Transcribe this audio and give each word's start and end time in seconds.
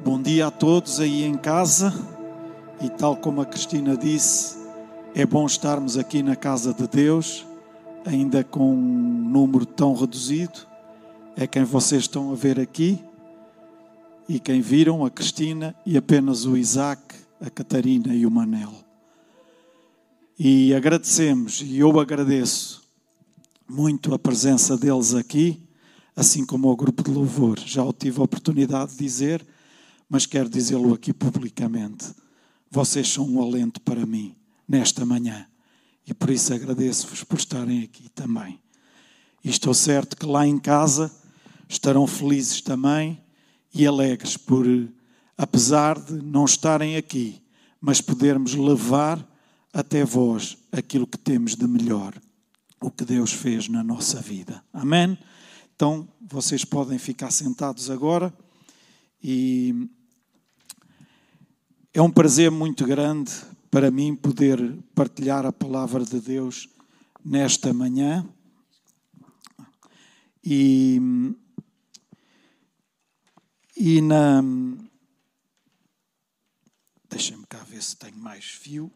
Bom 0.00 0.20
dia 0.20 0.48
a 0.48 0.50
todos 0.50 0.98
aí 0.98 1.22
em 1.22 1.34
casa. 1.34 1.94
E 2.80 2.88
tal 2.90 3.16
como 3.16 3.40
a 3.40 3.46
Cristina 3.46 3.96
disse, 3.96 4.56
é 5.14 5.24
bom 5.24 5.46
estarmos 5.46 5.96
aqui 5.96 6.24
na 6.24 6.34
casa 6.34 6.74
de 6.74 6.88
Deus, 6.88 7.46
ainda 8.04 8.42
com 8.42 8.74
um 8.74 9.30
número 9.30 9.64
tão 9.64 9.94
reduzido. 9.94 10.66
É 11.36 11.46
quem 11.46 11.62
vocês 11.62 12.02
estão 12.02 12.32
a 12.32 12.34
ver 12.34 12.58
aqui 12.58 13.00
e 14.28 14.40
quem 14.40 14.60
viram, 14.60 15.04
a 15.04 15.10
Cristina 15.10 15.72
e 15.86 15.96
apenas 15.96 16.46
o 16.46 16.56
Isaac, 16.56 17.14
a 17.40 17.48
Catarina 17.48 18.12
e 18.12 18.26
o 18.26 18.30
Manel. 18.30 18.72
E 20.36 20.74
agradecemos, 20.74 21.62
e 21.64 21.78
eu 21.78 22.00
agradeço 22.00 22.82
muito 23.68 24.12
a 24.12 24.18
presença 24.18 24.76
deles 24.76 25.14
aqui, 25.14 25.62
assim 26.16 26.44
como 26.44 26.68
ao 26.68 26.76
grupo 26.76 27.04
de 27.04 27.10
louvor. 27.12 27.60
Já 27.60 27.84
o 27.84 27.92
tive 27.92 28.20
a 28.20 28.24
oportunidade 28.24 28.92
de 28.92 28.98
dizer 28.98 29.46
mas 30.12 30.26
quero 30.26 30.50
dizê-lo 30.50 30.92
aqui 30.92 31.10
publicamente. 31.10 32.14
Vocês 32.70 33.08
são 33.08 33.26
um 33.26 33.40
alento 33.40 33.80
para 33.80 34.04
mim 34.04 34.36
nesta 34.68 35.06
manhã 35.06 35.46
e 36.06 36.12
por 36.12 36.28
isso 36.28 36.52
agradeço-vos 36.52 37.24
por 37.24 37.38
estarem 37.38 37.82
aqui 37.82 38.10
também. 38.10 38.60
E 39.42 39.48
estou 39.48 39.72
certo 39.72 40.14
que 40.14 40.26
lá 40.26 40.46
em 40.46 40.58
casa 40.58 41.10
estarão 41.66 42.06
felizes 42.06 42.60
também 42.60 43.18
e 43.72 43.86
alegres 43.86 44.36
por, 44.36 44.66
apesar 45.34 45.98
de 45.98 46.22
não 46.22 46.44
estarem 46.44 46.98
aqui, 46.98 47.42
mas 47.80 48.02
podermos 48.02 48.52
levar 48.52 49.26
até 49.72 50.04
vós 50.04 50.58
aquilo 50.70 51.06
que 51.06 51.16
temos 51.16 51.56
de 51.56 51.66
melhor, 51.66 52.12
o 52.82 52.90
que 52.90 53.06
Deus 53.06 53.32
fez 53.32 53.66
na 53.66 53.82
nossa 53.82 54.20
vida. 54.20 54.62
Amém? 54.74 55.16
Então, 55.74 56.06
vocês 56.20 56.66
podem 56.66 56.98
ficar 56.98 57.30
sentados 57.30 57.88
agora 57.88 58.30
e 59.24 59.88
é 61.94 62.00
um 62.00 62.10
prazer 62.10 62.50
muito 62.50 62.86
grande 62.86 63.30
para 63.70 63.90
mim 63.90 64.16
poder 64.16 64.78
partilhar 64.94 65.44
a 65.44 65.52
palavra 65.52 66.04
de 66.04 66.20
Deus 66.20 66.68
nesta 67.22 67.72
manhã. 67.72 68.26
E, 70.42 70.98
e 73.76 74.00
na. 74.00 74.42
Deixa-me 77.10 77.44
cá 77.46 77.58
ver 77.58 77.82
se 77.82 77.94
tenho 77.96 78.16
mais 78.16 78.46
fio. 78.46 78.90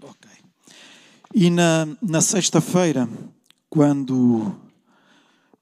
Ok. 0.00 0.30
E 1.34 1.50
na, 1.50 1.84
na 2.00 2.20
sexta-feira, 2.20 3.08
quando 3.68 4.67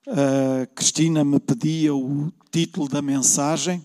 a 0.07 0.67
Cristina 0.75 1.25
me 1.25 1.41
pedia 1.41 1.95
o 1.95 2.33
título 2.51 2.89
da 2.89 3.03
mensagem 3.03 3.85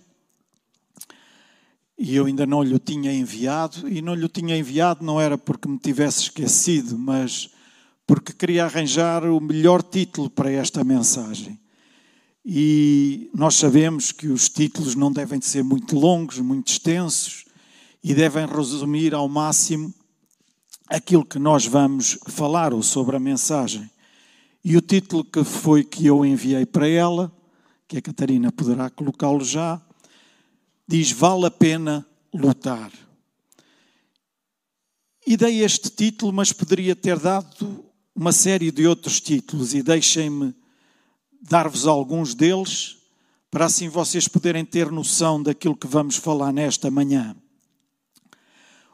e 2.04 2.16
eu 2.16 2.26
ainda 2.26 2.48
não 2.48 2.64
lhe 2.64 2.80
tinha 2.80 3.14
enviado. 3.14 3.88
E 3.88 4.02
não 4.02 4.16
lhe 4.16 4.28
tinha 4.28 4.58
enviado 4.58 5.06
não 5.06 5.22
era 5.22 5.38
porque 5.38 5.68
me 5.68 5.78
tivesse 5.78 6.22
esquecido, 6.22 6.98
mas 6.98 7.52
porque 8.08 8.34
queria 8.34 8.66
arranjar 8.66 9.24
o 9.24 9.40
melhor 9.40 9.84
título 9.84 10.28
para 10.28 10.52
esta 10.52 10.84
mensagem. 10.84 11.60
E 12.44 13.30
nós 13.36 13.54
sabemos 13.54 14.12
que 14.12 14.28
os 14.28 14.50
títulos 14.50 14.96
não 14.96 15.12
devem 15.12 15.40
ser 15.40 15.64
muito 15.64 15.96
longos, 15.96 16.40
muito 16.40 16.70
extensos 16.70 17.46
e 18.04 18.16
devem 18.16 18.48
resumir 18.48 19.14
ao 19.14 19.30
máximo 19.30 19.94
aquilo 20.90 21.24
que 21.24 21.38
nós 21.38 21.68
vamos 21.68 22.18
falar 22.28 22.74
ou 22.74 22.82
sobre 22.82 23.16
a 23.16 23.20
mensagem. 23.20 23.88
E 24.64 24.78
o 24.78 24.82
título 24.82 25.24
que 25.24 25.44
foi 25.44 25.84
que 25.84 26.06
eu 26.06 26.24
enviei 26.24 26.66
para 26.66 26.88
ela, 26.88 27.32
que 27.88 27.98
a 27.98 28.02
Catarina 28.02 28.52
poderá 28.52 28.90
colocá-lo 28.90 29.44
já, 29.44 29.82
diz: 30.88 31.12
Vale 31.12 31.48
a 31.48 31.52
pena 31.52 32.06
lutar. 32.34 32.92
E 35.26 35.36
dei 35.36 35.64
este 35.64 35.90
título, 35.90 36.32
mas 36.32 36.54
poderia 36.54 36.96
ter 36.96 37.18
dado 37.20 37.86
uma 38.16 38.32
série 38.32 38.72
de 38.72 38.86
outros 38.88 39.20
títulos, 39.20 39.74
e 39.74 39.82
deixem-me 39.82 40.54
dar-vos 41.42 41.88
alguns 41.88 42.36
deles, 42.36 42.98
para 43.50 43.66
assim 43.66 43.90
vocês 43.90 44.28
poderem 44.28 44.64
ter 44.64 44.92
noção 44.92 45.42
daquilo 45.42 45.76
que 45.76 45.88
vamos 45.88 46.16
falar 46.16 46.54
nesta 46.54 46.92
manhã. 46.92 47.36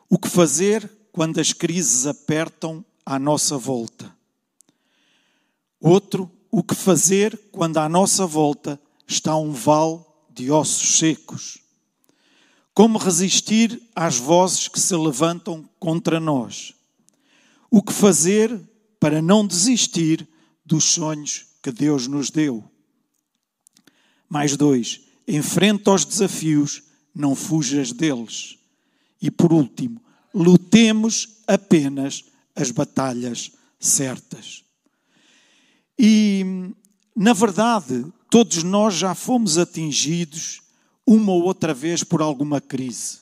O 0.09 0.17
que 0.17 0.29
fazer 0.29 0.89
quando 1.11 1.39
as 1.39 1.51
crises 1.51 2.07
apertam 2.07 2.85
à 3.05 3.19
nossa 3.19 3.57
volta? 3.57 4.16
Outro, 5.79 6.31
o 6.49 6.63
que 6.63 6.75
fazer 6.75 7.37
quando 7.51 7.77
à 7.77 7.87
nossa 7.87 8.25
volta 8.25 8.79
está 9.07 9.35
um 9.35 9.51
vale 9.51 9.99
de 10.33 10.49
ossos 10.49 10.97
secos? 10.97 11.59
Como 12.73 12.97
resistir 12.97 13.81
às 13.95 14.17
vozes 14.17 14.67
que 14.67 14.79
se 14.79 14.95
levantam 14.95 15.67
contra 15.79 16.19
nós? 16.19 16.73
O 17.69 17.81
que 17.81 17.93
fazer 17.93 18.59
para 18.99 19.21
não 19.21 19.45
desistir 19.45 20.27
dos 20.65 20.83
sonhos 20.85 21.47
que 21.61 21.71
Deus 21.71 22.07
nos 22.07 22.29
deu? 22.29 22.63
Mais 24.29 24.55
dois, 24.55 25.01
enfrenta 25.27 25.91
os 25.91 26.05
desafios, 26.05 26.83
não 27.13 27.35
fujas 27.35 27.91
deles. 27.91 28.57
E 29.21 29.31
por 29.31 29.51
último, 29.51 30.01
lutemos 30.33 31.41
apenas 31.47 32.25
as 32.55 32.71
batalhas 32.71 33.51
certas. 33.79 34.66
E, 35.97 36.73
na 37.15 37.33
verdade, 37.33 38.05
todos 38.29 38.63
nós 38.63 38.93
já 38.93 39.15
fomos 39.15 39.57
atingidos 39.57 40.61
uma 41.05 41.31
ou 41.31 41.43
outra 41.43 41.73
vez 41.73 42.03
por 42.03 42.21
alguma 42.21 42.61
crise. 42.61 43.19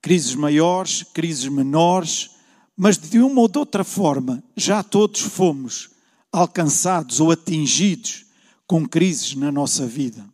Crises 0.00 0.34
maiores, 0.34 1.02
crises 1.02 1.48
menores, 1.48 2.30
mas 2.76 2.98
de 2.98 3.20
uma 3.20 3.40
ou 3.40 3.48
de 3.48 3.58
outra 3.58 3.84
forma 3.84 4.42
já 4.56 4.82
todos 4.82 5.20
fomos 5.20 5.90
alcançados 6.32 7.20
ou 7.20 7.30
atingidos 7.30 8.26
com 8.66 8.88
crises 8.88 9.34
na 9.34 9.52
nossa 9.52 9.86
vida. 9.86 10.24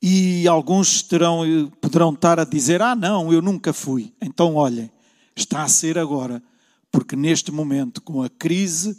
E 0.00 0.46
alguns 0.46 1.02
terão, 1.02 1.42
poderão 1.80 2.12
estar 2.12 2.38
a 2.38 2.44
dizer: 2.44 2.82
Ah, 2.82 2.94
não, 2.94 3.32
eu 3.32 3.42
nunca 3.42 3.72
fui. 3.72 4.12
Então, 4.20 4.54
olhem, 4.54 4.90
está 5.34 5.62
a 5.62 5.68
ser 5.68 5.98
agora, 5.98 6.42
porque 6.92 7.16
neste 7.16 7.50
momento, 7.50 8.00
com 8.00 8.22
a 8.22 8.28
crise 8.28 8.96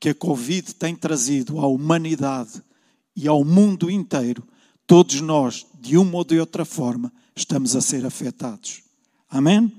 que 0.00 0.08
a 0.08 0.14
Covid 0.14 0.74
tem 0.74 0.96
trazido 0.96 1.60
à 1.60 1.66
humanidade 1.66 2.62
e 3.14 3.28
ao 3.28 3.44
mundo 3.44 3.90
inteiro, 3.90 4.42
todos 4.86 5.20
nós, 5.20 5.66
de 5.78 5.98
uma 5.98 6.16
ou 6.16 6.24
de 6.24 6.40
outra 6.40 6.64
forma, 6.64 7.12
estamos 7.36 7.76
a 7.76 7.82
ser 7.82 8.06
afetados. 8.06 8.82
Amém? 9.28 9.70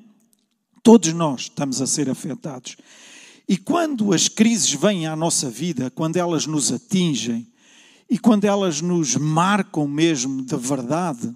Todos 0.83 1.11
nós 1.11 1.41
estamos 1.41 1.81
a 1.81 1.87
ser 1.87 2.07
afetados. 2.07 2.77
E 3.49 3.57
quando 3.57 4.13
as 4.13 4.27
crises 4.27 4.71
vêm 4.73 5.07
à 5.07 5.15
nossa 5.15 5.49
vida, 5.49 5.89
quando 5.89 6.17
elas 6.17 6.45
nos 6.45 6.71
atingem 6.71 7.47
e 8.07 8.19
quando 8.19 8.45
elas 8.45 8.79
nos 8.79 9.15
marcam 9.15 9.87
mesmo 9.87 10.43
de 10.43 10.55
verdade, 10.55 11.33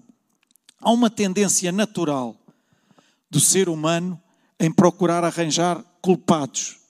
há 0.80 0.92
uma 0.92 1.10
tendência 1.10 1.72
natural 1.72 2.38
do 3.30 3.40
ser 3.40 3.68
humano 3.68 4.22
em 4.60 4.72
procurar 4.72 5.24
arranjar 5.24 5.84
culpados 6.02 6.85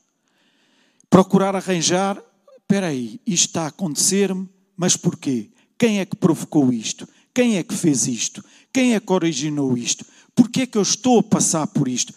procurar 1.15 1.55
arranjar, 1.55 2.21
espera 2.59 2.87
aí, 2.87 3.21
isto 3.25 3.45
está 3.45 3.63
a 3.63 3.67
acontecer-me, 3.67 4.49
mas 4.75 4.97
porquê? 4.97 5.49
Quem 5.77 6.01
é 6.01 6.05
que 6.05 6.13
provocou 6.13 6.73
isto? 6.73 7.07
Quem 7.33 7.55
é 7.55 7.63
que 7.63 7.73
fez 7.73 8.05
isto? 8.05 8.43
Quem 8.73 8.95
é 8.95 8.99
que 8.99 9.13
originou 9.13 9.77
isto? 9.77 10.05
Porquê 10.35 10.63
é 10.63 10.65
que 10.65 10.77
eu 10.77 10.81
estou 10.81 11.19
a 11.19 11.23
passar 11.23 11.67
por 11.67 11.87
isto? 11.87 12.13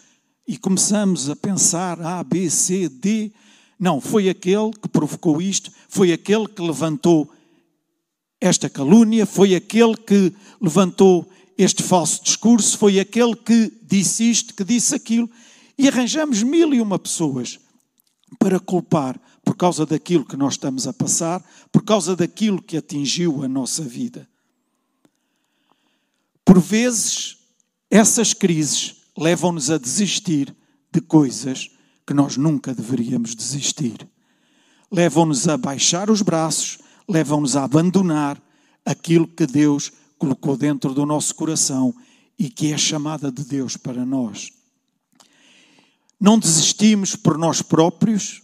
E 0.49 0.59
começamos 0.59 1.31
a 1.31 1.37
pensar 1.37 2.01
A, 2.01 2.25
B, 2.25 2.51
C, 2.51 2.89
D. 2.89 3.31
Não, 3.79 4.01
foi 4.01 4.29
aquele 4.29 4.73
que 4.73 4.89
provocou 4.89 5.41
isto, 5.41 5.71
foi 5.89 6.13
aquele 6.13 6.49
que 6.49 6.61
levantou 6.61 7.31
esta 8.41 8.69
calúnia, 8.69 9.27
foi 9.27 9.55
aquele 9.55 9.97
que 9.97 10.33
levantou 10.61 11.25
este 11.57 11.85
falso 11.85 12.21
discurso, 12.25 12.77
foi 12.77 12.99
aquele 12.99 13.37
que 13.37 13.73
disse 13.81 14.29
isto, 14.29 14.53
que 14.55 14.65
disse 14.65 14.93
aquilo. 14.93 15.31
E 15.79 15.87
arranjamos 15.87 16.43
mil 16.43 16.75
e 16.75 16.81
uma 16.81 16.99
pessoas 16.99 17.61
para 18.39 18.61
culpar 18.61 19.21
por 19.45 19.57
causa 19.57 19.87
daquilo 19.87 20.25
que 20.25 20.37
nós 20.37 20.55
estamos 20.55 20.87
a 20.87 20.93
passar, 20.93 21.43
por 21.73 21.83
causa 21.83 22.15
daquilo 22.15 22.63
que 22.63 22.77
atingiu 22.77 23.43
a 23.43 23.49
nossa 23.49 23.83
vida. 23.83 24.29
Por 26.45 26.61
vezes, 26.61 27.39
essas 27.91 28.35
crises 28.35 28.97
levam-nos 29.17 29.71
a 29.71 29.79
desistir 29.79 30.55
de 30.93 31.01
coisas 31.01 31.71
que 32.07 32.15
nós 32.15 32.37
nunca 32.37 32.75
deveríamos 32.75 33.35
desistir. 33.35 34.09
Levam-nos 34.91 35.47
a 35.49 35.57
baixar 35.57 36.11
os 36.11 36.23
braços, 36.23 36.79
levam-nos 37.09 37.57
a 37.57 37.65
abandonar 37.65 38.43
aquilo 38.85 39.27
que 39.27 39.47
Deus 39.47 39.93
colocou 40.19 40.57
dentro 40.57 40.95
do 40.95 41.05
nosso 41.05 41.35
coração 41.35 41.95
e 42.39 42.49
que 42.49 42.73
é 42.73 42.79
chamada 42.79 43.31
de 43.31 43.45
Deus 43.45 43.77
para 43.77 44.05
nós. 44.07 44.58
Não 46.21 46.39
desistimos 46.39 47.15
por 47.15 47.39
nós 47.39 47.63
próprios, 47.63 48.43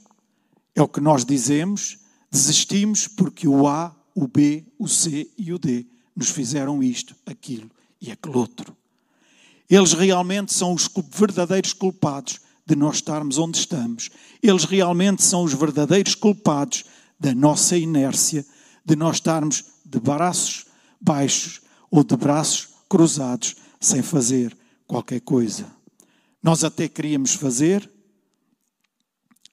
é 0.74 0.82
o 0.82 0.88
que 0.88 1.00
nós 1.00 1.24
dizemos, 1.24 1.98
Desistimos 2.34 3.06
porque 3.06 3.46
o 3.46 3.68
A, 3.68 3.94
o 4.12 4.26
B, 4.26 4.64
o 4.76 4.88
C 4.88 5.30
e 5.38 5.52
o 5.52 5.58
D 5.58 5.86
nos 6.16 6.30
fizeram 6.30 6.82
isto, 6.82 7.14
aquilo 7.24 7.70
e 8.00 8.10
aquele 8.10 8.36
outro. 8.36 8.76
Eles 9.70 9.92
realmente 9.92 10.52
são 10.52 10.74
os 10.74 10.90
verdadeiros 11.12 11.72
culpados 11.72 12.40
de 12.66 12.74
nós 12.74 12.96
estarmos 12.96 13.38
onde 13.38 13.58
estamos. 13.58 14.10
Eles 14.42 14.64
realmente 14.64 15.22
são 15.22 15.44
os 15.44 15.54
verdadeiros 15.54 16.16
culpados 16.16 16.84
da 17.20 17.32
nossa 17.32 17.76
inércia, 17.76 18.44
de 18.84 18.96
nós 18.96 19.18
estarmos 19.18 19.66
de 19.84 20.00
braços 20.00 20.66
baixos 21.00 21.60
ou 21.88 22.02
de 22.02 22.16
braços 22.16 22.70
cruzados 22.88 23.54
sem 23.78 24.02
fazer 24.02 24.56
qualquer 24.88 25.20
coisa. 25.20 25.73
Nós 26.44 26.62
até 26.62 26.86
queríamos 26.90 27.32
fazer, 27.32 27.90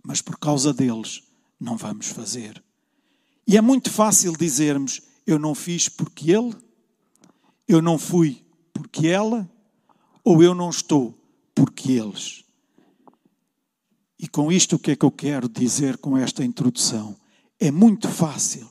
mas 0.03 0.21
por 0.21 0.37
causa 0.37 0.73
deles 0.73 1.23
não 1.57 1.77
vamos 1.77 2.07
fazer. 2.07 2.61
E 3.47 3.55
é 3.55 3.61
muito 3.61 3.89
fácil 3.89 4.35
dizermos: 4.35 5.01
eu 5.25 5.39
não 5.39 5.55
fiz 5.55 5.87
porque 5.87 6.33
ele, 6.33 6.53
eu 7.65 7.81
não 7.81 7.97
fui 7.97 8.43
porque 8.73 9.07
ela, 9.07 9.49
ou 10.21 10.43
eu 10.43 10.53
não 10.53 10.69
estou 10.69 11.17
porque 11.55 11.93
eles. 11.93 12.43
E 14.19 14.27
com 14.27 14.51
isto, 14.51 14.75
o 14.75 14.79
que 14.79 14.91
é 14.91 14.95
que 14.97 15.05
eu 15.05 15.11
quero 15.11 15.47
dizer 15.47 15.97
com 15.97 16.17
esta 16.17 16.43
introdução? 16.43 17.15
É 17.57 17.71
muito 17.71 18.09
fácil 18.09 18.69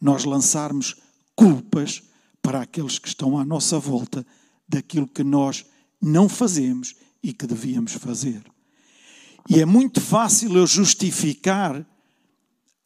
nós 0.00 0.24
lançarmos 0.24 0.96
culpas 1.36 2.02
para 2.42 2.62
aqueles 2.62 2.98
que 2.98 3.06
estão 3.06 3.38
à 3.38 3.44
nossa 3.44 3.78
volta 3.78 4.26
daquilo 4.68 5.06
que 5.06 5.22
nós 5.22 5.64
não 6.02 6.28
fazemos 6.28 6.96
e 7.22 7.32
que 7.32 7.46
devíamos 7.46 7.92
fazer. 7.92 8.42
E 9.48 9.60
é 9.60 9.64
muito 9.64 10.00
fácil 10.00 10.56
eu 10.56 10.66
justificar 10.66 11.86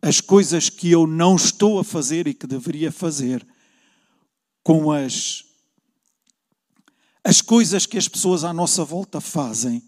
as 0.03 0.21
coisas 0.21 0.69
que 0.69 0.91
eu 0.91 1.07
não 1.07 1.37
estou 1.37 1.79
a 1.79 1.85
fazer 1.85 2.27
e 2.27 2.35
que 2.35 2.47
deveria 2.47 2.93
fazer 2.93 3.47
com 4.63 4.93
as 4.93 5.45
as 7.27 7.41
coisas 7.41 7.87
que 7.87 7.97
as 7.97 8.07
pessoas 8.07 8.45
à 8.45 8.53
nossa 8.53 8.85
volta 8.85 9.19
fazem 9.19 9.83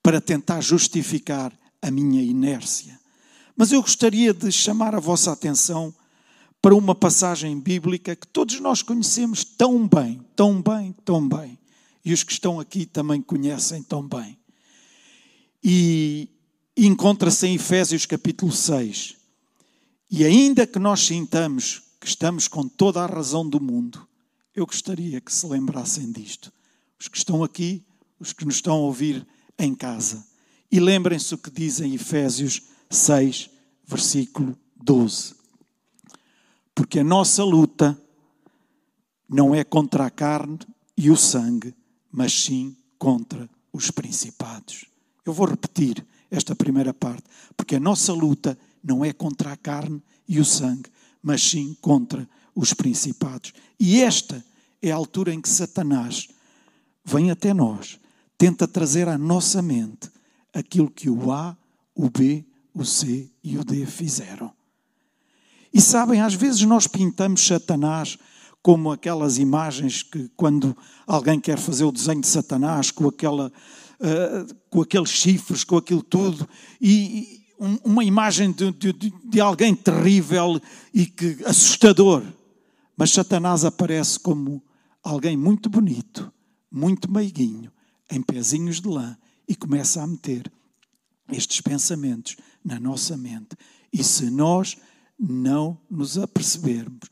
para 0.00 0.20
tentar 0.20 0.60
justificar 0.60 1.52
a 1.82 1.90
minha 1.90 2.22
inércia. 2.22 2.98
Mas 3.56 3.72
eu 3.72 3.82
gostaria 3.82 4.32
de 4.32 4.52
chamar 4.52 4.94
a 4.94 5.00
vossa 5.00 5.32
atenção 5.32 5.92
para 6.62 6.76
uma 6.76 6.94
passagem 6.94 7.58
bíblica 7.58 8.14
que 8.14 8.28
todos 8.28 8.60
nós 8.60 8.80
conhecemos 8.80 9.42
tão 9.42 9.88
bem, 9.88 10.20
tão 10.36 10.62
bem, 10.62 10.94
tão 11.04 11.28
bem. 11.28 11.58
E 12.08 12.12
os 12.14 12.24
que 12.24 12.32
estão 12.32 12.58
aqui 12.58 12.86
também 12.86 13.20
conhecem 13.20 13.82
tão 13.82 14.02
bem. 14.02 14.38
E 15.62 16.26
encontra-se 16.74 17.46
em 17.46 17.56
Efésios 17.56 18.06
capítulo 18.06 18.50
6. 18.50 19.14
E 20.10 20.24
ainda 20.24 20.66
que 20.66 20.78
nós 20.78 21.00
sintamos 21.00 21.82
que 22.00 22.06
estamos 22.06 22.48
com 22.48 22.66
toda 22.66 23.02
a 23.02 23.06
razão 23.06 23.46
do 23.46 23.60
mundo, 23.60 24.08
eu 24.56 24.64
gostaria 24.64 25.20
que 25.20 25.30
se 25.30 25.46
lembrassem 25.46 26.10
disto 26.10 26.50
os 26.98 27.08
que 27.08 27.18
estão 27.18 27.44
aqui, 27.44 27.84
os 28.18 28.32
que 28.32 28.46
nos 28.46 28.54
estão 28.54 28.76
a 28.76 28.80
ouvir 28.86 29.26
em 29.58 29.74
casa. 29.74 30.26
E 30.72 30.80
lembrem-se 30.80 31.34
o 31.34 31.38
que 31.38 31.50
diz 31.50 31.78
em 31.78 31.94
Efésios 31.94 32.62
6, 32.88 33.50
versículo 33.86 34.58
12. 34.82 35.34
Porque 36.74 37.00
a 37.00 37.04
nossa 37.04 37.44
luta 37.44 38.02
não 39.28 39.54
é 39.54 39.62
contra 39.62 40.06
a 40.06 40.10
carne 40.10 40.58
e 40.96 41.10
o 41.10 41.16
sangue, 41.16 41.74
mas 42.10 42.32
sim 42.32 42.76
contra 42.98 43.48
os 43.72 43.90
principados. 43.90 44.86
Eu 45.24 45.32
vou 45.32 45.46
repetir 45.46 46.04
esta 46.30 46.54
primeira 46.54 46.92
parte. 46.92 47.24
Porque 47.56 47.76
a 47.76 47.80
nossa 47.80 48.12
luta 48.12 48.58
não 48.82 49.04
é 49.04 49.12
contra 49.12 49.52
a 49.52 49.56
carne 49.56 50.02
e 50.26 50.38
o 50.38 50.44
sangue, 50.44 50.90
mas 51.22 51.42
sim 51.42 51.76
contra 51.80 52.28
os 52.54 52.72
principados. 52.72 53.52
E 53.78 54.00
esta 54.00 54.44
é 54.82 54.90
a 54.90 54.96
altura 54.96 55.32
em 55.32 55.40
que 55.40 55.48
Satanás 55.48 56.28
vem 57.04 57.30
até 57.30 57.54
nós, 57.54 57.98
tenta 58.36 58.68
trazer 58.68 59.08
à 59.08 59.16
nossa 59.16 59.62
mente 59.62 60.10
aquilo 60.52 60.90
que 60.90 61.08
o 61.08 61.32
A, 61.32 61.56
o 61.94 62.10
B, 62.10 62.44
o 62.74 62.84
C 62.84 63.30
e 63.42 63.56
o 63.56 63.64
D 63.64 63.86
fizeram. 63.86 64.52
E 65.72 65.80
sabem, 65.80 66.20
às 66.20 66.34
vezes 66.34 66.62
nós 66.62 66.86
pintamos 66.86 67.46
Satanás 67.46 68.18
como 68.68 68.92
aquelas 68.92 69.38
imagens 69.38 70.02
que, 70.02 70.28
quando 70.36 70.76
alguém 71.06 71.40
quer 71.40 71.56
fazer 71.58 71.84
o 71.84 71.90
desenho 71.90 72.20
de 72.20 72.26
Satanás, 72.26 72.90
com, 72.90 73.08
aquela, 73.08 73.50
uh, 73.98 74.54
com 74.68 74.82
aqueles 74.82 75.08
chifres, 75.08 75.64
com 75.64 75.78
aquilo 75.78 76.02
tudo, 76.02 76.46
e, 76.78 76.92
e 76.92 77.44
uma 77.82 78.04
imagem 78.04 78.52
de, 78.52 78.70
de, 78.70 78.92
de 79.24 79.40
alguém 79.40 79.74
terrível 79.74 80.60
e 80.92 81.06
que 81.06 81.38
assustador. 81.46 82.22
Mas 82.94 83.10
Satanás 83.12 83.64
aparece 83.64 84.20
como 84.20 84.62
alguém 85.02 85.34
muito 85.34 85.70
bonito, 85.70 86.30
muito 86.70 87.10
meiguinho, 87.10 87.72
em 88.10 88.20
pezinhos 88.20 88.82
de 88.82 88.88
lã, 88.88 89.16
e 89.48 89.56
começa 89.56 90.02
a 90.02 90.06
meter 90.06 90.52
estes 91.32 91.62
pensamentos 91.62 92.36
na 92.62 92.78
nossa 92.78 93.16
mente. 93.16 93.56
E 93.90 94.04
se 94.04 94.28
nós 94.28 94.76
não 95.18 95.80
nos 95.90 96.18
apercebermos 96.18 97.08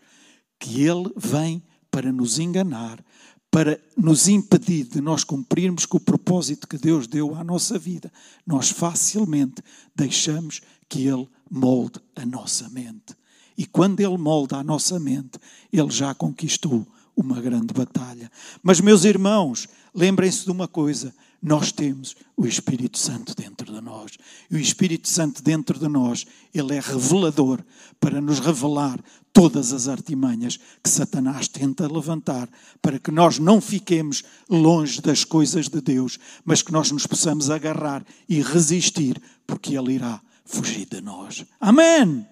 que 0.59 0.83
Ele 0.83 1.11
vem 1.17 1.63
para 1.91 2.13
nos 2.13 2.39
enganar, 2.39 3.03
para 3.51 3.81
nos 3.97 4.29
impedir 4.29 4.85
de 4.85 5.01
nós 5.01 5.25
cumprirmos 5.25 5.87
com 5.87 5.97
o 5.97 6.01
propósito 6.01 6.69
que 6.69 6.77
Deus 6.77 7.07
deu 7.07 7.35
à 7.35 7.43
nossa 7.43 7.79
vida, 7.79 8.13
nós 8.47 8.71
facilmente 8.71 9.63
deixamos 9.95 10.61
que 10.89 11.07
Ele 11.07 11.29
molde 11.51 12.01
a 12.15 12.27
nossa 12.27 12.69
mente. 12.69 13.17
E 13.57 13.65
quando 13.65 14.01
Ele 14.01 14.19
molda 14.19 14.57
a 14.57 14.65
nossa 14.65 15.01
mente, 15.01 15.39
Ele 15.73 15.91
já 15.91 16.15
conquistou 16.15 16.87
uma 17.17 17.41
grande 17.41 17.73
batalha. 17.73 18.31
Mas, 18.63 18.81
meus 18.81 19.05
irmãos, 19.05 19.67
lembrem-se 19.95 20.45
de 20.45 20.51
uma 20.51 20.69
coisa: 20.69 21.15
nós 21.43 21.73
temos 21.73 22.17
o 22.37 22.47
Espírito 22.47 22.99
Santo 22.99 23.35
dentro 23.35 23.73
de 23.73 23.81
nós. 23.81 24.13
E 24.51 24.57
o 24.57 24.59
Espírito 24.59 25.09
Santo 25.09 25.43
dentro 25.43 25.79
de 25.79 25.89
nós, 25.89 26.27
ele 26.55 26.75
é 26.75 26.81
revelador 26.81 27.63
para 28.01 28.21
nos 28.21 28.39
revelar 28.39 28.99
todas 29.33 29.73
as 29.73 29.87
artimanhas 29.87 30.59
que 30.83 30.89
Satanás 30.89 31.47
tenta 31.49 31.87
levantar 31.87 32.49
para 32.81 32.99
que 32.99 33.11
nós 33.11 33.39
não 33.39 33.61
fiquemos 33.61 34.23
longe 34.49 35.01
das 35.01 35.25
coisas 35.25 35.69
de 35.69 35.81
Deus, 35.81 36.19
mas 36.45 36.63
que 36.63 36.73
nós 36.73 36.91
nos 36.91 37.07
possamos 37.07 37.51
agarrar 37.51 38.05
e 38.29 38.41
resistir, 38.43 39.21
porque 39.47 39.77
ele 39.77 39.95
irá 39.95 40.21
fugir 40.45 40.87
de 40.87 41.01
nós. 41.01 41.45
Amém! 41.61 42.27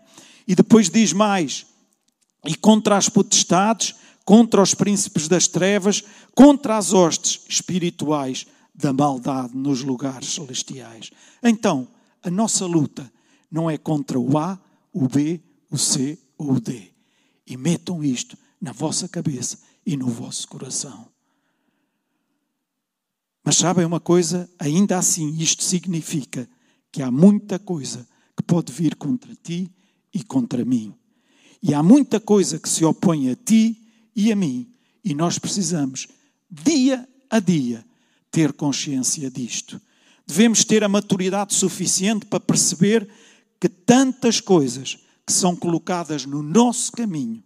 E 0.46 0.54
depois 0.54 0.88
diz 0.88 1.12
mais: 1.12 1.66
e 2.46 2.54
contra 2.54 2.96
as 2.96 3.08
potestades 3.08 3.94
contra 4.24 4.62
os 4.62 4.74
príncipes 4.74 5.28
das 5.28 5.46
trevas, 5.46 6.02
contra 6.34 6.76
as 6.76 6.92
hostes 6.92 7.40
espirituais 7.48 8.46
da 8.74 8.92
maldade 8.92 9.56
nos 9.56 9.82
lugares 9.82 10.34
celestiais. 10.34 11.10
Então, 11.42 11.86
a 12.22 12.30
nossa 12.30 12.66
luta 12.66 13.10
não 13.50 13.70
é 13.70 13.78
contra 13.78 14.18
o 14.18 14.36
A, 14.36 14.58
o 14.92 15.06
B, 15.06 15.40
o 15.70 15.78
C 15.78 16.18
ou 16.36 16.54
o 16.54 16.60
D. 16.60 16.90
E 17.46 17.56
metam 17.56 18.02
isto 18.02 18.36
na 18.60 18.72
vossa 18.72 19.08
cabeça 19.08 19.58
e 19.86 19.96
no 19.96 20.08
vosso 20.08 20.48
coração. 20.48 21.08
Mas 23.44 23.56
sabem 23.56 23.84
uma 23.84 24.00
coisa? 24.00 24.50
Ainda 24.58 24.98
assim, 24.98 25.36
isto 25.36 25.62
significa 25.62 26.48
que 26.90 27.02
há 27.02 27.10
muita 27.10 27.58
coisa 27.58 28.08
que 28.36 28.42
pode 28.42 28.72
vir 28.72 28.96
contra 28.96 29.34
ti 29.36 29.70
e 30.12 30.24
contra 30.24 30.64
mim. 30.64 30.94
E 31.62 31.74
há 31.74 31.82
muita 31.82 32.18
coisa 32.18 32.58
que 32.58 32.68
se 32.68 32.84
opõe 32.84 33.30
a 33.30 33.36
ti 33.36 33.80
e 34.16 34.32
a 34.32 34.36
mim. 34.36 34.72
E 35.04 35.14
nós 35.14 35.38
precisamos, 35.38 36.08
dia 36.50 37.06
a 37.28 37.38
dia, 37.38 37.84
ter 38.34 38.52
consciência 38.52 39.30
disto. 39.30 39.80
Devemos 40.26 40.64
ter 40.64 40.82
a 40.82 40.88
maturidade 40.88 41.54
suficiente 41.54 42.26
para 42.26 42.40
perceber 42.40 43.08
que 43.60 43.68
tantas 43.68 44.40
coisas 44.40 44.98
que 45.24 45.32
são 45.32 45.54
colocadas 45.54 46.26
no 46.26 46.42
nosso 46.42 46.90
caminho 46.90 47.44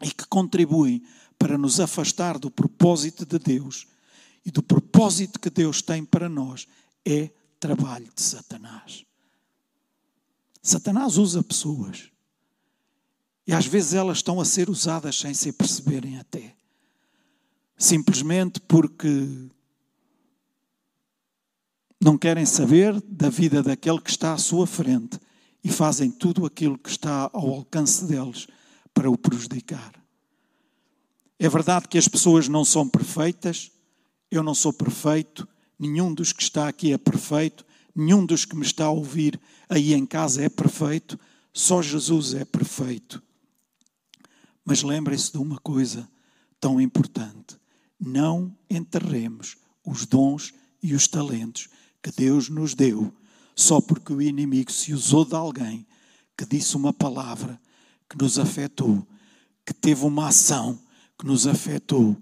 e 0.00 0.08
que 0.12 0.24
contribuem 0.28 1.02
para 1.36 1.58
nos 1.58 1.80
afastar 1.80 2.38
do 2.38 2.52
propósito 2.52 3.26
de 3.26 3.36
Deus 3.36 3.88
e 4.44 4.50
do 4.52 4.62
propósito 4.62 5.40
que 5.40 5.50
Deus 5.50 5.82
tem 5.82 6.04
para 6.04 6.28
nós 6.28 6.68
é 7.04 7.28
trabalho 7.58 8.08
de 8.14 8.22
Satanás. 8.22 9.04
Satanás 10.62 11.18
usa 11.18 11.42
pessoas 11.42 12.12
e 13.44 13.52
às 13.52 13.66
vezes 13.66 13.92
elas 13.92 14.18
estão 14.18 14.40
a 14.40 14.44
ser 14.44 14.70
usadas 14.70 15.18
sem 15.18 15.34
se 15.34 15.50
perceberem 15.50 16.16
até. 16.20 16.54
Simplesmente 17.76 18.60
porque 18.60 19.50
não 22.06 22.16
querem 22.16 22.46
saber 22.46 23.00
da 23.02 23.28
vida 23.28 23.64
daquele 23.64 24.00
que 24.00 24.10
está 24.10 24.32
à 24.32 24.38
sua 24.38 24.64
frente 24.64 25.18
e 25.64 25.68
fazem 25.68 26.08
tudo 26.08 26.46
aquilo 26.46 26.78
que 26.78 26.88
está 26.88 27.28
ao 27.32 27.48
alcance 27.48 28.04
deles 28.04 28.46
para 28.94 29.10
o 29.10 29.18
prejudicar. 29.18 29.92
É 31.36 31.48
verdade 31.48 31.88
que 31.88 31.98
as 31.98 32.06
pessoas 32.06 32.46
não 32.46 32.64
são 32.64 32.88
perfeitas, 32.88 33.72
eu 34.30 34.40
não 34.40 34.54
sou 34.54 34.72
perfeito, 34.72 35.48
nenhum 35.76 36.14
dos 36.14 36.32
que 36.32 36.44
está 36.44 36.68
aqui 36.68 36.92
é 36.92 36.96
perfeito, 36.96 37.66
nenhum 37.92 38.24
dos 38.24 38.44
que 38.44 38.54
me 38.54 38.64
está 38.64 38.84
a 38.84 38.90
ouvir 38.90 39.40
aí 39.68 39.92
em 39.92 40.06
casa 40.06 40.44
é 40.44 40.48
perfeito, 40.48 41.18
Só 41.52 41.82
Jesus 41.82 42.34
é 42.34 42.44
perfeito. 42.44 43.20
Mas 44.64 44.84
lembrem-se 44.84 45.32
de 45.32 45.38
uma 45.38 45.58
coisa 45.58 46.08
tão 46.60 46.80
importante: 46.80 47.56
não 47.98 48.56
enterremos 48.70 49.56
os 49.84 50.06
dons 50.06 50.54
e 50.80 50.94
os 50.94 51.08
talentos 51.08 51.68
que 52.06 52.12
Deus 52.12 52.48
nos 52.48 52.72
deu 52.72 53.12
só 53.56 53.80
porque 53.80 54.12
o 54.12 54.22
inimigo 54.22 54.70
se 54.70 54.94
usou 54.94 55.24
de 55.24 55.34
alguém 55.34 55.84
que 56.38 56.46
disse 56.46 56.76
uma 56.76 56.92
palavra 56.92 57.60
que 58.08 58.16
nos 58.16 58.38
afetou, 58.38 59.04
que 59.64 59.74
teve 59.74 60.04
uma 60.04 60.28
ação 60.28 60.78
que 61.18 61.26
nos 61.26 61.48
afetou, 61.48 62.16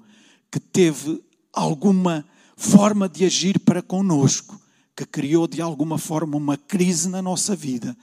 que 0.51 0.59
teve 0.59 1.23
alguma 1.53 2.25
forma 2.57 3.07
de 3.07 3.27
agir 3.27 3.59
para 3.59 3.83
conosco, 3.83 4.59
que 4.97 5.05
criou 5.05 5.47
de 5.47 5.61
alguma 5.61 5.99
forma 5.99 6.35
uma 6.39 6.57
crise 6.57 7.11
na 7.11 7.21
nossa 7.21 7.55
vida, 7.55 7.95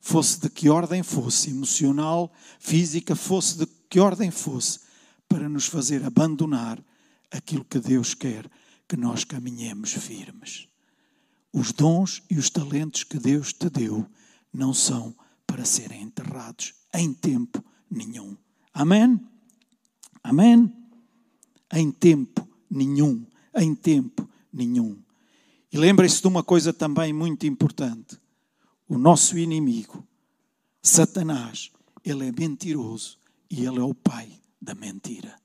fosse 0.00 0.40
de 0.40 0.48
que 0.48 0.68
ordem 0.68 1.02
fosse, 1.02 1.50
emocional, 1.50 2.32
física, 2.60 3.16
fosse 3.16 3.58
de 3.58 3.66
que 3.90 3.98
ordem 3.98 4.30
fosse, 4.30 4.78
para 5.28 5.48
nos 5.48 5.66
fazer 5.66 6.04
abandonar 6.04 6.78
aquilo 7.28 7.64
que 7.64 7.80
Deus 7.80 8.14
quer 8.14 8.48
que 8.86 8.96
nós 8.96 9.24
caminhemos 9.24 9.94
firmes. 9.94 10.68
Os 11.54 11.70
dons 11.70 12.20
e 12.28 12.36
os 12.36 12.50
talentos 12.50 13.04
que 13.04 13.16
Deus 13.16 13.52
te 13.52 13.70
deu 13.70 14.04
não 14.52 14.74
são 14.74 15.14
para 15.46 15.64
serem 15.64 16.02
enterrados 16.02 16.74
em 16.92 17.14
tempo 17.14 17.64
nenhum. 17.88 18.36
Amém? 18.72 19.20
Amém? 20.20 20.72
Em 21.72 21.92
tempo 21.92 22.44
nenhum. 22.68 23.24
Em 23.54 23.72
tempo 23.72 24.28
nenhum. 24.52 24.98
E 25.72 25.78
lembre-se 25.78 26.20
de 26.20 26.26
uma 26.26 26.42
coisa 26.42 26.72
também 26.72 27.12
muito 27.12 27.46
importante. 27.46 28.18
O 28.88 28.98
nosso 28.98 29.38
inimigo, 29.38 30.04
Satanás, 30.82 31.70
ele 32.04 32.26
é 32.26 32.32
mentiroso 32.32 33.16
e 33.48 33.64
ele 33.64 33.78
é 33.78 33.82
o 33.82 33.94
pai 33.94 34.28
da 34.60 34.74
mentira. 34.74 35.36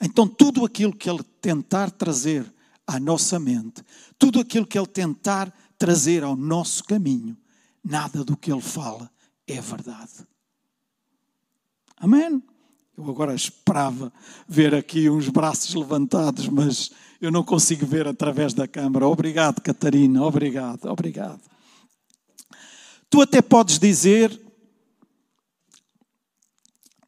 Então, 0.00 0.26
tudo 0.26 0.64
aquilo 0.64 0.92
que 0.92 1.08
ele 1.08 1.22
tentar 1.40 1.92
trazer 1.92 2.52
à 2.86 3.00
nossa 3.00 3.38
mente, 3.38 3.82
tudo 4.18 4.40
aquilo 4.40 4.66
que 4.66 4.78
ele 4.78 4.86
tentar 4.86 5.52
trazer 5.76 6.22
ao 6.22 6.36
nosso 6.36 6.84
caminho, 6.84 7.36
nada 7.82 8.24
do 8.24 8.36
que 8.36 8.50
ele 8.50 8.60
fala 8.60 9.10
é 9.46 9.60
verdade. 9.60 10.26
Amém? 11.96 12.42
Eu 12.96 13.10
agora 13.10 13.34
esperava 13.34 14.12
ver 14.48 14.74
aqui 14.74 15.10
uns 15.10 15.28
braços 15.28 15.74
levantados, 15.74 16.48
mas 16.48 16.90
eu 17.20 17.30
não 17.30 17.42
consigo 17.42 17.84
ver 17.84 18.06
através 18.06 18.54
da 18.54 18.66
câmara. 18.66 19.06
Obrigado, 19.06 19.60
Catarina. 19.60 20.22
Obrigado, 20.22 20.86
obrigado. 20.86 21.40
Tu 23.10 23.20
até 23.20 23.42
podes 23.42 23.78
dizer, 23.78 24.40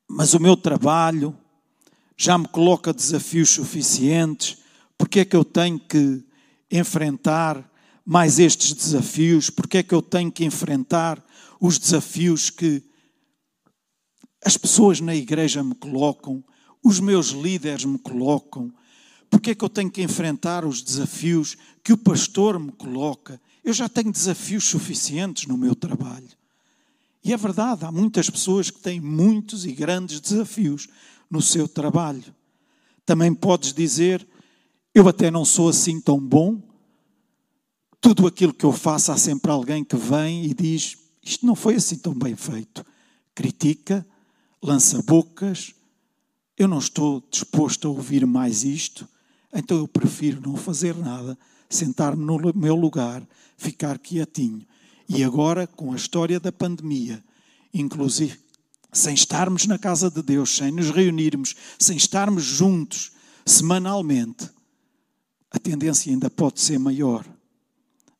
mas 0.07 0.35
o 0.35 0.41
meu 0.41 0.57
trabalho 0.57 1.37
já 2.17 2.37
me 2.37 2.49
coloca 2.49 2.93
desafios 2.93 3.51
suficientes, 3.51 4.59
porque 4.99 5.21
é 5.21 5.25
que 5.25 5.37
eu 5.37 5.45
tenho 5.45 5.79
que 5.79 6.25
enfrentar 6.71 7.65
mais 8.05 8.41
estes 8.41 8.73
desafios? 8.73 9.49
Porque 9.49 9.79
é 9.79 9.83
que 9.83 9.95
eu 9.95 10.03
tenho 10.03 10.31
que 10.31 10.45
enfrentar 10.45 11.25
os 11.61 11.79
desafios 11.79 12.51
que 12.51 12.83
as 14.45 14.57
pessoas 14.57 15.01
na 15.01 15.15
igreja 15.15 15.63
me 15.63 15.75
colocam, 15.75 16.45
os 16.85 16.99
meus 16.99 17.29
líderes 17.29 17.85
me 17.85 17.99
colocam? 17.99 18.73
Porque 19.31 19.51
é 19.51 19.55
que 19.55 19.65
eu 19.65 19.69
tenho 19.69 19.91
que 19.91 20.03
enfrentar 20.03 20.65
os 20.65 20.83
desafios 20.83 21.57
que 21.85 21.93
o 21.93 21.99
pastor 21.99 22.59
me 22.59 22.73
coloca? 22.73 23.41
Eu 23.63 23.73
já 23.73 23.89
tenho 23.89 24.11
desafios 24.11 24.65
suficientes 24.65 25.47
no 25.47 25.57
meu 25.57 25.75
trabalho. 25.75 26.29
E 27.23 27.33
é 27.33 27.37
verdade, 27.37 27.85
há 27.85 27.93
muitas 27.93 28.31
pessoas 28.31 28.71
que 28.71 28.81
têm 28.81 29.01
muitos 29.01 29.67
e 29.67 29.73
grandes 29.73 30.19
desafios 30.19 30.89
no 31.31 31.43
seu 31.43 31.69
trabalho. 31.69 32.35
Também 33.05 33.35
podes 33.35 33.73
dizer: 33.73 34.27
Eu 34.99 35.07
até 35.07 35.31
não 35.31 35.45
sou 35.45 35.69
assim 35.69 36.01
tão 36.01 36.19
bom. 36.19 36.61
Tudo 38.01 38.27
aquilo 38.27 38.53
que 38.53 38.65
eu 38.65 38.73
faço, 38.73 39.13
há 39.13 39.17
sempre 39.17 39.49
alguém 39.49 39.85
que 39.85 39.95
vem 39.95 40.45
e 40.45 40.53
diz: 40.53 40.97
Isto 41.23 41.47
não 41.47 41.55
foi 41.55 41.77
assim 41.77 41.97
tão 41.99 42.13
bem 42.13 42.35
feito. 42.35 42.85
Critica, 43.33 44.05
lança 44.61 45.01
bocas. 45.01 45.73
Eu 46.57 46.67
não 46.67 46.81
estou 46.81 47.23
disposto 47.31 47.87
a 47.87 47.93
ouvir 47.93 48.27
mais 48.27 48.65
isto, 48.65 49.09
então 49.55 49.79
eu 49.79 49.87
prefiro 49.87 50.41
não 50.41 50.57
fazer 50.57 50.97
nada, 50.97 51.39
sentar-me 51.71 52.25
no 52.25 52.53
meu 52.57 52.75
lugar, 52.75 53.25
ficar 53.57 54.01
quietinho. 54.01 54.67
E 55.09 55.23
agora, 55.23 55.69
com 55.69 55.93
a 55.93 55.97
história 55.97 56.41
da 56.41 56.51
pandemia, 56.51 57.23
inclusive 57.73 58.37
sem 58.93 59.15
estarmos 59.15 59.65
na 59.65 59.79
casa 59.79 60.11
de 60.11 60.23
Deus, 60.23 60.57
sem 60.57 60.73
nos 60.73 60.91
reunirmos, 60.91 61.55
sem 61.79 61.97
estarmos 61.97 62.43
juntos 62.43 63.13
semanalmente, 63.47 64.58
a 65.51 65.59
tendência 65.59 66.13
ainda 66.13 66.29
pode 66.29 66.61
ser 66.61 66.79
maior. 66.79 67.25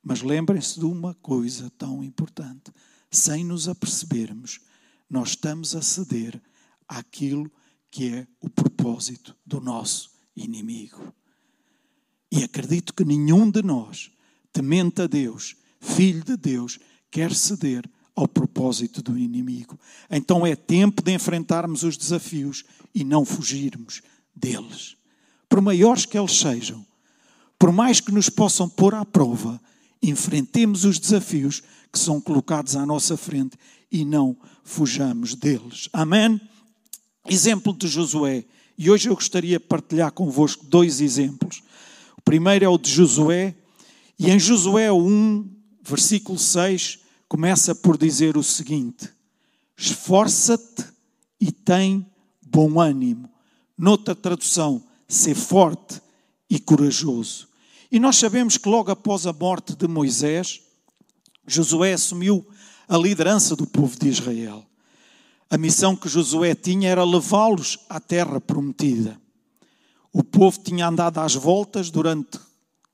Mas 0.03 0.23
lembrem-se 0.23 0.79
de 0.79 0.87
uma 0.87 1.15
coisa 1.15 1.71
tão 1.77 2.03
importante: 2.03 2.73
sem 3.11 3.45
nos 3.45 3.69
apercebermos, 3.69 4.61
nós 5.09 5.31
estamos 5.31 5.75
a 5.75 5.83
ceder 5.83 6.41
àquilo 6.87 7.51
que 7.91 8.09
é 8.09 8.27
o 8.41 8.49
propósito 8.49 9.35
do 9.45 9.61
nosso 9.61 10.11
inimigo. 10.37 11.13
E 12.31 12.45
acredito 12.45 12.93
que 12.93 13.05
nenhum 13.05 13.51
de 13.51 13.63
nós, 13.63 14.11
temente 14.53 15.01
a 15.01 15.07
Deus, 15.07 15.57
filho 15.81 16.23
de 16.23 16.37
Deus, 16.37 16.79
quer 17.11 17.35
ceder 17.35 17.89
ao 18.15 18.29
propósito 18.29 19.03
do 19.03 19.17
inimigo. 19.17 19.79
Então 20.11 20.47
é 20.47 20.55
tempo 20.57 21.03
de 21.03 21.13
enfrentarmos 21.13 21.85
os 21.85 21.97
desafios 21.97 22.65
e 22.95 23.05
não 23.05 23.25
fugirmos 23.25 24.03
deles. 24.35 24.97
Por 25.49 25.63
maiores 25.63 26.05
que 26.05 26.19
eles 26.19 26.33
sejam, 26.33 26.85
por 27.59 27.73
mais 27.73 28.01
que 28.01 28.13
nos 28.13 28.29
possam 28.29 28.69
pôr 28.69 28.95
à 28.95 29.05
prova, 29.05 29.61
enfrentemos 30.03 30.85
os 30.85 30.99
desafios 30.99 31.63
que 31.93 31.99
são 31.99 32.21
colocados 32.21 32.77
à 32.77 32.87
nossa 32.87 33.17
frente 33.17 33.57
e 33.91 34.05
não 34.05 34.37
fujamos 34.63 35.35
deles. 35.35 35.89
Amém? 35.93 36.41
Exemplo 37.29 37.73
de 37.73 37.89
Josué. 37.89 38.45
E 38.77 38.91
hoje 38.91 39.09
eu 39.09 39.15
gostaria 39.15 39.59
de 39.59 39.65
partilhar 39.65 40.13
convosco 40.13 40.65
dois 40.65 41.01
exemplos. 41.01 41.63
O 42.17 42.23
primeiro 42.23 42.65
é 42.65 42.69
o 42.69 42.79
de 42.79 42.91
Josué, 42.91 43.55
e 44.19 44.31
em 44.31 44.39
Josué 44.39 44.93
1, 44.93 45.49
versículo 45.83 46.39
6, 46.39 46.99
começa 47.29 47.75
por 47.75 47.97
dizer 47.97 48.37
o 48.37 48.43
seguinte: 48.43 49.09
esforça-te 49.77 50.85
e 51.41 51.51
tem 51.51 52.07
bom 52.43 52.81
ânimo. 52.81 53.29
Noutra 53.77 54.15
tradução, 54.15 54.83
ser 55.09 55.35
forte 55.35 56.01
e 56.51 56.59
corajoso. 56.59 57.48
E 57.91 57.99
nós 57.99 58.17
sabemos 58.17 58.59
que 58.59 58.69
logo 58.69 58.91
após 58.91 59.27
a 59.27 59.33
morte 59.33 59.75
de 59.75 59.89
Moisés, 59.89 60.61
Josué 61.47 61.95
assumiu 61.95 62.47
a 62.87 62.99
liderança 62.99 63.57
do 63.57 63.67
povo 63.67 63.99
de 63.99 64.09
Israel. 64.09 64.65
A 65.49 65.57
missão 65.57 65.97
que 65.97 66.09
Josué 66.09 66.55
tinha 66.55 66.91
era 66.91 67.03
levá-los 67.03 67.79
à 67.89 67.99
terra 67.99 68.39
prometida. 68.39 69.19
O 70.13 70.23
povo 70.23 70.59
tinha 70.59 70.87
andado 70.87 71.19
às 71.19 71.35
voltas 71.35 71.91
durante 71.91 72.39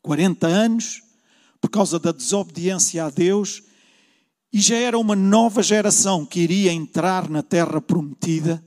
40 0.03 0.47
anos 0.47 1.03
por 1.61 1.69
causa 1.71 1.99
da 1.99 2.13
desobediência 2.13 3.05
a 3.05 3.11
Deus 3.11 3.63
e 4.53 4.61
já 4.61 4.77
era 4.77 4.97
uma 4.97 5.17
nova 5.17 5.61
geração 5.63 6.25
que 6.25 6.39
iria 6.39 6.73
entrar 6.73 7.29
na 7.29 7.43
terra 7.43 7.81
prometida. 7.81 8.65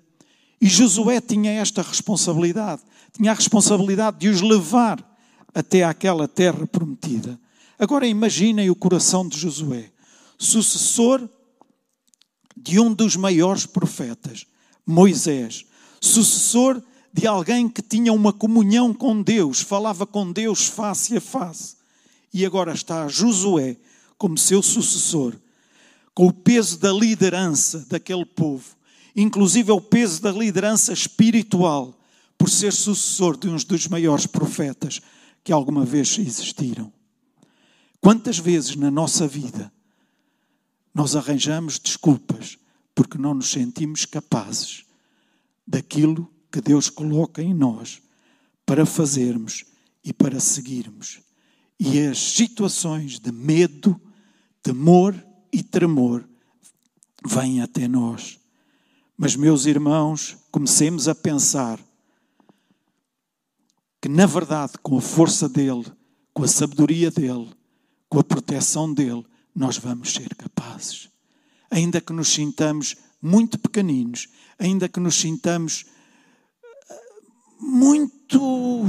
E 0.60 0.68
Josué 0.68 1.22
tinha 1.22 1.52
esta 1.52 1.82
responsabilidade. 1.82 2.82
Tinha 3.14 3.32
a 3.32 3.36
responsabilidade 3.36 4.18
de 4.18 4.28
os 4.28 4.42
levar 4.42 5.17
até 5.54 5.84
aquela 5.84 6.28
terra 6.28 6.66
prometida. 6.68 7.40
Agora 7.80 8.08
imaginem 8.08 8.70
o 8.70 8.76
coração 8.76 9.28
de 9.28 9.38
Josué, 9.38 9.92
sucessor 10.38 11.28
de 12.56 12.80
um 12.80 12.94
dos 12.94 13.16
maiores 13.16 13.66
profetas, 13.66 14.46
Moisés, 14.86 15.66
sucessor 16.02 16.82
de 17.14 17.28
alguém 17.28 17.68
que 17.70 17.82
tinha 17.82 18.14
uma 18.14 18.34
comunhão 18.34 18.94
com 18.94 19.22
Deus, 19.22 19.62
falava 19.62 20.06
com 20.06 20.32
Deus 20.32 20.68
face 20.68 21.18
a 21.18 21.22
face. 21.22 21.76
E 22.34 22.46
agora 22.46 22.74
está 22.74 23.08
Josué 23.08 23.78
como 24.18 24.38
seu 24.38 24.62
sucessor 24.62 25.36
com 26.18 26.26
o 26.26 26.34
peso 26.34 26.80
da 26.80 26.92
liderança 26.92 27.86
daquele 27.88 28.26
povo, 28.26 28.66
inclusive 29.16 29.72
o 29.72 29.80
peso 29.80 30.20
da 30.20 30.32
liderança 30.32 30.92
espiritual, 30.92 31.94
por 32.36 32.50
ser 32.50 32.74
sucessor 32.74 33.38
de 33.38 33.48
um 33.48 33.56
dos 33.56 33.88
maiores 33.88 34.26
profetas 34.26 35.00
que 35.48 35.54
alguma 35.54 35.86
vez 35.86 36.20
existiram. 36.20 36.92
Quantas 38.02 38.38
vezes 38.38 38.76
na 38.76 38.92
nossa 38.92 39.26
vida 39.26 39.72
nós 40.94 41.16
arranjamos 41.16 41.80
desculpas 41.80 42.58
porque 42.94 43.18
não 43.18 43.34
nos 43.34 43.50
sentimos 43.50 44.04
capazes 44.04 44.84
daquilo 45.66 46.30
que 46.52 46.60
Deus 46.60 46.90
coloca 46.90 47.42
em 47.42 47.54
nós 47.54 48.02
para 48.66 48.86
fazermos 48.86 49.64
e 50.04 50.12
para 50.12 50.38
seguirmos. 50.42 51.22
E 51.80 52.02
as 52.02 52.20
situações 52.20 53.18
de 53.18 53.32
medo, 53.32 53.98
temor 54.62 55.16
e 55.50 55.64
tremor 55.64 56.28
vem 57.26 57.62
até 57.62 57.88
nós. 57.88 58.38
Mas, 59.16 59.38
meus 59.38 59.66
irmãos, 59.66 60.36
comecemos 60.52 61.08
a 61.08 61.16
pensar 61.16 61.80
que, 64.02 64.10
na 64.10 64.26
verdade, 64.26 64.74
com 64.82 64.98
a 64.98 65.02
força 65.02 65.50
dele, 65.50 65.86
com 66.34 66.44
a 66.44 66.48
sabedoria 66.48 67.10
dele, 67.10 67.50
com 68.10 68.20
a 68.20 68.24
proteção 68.24 68.94
dele, 68.94 69.26
nós 69.56 69.78
vamos 69.78 70.14
ser 70.14 70.34
capazes. 70.36 71.10
Ainda 71.70 72.00
que 72.00 72.14
nos 72.14 72.30
sintamos 72.30 72.96
muito 73.22 73.58
pequeninos, 73.58 74.28
ainda 74.60 74.88
que 74.88 75.00
nos 75.00 75.16
sintamos 75.16 75.86
eh, 76.90 77.02
muito 77.60 78.86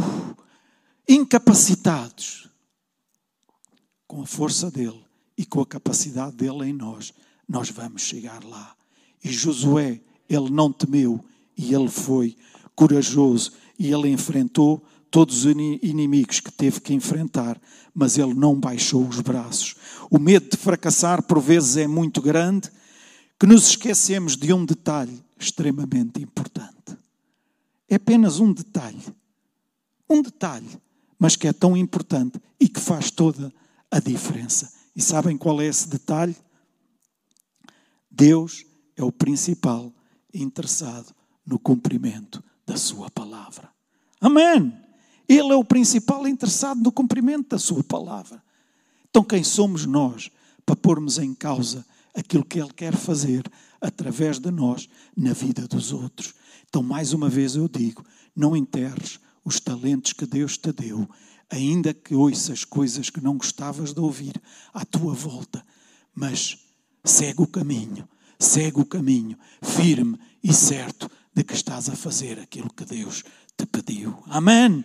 incapacitados, 1.08 2.48
com 4.06 4.22
a 4.22 4.26
força 4.26 4.70
dele 4.70 5.04
e 5.36 5.44
com 5.44 5.60
a 5.60 5.66
capacidade 5.66 6.34
dele 6.34 6.70
em 6.70 6.72
nós, 6.72 7.12
nós 7.46 7.70
vamos 7.70 8.02
chegar 8.02 8.42
lá. 8.42 8.74
E 9.22 9.30
Josué, 9.30 10.00
ele 10.28 10.50
não 10.50 10.72
temeu 10.72 11.22
e 11.56 11.74
ele 11.74 11.88
foi 11.88 12.36
corajoso 12.74 13.52
e 13.78 13.92
ele 13.92 14.08
enfrentou 14.08 14.82
todos 15.10 15.44
os 15.44 15.52
inimigos 15.82 16.40
que 16.40 16.52
teve 16.52 16.80
que 16.80 16.92
enfrentar, 16.92 17.60
mas 17.94 18.18
ele 18.18 18.34
não 18.34 18.58
baixou 18.58 19.06
os 19.06 19.20
braços. 19.20 19.74
O 20.10 20.18
medo 20.18 20.48
de 20.50 20.56
fracassar 20.56 21.22
por 21.22 21.40
vezes 21.40 21.76
é 21.76 21.86
muito 21.86 22.20
grande, 22.20 22.70
que 23.38 23.46
nos 23.46 23.68
esquecemos 23.68 24.36
de 24.36 24.52
um 24.52 24.64
detalhe 24.64 25.22
extremamente 25.38 26.22
importante. 26.22 26.96
É 27.88 27.94
apenas 27.94 28.40
um 28.40 28.52
detalhe. 28.52 29.02
Um 30.10 30.22
detalhe, 30.22 30.68
mas 31.18 31.36
que 31.36 31.46
é 31.46 31.52
tão 31.52 31.76
importante 31.76 32.40
e 32.60 32.68
que 32.68 32.80
faz 32.80 33.10
toda 33.10 33.52
a 33.90 34.00
diferença. 34.00 34.72
E 34.94 35.00
sabem 35.00 35.36
qual 35.36 35.60
é 35.60 35.66
esse 35.66 35.88
detalhe? 35.88 36.36
Deus 38.10 38.64
é 38.96 39.02
o 39.02 39.12
principal 39.12 39.92
interessado 40.34 41.14
no 41.46 41.58
cumprimento 41.58 42.42
da 42.66 42.76
Sua 42.76 43.10
palavra. 43.10 43.70
Amém! 44.20 44.87
Ele 45.28 45.52
é 45.52 45.56
o 45.56 45.64
principal 45.64 46.26
interessado 46.26 46.80
no 46.80 46.90
cumprimento 46.90 47.50
da 47.50 47.58
Sua 47.58 47.84
palavra. 47.84 48.42
Então, 49.10 49.22
quem 49.22 49.44
somos 49.44 49.84
nós 49.84 50.30
para 50.64 50.74
pormos 50.74 51.18
em 51.18 51.34
causa 51.34 51.84
aquilo 52.14 52.44
que 52.44 52.58
Ele 52.58 52.72
quer 52.72 52.96
fazer 52.96 53.44
através 53.80 54.38
de 54.38 54.50
nós 54.50 54.88
na 55.14 55.34
vida 55.34 55.68
dos 55.68 55.92
outros? 55.92 56.34
Então, 56.66 56.82
mais 56.82 57.12
uma 57.12 57.28
vez 57.28 57.56
eu 57.56 57.68
digo: 57.68 58.02
não 58.34 58.56
enterres 58.56 59.20
os 59.44 59.60
talentos 59.60 60.14
que 60.14 60.24
Deus 60.24 60.56
te 60.56 60.72
deu, 60.72 61.06
ainda 61.50 61.92
que 61.92 62.14
ouças 62.14 62.64
coisas 62.64 63.10
que 63.10 63.20
não 63.20 63.36
gostavas 63.36 63.92
de 63.92 64.00
ouvir 64.00 64.40
à 64.72 64.84
tua 64.84 65.12
volta, 65.12 65.62
mas 66.14 66.58
segue 67.04 67.42
o 67.42 67.46
caminho, 67.46 68.08
segue 68.38 68.80
o 68.80 68.86
caminho, 68.86 69.38
firme 69.60 70.18
e 70.42 70.54
certo 70.54 71.10
de 71.34 71.44
que 71.44 71.54
estás 71.54 71.90
a 71.90 71.96
fazer 71.96 72.38
aquilo 72.38 72.72
que 72.72 72.84
Deus 72.84 73.24
te 73.56 73.66
pediu. 73.66 74.22
Amém 74.26 74.84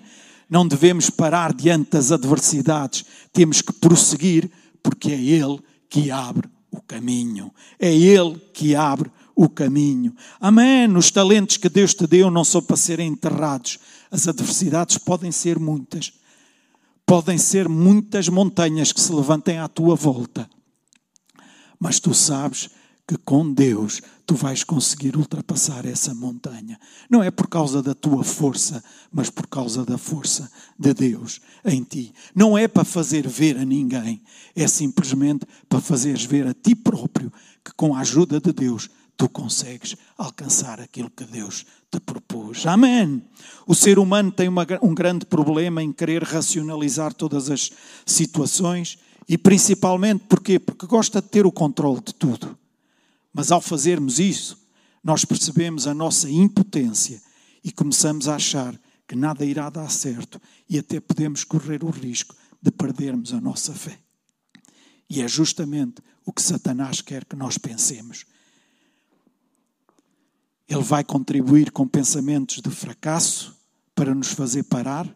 não 0.53 0.67
devemos 0.67 1.10
parar 1.10 1.51
diante 1.51 1.89
das 1.89 2.12
adversidades, 2.12 3.03
temos 3.33 3.60
que 3.60 3.74
prosseguir, 3.74 4.51
porque 4.83 5.12
é 5.12 5.19
Ele 5.19 5.60
que 5.89 6.12
abre 6.12 6.48
o 6.69 6.79
caminho. 6.79 7.51
É 7.79 7.91
Ele 7.91 8.39
que 8.53 8.75
abre 8.75 9.12
o 9.36 9.50
caminho. 9.50 10.13
Amém. 10.39 10.95
Os 10.95 11.10
talentos 11.10 11.57
que 11.57 11.67
Deus 11.67 11.95
te 11.95 12.05
deu 12.05 12.29
não 12.29 12.43
são 12.43 12.62
para 12.62 12.77
serem 12.77 13.07
enterrados. 13.07 13.79
As 14.12 14.27
adversidades 14.27 15.00
podem 15.00 15.31
ser 15.31 15.57
muitas. 15.57 16.13
Podem 17.03 17.39
ser 17.39 17.67
muitas 17.67 18.29
montanhas 18.29 18.91
que 18.91 19.01
se 19.01 19.12
levantem 19.12 19.57
à 19.57 19.67
tua 19.67 19.95
volta. 19.95 20.48
Mas 21.79 22.00
tu 22.00 22.13
sabes 22.13 22.69
que 23.07 23.17
com 23.17 23.51
Deus 23.51 24.01
tu 24.25 24.36
vais 24.36 24.63
conseguir 24.63 25.17
ultrapassar 25.17 25.86
essa 25.86 26.13
montanha. 26.13 26.79
Não 27.10 27.22
é 27.22 27.29
por 27.29 27.48
causa 27.48 27.81
da 27.83 27.93
tua 27.93 28.23
força, 28.23 28.84
mas 29.12 29.30
por 29.30 29.47
causa 29.47 29.86
da 29.86 29.97
força 29.97 30.49
de 30.80 30.93
Deus 30.93 31.41
em 31.65 31.84
ti. 31.84 32.13
Não 32.34 32.58
é 32.58 32.67
para 32.67 32.86
fazer 32.86 33.28
ver 33.28 33.58
a 33.58 33.65
ninguém, 33.65 34.21
é 34.56 34.67
simplesmente 34.67 35.45
para 35.67 35.82
fazeres 35.82 36.23
ver 36.23 36.47
a 36.47 36.54
ti 36.54 36.73
próprio 36.73 37.32
que 37.63 37.73
com 37.73 37.93
a 37.93 37.99
ajuda 37.99 38.39
de 38.39 38.54
Deus 38.54 38.89
tu 39.17 39.28
consegues 39.30 39.95
alcançar 40.17 40.80
aquilo 40.80 41.10
que 41.10 41.25
Deus 41.25 41.65
te 41.91 41.99
propôs. 41.99 42.65
Amém. 42.65 43.21
O 43.67 43.75
ser 43.75 43.99
humano 43.99 44.32
tem 44.32 44.47
uma, 44.47 44.65
um 44.82 44.95
grande 44.95 45.25
problema 45.25 45.84
em 45.84 45.91
querer 45.91 46.23
racionalizar 46.23 47.13
todas 47.13 47.49
as 47.49 47.69
situações 48.06 48.97
e 49.28 49.38
principalmente 49.38 50.23
porquê? 50.28 50.58
Porque 50.58 50.88
gosta 50.88 51.21
de 51.21 51.28
ter 51.28 51.45
o 51.45 51.51
controle 51.51 52.01
de 52.01 52.13
tudo. 52.13 52.58
Mas 53.34 53.52
ao 53.52 53.60
fazermos 53.60 54.19
isso, 54.19 54.63
nós 55.04 55.26
percebemos 55.26 55.88
a 55.88 55.93
nossa 55.93 56.30
impotência 56.30 57.22
e 57.63 57.72
começamos 57.72 58.28
a 58.28 58.36
achar 58.36 58.80
que 59.08 59.15
nada 59.15 59.43
irá 59.46 59.69
dar 59.69 59.89
certo 59.89 60.39
e 60.69 60.78
até 60.78 61.00
podemos 61.00 61.43
correr 61.43 61.84
o 61.84 61.89
risco 61.89 62.36
de 62.62 62.72
perdermos 62.72 63.34
a 63.34 63.41
nossa 63.41 63.74
fé. 63.74 64.00
E 65.10 65.22
é 65.22 65.28
justamente 65.28 66.02
o 66.26 66.32
que 66.32 66.41
Satanás 66.41 67.02
quer 67.02 67.26
que 67.26 67.36
nós 67.36 67.58
pensemos. 67.58 68.26
Ele 70.67 70.82
vai 70.82 71.04
contribuir 71.04 71.72
com 71.72 71.88
pensamentos 71.88 72.62
de 72.62 72.69
fracasso 72.69 73.56
para 73.93 74.15
nos 74.15 74.30
fazer 74.30 74.63
parar 74.63 75.13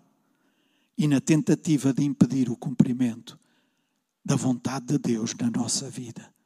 e 0.98 1.08
na 1.08 1.22
tentativa 1.22 1.94
de 1.94 2.04
impedir 2.04 2.50
o 2.50 2.58
cumprimento 2.58 3.40
da 4.26 4.36
vontade 4.36 4.88
de 4.88 4.98
Deus 4.98 5.34
na 5.36 5.50
nossa 5.50 5.90
vida. 5.90 6.37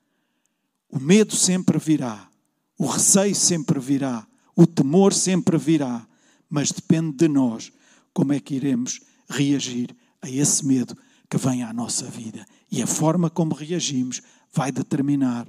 O 0.91 0.99
medo 0.99 1.33
sempre 1.33 1.79
virá, 1.79 2.29
o 2.77 2.85
receio 2.85 3.33
sempre 3.33 3.79
virá, 3.79 4.27
o 4.53 4.67
temor 4.67 5.13
sempre 5.13 5.57
virá, 5.57 6.05
mas 6.49 6.69
depende 6.69 7.13
de 7.15 7.29
nós 7.29 7.71
como 8.13 8.33
é 8.33 8.41
que 8.41 8.55
iremos 8.55 8.99
reagir 9.29 9.95
a 10.21 10.29
esse 10.29 10.65
medo 10.65 10.97
que 11.29 11.37
vem 11.37 11.63
à 11.63 11.71
nossa 11.71 12.07
vida. 12.07 12.45
E 12.69 12.81
a 12.81 12.87
forma 12.87 13.29
como 13.29 13.55
reagimos 13.55 14.21
vai 14.51 14.69
determinar 14.69 15.47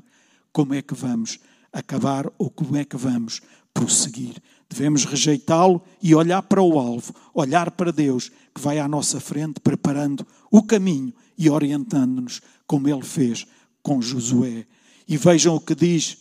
como 0.52 0.74
é 0.74 0.80
que 0.80 0.94
vamos 0.94 1.40
acabar 1.72 2.30
ou 2.38 2.48
como 2.48 2.76
é 2.76 2.84
que 2.84 2.96
vamos 2.96 3.40
prosseguir. 3.74 4.40
Devemos 4.70 5.04
rejeitá-lo 5.04 5.82
e 6.00 6.14
olhar 6.14 6.42
para 6.42 6.62
o 6.62 6.78
alvo, 6.78 7.12
olhar 7.34 7.72
para 7.72 7.90
Deus 7.90 8.30
que 8.54 8.60
vai 8.60 8.78
à 8.78 8.86
nossa 8.86 9.18
frente, 9.18 9.58
preparando 9.58 10.24
o 10.52 10.62
caminho 10.62 11.12
e 11.36 11.50
orientando-nos, 11.50 12.40
como 12.64 12.88
ele 12.88 13.02
fez 13.02 13.44
com 13.82 14.00
Josué. 14.00 14.66
E 15.06 15.16
vejam 15.16 15.54
o 15.54 15.60
que 15.60 15.74
diz 15.74 16.18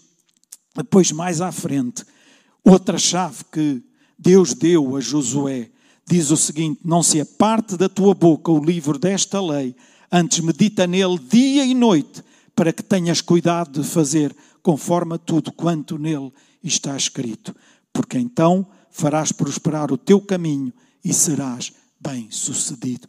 depois 0.76 1.12
mais 1.12 1.41
à 1.41 1.52
frente. 1.52 2.04
Outra 2.63 2.98
chave 2.98 3.44
que 3.52 3.84
Deus 4.17 4.54
deu 4.54 4.96
a 4.96 5.02
Josué 5.02 5.70
diz 6.08 6.32
o 6.32 6.38
seguinte: 6.38 6.82
Não 6.84 7.02
se 7.02 7.20
aparte 7.20 7.78
da 7.78 7.89
tua 7.89 8.13
boca 8.13 8.52
o 8.52 8.63
livro 8.63 8.98
desta 8.98 9.41
lei, 9.41 9.76
antes 10.12 10.39
medita 10.39 10.86
nele 10.86 11.20
dia 11.20 11.65
e 11.65 11.74
noite, 11.74 12.24
para 12.56 12.74
que 12.74 12.84
tenhas 12.84 13.22
cuidado 13.22 13.82
de 13.82 13.88
fazer 13.88 14.36
conforme 14.62 15.15
a 15.15 15.17
tudo 15.17 15.52
quanto 15.52 15.98
nele 15.98 16.32
está 16.63 16.96
escrito, 16.96 17.56
porque 17.91 18.17
então 18.17 18.67
farás 18.91 19.32
prosperar 19.32 19.91
o 19.91 19.98
teu 19.98 20.22
caminho 20.22 20.72
e 21.04 21.13
serás 21.13 21.74
bem-sucedido. 22.00 23.08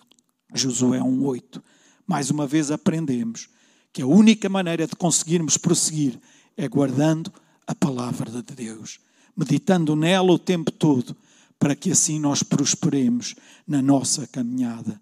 Josué 0.54 0.98
1:8. 1.00 1.62
Mais 2.06 2.30
uma 2.30 2.46
vez 2.46 2.70
aprendemos 2.70 3.48
que 3.92 4.02
a 4.02 4.06
única 4.06 4.48
maneira 4.48 4.86
de 4.86 4.96
conseguirmos 4.96 5.56
prosseguir 5.56 6.18
é 6.56 6.66
guardando 6.66 7.32
a 7.66 7.74
palavra 7.74 8.30
de 8.30 8.54
Deus, 8.54 8.98
meditando 9.36 9.94
nela 9.94 10.32
o 10.32 10.38
tempo 10.38 10.70
todo, 10.70 11.16
para 11.58 11.76
que 11.76 11.90
assim 11.90 12.18
nós 12.18 12.42
prosperemos 12.42 13.34
na 13.66 13.80
nossa 13.80 14.26
caminhada. 14.26 15.00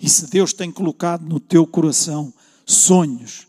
E 0.00 0.08
se 0.08 0.26
Deus 0.30 0.52
tem 0.52 0.70
colocado 0.70 1.26
no 1.26 1.40
teu 1.40 1.66
coração 1.66 2.32
sonhos 2.64 3.46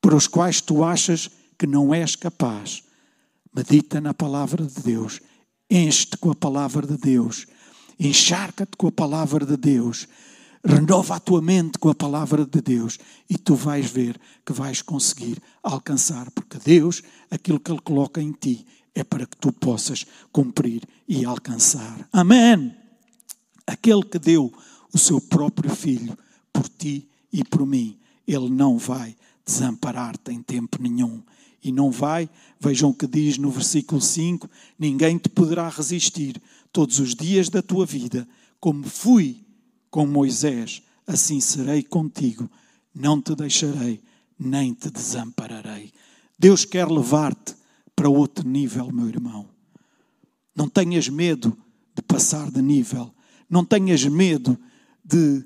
para 0.00 0.16
os 0.16 0.26
quais 0.26 0.60
tu 0.60 0.82
achas 0.82 1.30
que 1.58 1.66
não 1.66 1.92
és 1.92 2.16
capaz, 2.16 2.82
medita 3.54 4.00
na 4.00 4.14
palavra 4.14 4.64
de 4.64 4.82
Deus, 4.82 5.20
enche-te 5.70 6.16
com 6.16 6.30
a 6.30 6.34
palavra 6.34 6.86
de 6.86 6.96
Deus, 6.96 7.46
encharca-te 7.98 8.76
com 8.76 8.88
a 8.88 8.92
palavra 8.92 9.44
de 9.44 9.56
Deus, 9.56 10.08
renova 10.68 11.16
a 11.16 11.20
tua 11.20 11.40
mente 11.40 11.78
com 11.78 11.88
a 11.88 11.94
palavra 11.94 12.44
de 12.44 12.60
Deus 12.60 12.98
e 13.28 13.38
tu 13.38 13.54
vais 13.54 13.90
ver 13.90 14.20
que 14.44 14.52
vais 14.52 14.82
conseguir 14.82 15.40
alcançar, 15.62 16.30
porque 16.32 16.58
Deus, 16.58 17.02
aquilo 17.30 17.58
que 17.58 17.70
Ele 17.70 17.80
coloca 17.80 18.20
em 18.20 18.32
ti, 18.32 18.66
é 18.94 19.02
para 19.02 19.26
que 19.26 19.36
tu 19.38 19.50
possas 19.50 20.04
cumprir 20.30 20.82
e 21.08 21.24
alcançar. 21.24 22.06
Amém. 22.12 22.74
Aquele 23.66 24.02
que 24.02 24.18
deu 24.18 24.52
o 24.92 24.98
seu 24.98 25.20
próprio 25.22 25.74
filho 25.74 26.16
por 26.52 26.68
ti 26.68 27.08
e 27.32 27.42
por 27.42 27.64
mim, 27.66 27.98
Ele 28.26 28.50
não 28.50 28.76
vai 28.76 29.16
desamparar-te 29.46 30.32
em 30.32 30.42
tempo 30.42 30.82
nenhum. 30.82 31.22
E 31.64 31.72
não 31.72 31.90
vai, 31.90 32.28
vejam 32.60 32.90
o 32.90 32.94
que 32.94 33.06
diz 33.06 33.38
no 33.38 33.50
versículo 33.50 34.00
5: 34.00 34.48
ninguém 34.78 35.16
te 35.16 35.30
poderá 35.30 35.68
resistir 35.68 36.40
todos 36.70 36.98
os 36.98 37.14
dias 37.14 37.48
da 37.48 37.62
tua 37.62 37.86
vida, 37.86 38.28
como 38.60 38.84
fui 38.84 39.47
com 39.90 40.06
Moisés, 40.06 40.82
assim 41.06 41.40
serei 41.40 41.82
contigo, 41.82 42.50
não 42.94 43.20
te 43.20 43.34
deixarei, 43.34 44.00
nem 44.38 44.74
te 44.74 44.90
desampararei. 44.90 45.92
Deus 46.38 46.64
quer 46.64 46.88
levar-te 46.88 47.54
para 47.96 48.08
outro 48.08 48.48
nível, 48.48 48.92
meu 48.92 49.08
irmão. 49.08 49.48
Não 50.54 50.68
tenhas 50.68 51.08
medo 51.08 51.56
de 51.94 52.02
passar 52.02 52.50
de 52.50 52.62
nível. 52.62 53.12
Não 53.50 53.64
tenhas 53.64 54.04
medo 54.04 54.58
de 55.04 55.44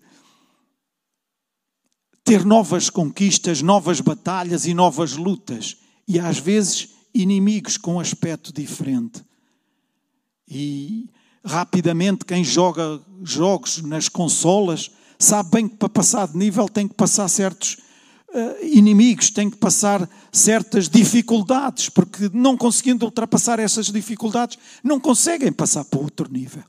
ter 2.24 2.44
novas 2.44 2.90
conquistas, 2.90 3.62
novas 3.62 4.00
batalhas 4.00 4.66
e 4.66 4.74
novas 4.74 5.12
lutas. 5.12 5.78
E 6.06 6.18
às 6.18 6.38
vezes 6.38 6.90
inimigos 7.14 7.76
com 7.76 8.00
aspecto 8.00 8.52
diferente. 8.52 9.24
E 10.48 11.08
rapidamente 11.44 12.24
quem 12.24 12.44
joga 12.44 13.00
jogos 13.22 13.82
nas 13.82 14.08
consolas 14.08 14.90
sabe 15.18 15.50
bem 15.50 15.68
que 15.68 15.76
para 15.76 15.88
passar 15.88 16.28
de 16.28 16.36
nível 16.36 16.68
tem 16.68 16.88
que 16.88 16.94
passar 16.94 17.28
certos 17.28 17.76
uh, 18.28 18.64
inimigos, 18.64 19.30
tem 19.30 19.48
que 19.48 19.56
passar 19.56 20.08
certas 20.32 20.88
dificuldades, 20.88 21.88
porque 21.88 22.28
não 22.32 22.56
conseguindo 22.56 23.04
ultrapassar 23.04 23.58
essas 23.60 23.86
dificuldades, 23.86 24.58
não 24.82 24.98
conseguem 24.98 25.52
passar 25.52 25.84
para 25.84 26.00
outro 26.00 26.30
nível. 26.30 26.64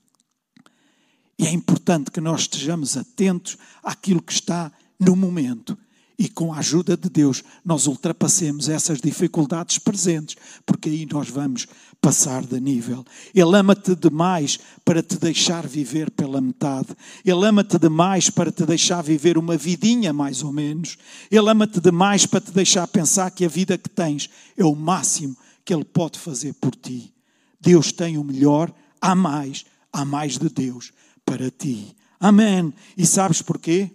E 1.37 1.47
é 1.47 1.51
importante 1.51 2.11
que 2.11 2.21
nós 2.21 2.41
estejamos 2.41 2.95
atentos 2.95 3.57
àquilo 3.83 4.21
que 4.21 4.33
está 4.33 4.71
no 4.99 5.15
momento 5.15 5.77
e 6.17 6.29
com 6.29 6.53
a 6.53 6.59
ajuda 6.59 6.95
de 6.95 7.09
Deus 7.09 7.43
nós 7.65 7.87
ultrapassemos 7.87 8.69
essas 8.69 9.01
dificuldades 9.01 9.79
presentes, 9.79 10.35
porque 10.65 10.89
aí 10.89 11.07
nós 11.11 11.29
vamos 11.29 11.67
passar 12.03 12.45
de 12.45 12.59
nível. 12.59 13.05
Ele 13.33 13.55
ama-te 13.57 13.95
demais 13.95 14.59
para 14.83 15.01
te 15.01 15.17
deixar 15.17 15.65
viver 15.65 16.11
pela 16.11 16.41
metade. 16.41 16.89
Ele 17.23 17.47
ama-te 17.47 17.79
demais 17.79 18.29
para 18.29 18.51
te 18.51 18.65
deixar 18.65 19.01
viver 19.01 19.37
uma 19.37 19.55
vidinha, 19.55 20.11
mais 20.11 20.43
ou 20.43 20.51
menos. 20.51 20.97
Ele 21.31 21.49
ama-te 21.49 21.79
demais 21.79 22.25
para 22.25 22.41
te 22.41 22.51
deixar 22.51 22.85
pensar 22.89 23.31
que 23.31 23.45
a 23.45 23.47
vida 23.47 23.77
que 23.77 23.89
tens 23.89 24.29
é 24.57 24.65
o 24.65 24.75
máximo 24.75 25.37
que 25.63 25.73
Ele 25.73 25.85
pode 25.85 26.19
fazer 26.19 26.53
por 26.55 26.75
ti. 26.75 27.13
Deus 27.57 27.93
tem 27.93 28.17
o 28.17 28.23
melhor, 28.23 28.69
há 28.99 29.15
mais, 29.15 29.65
há 29.93 30.03
mais 30.03 30.37
de 30.37 30.49
Deus 30.49 30.91
para 31.25 31.49
ti. 31.49 31.95
Amém. 32.19 32.73
E 32.97 33.05
sabes 33.05 33.41
porquê? 33.41 33.89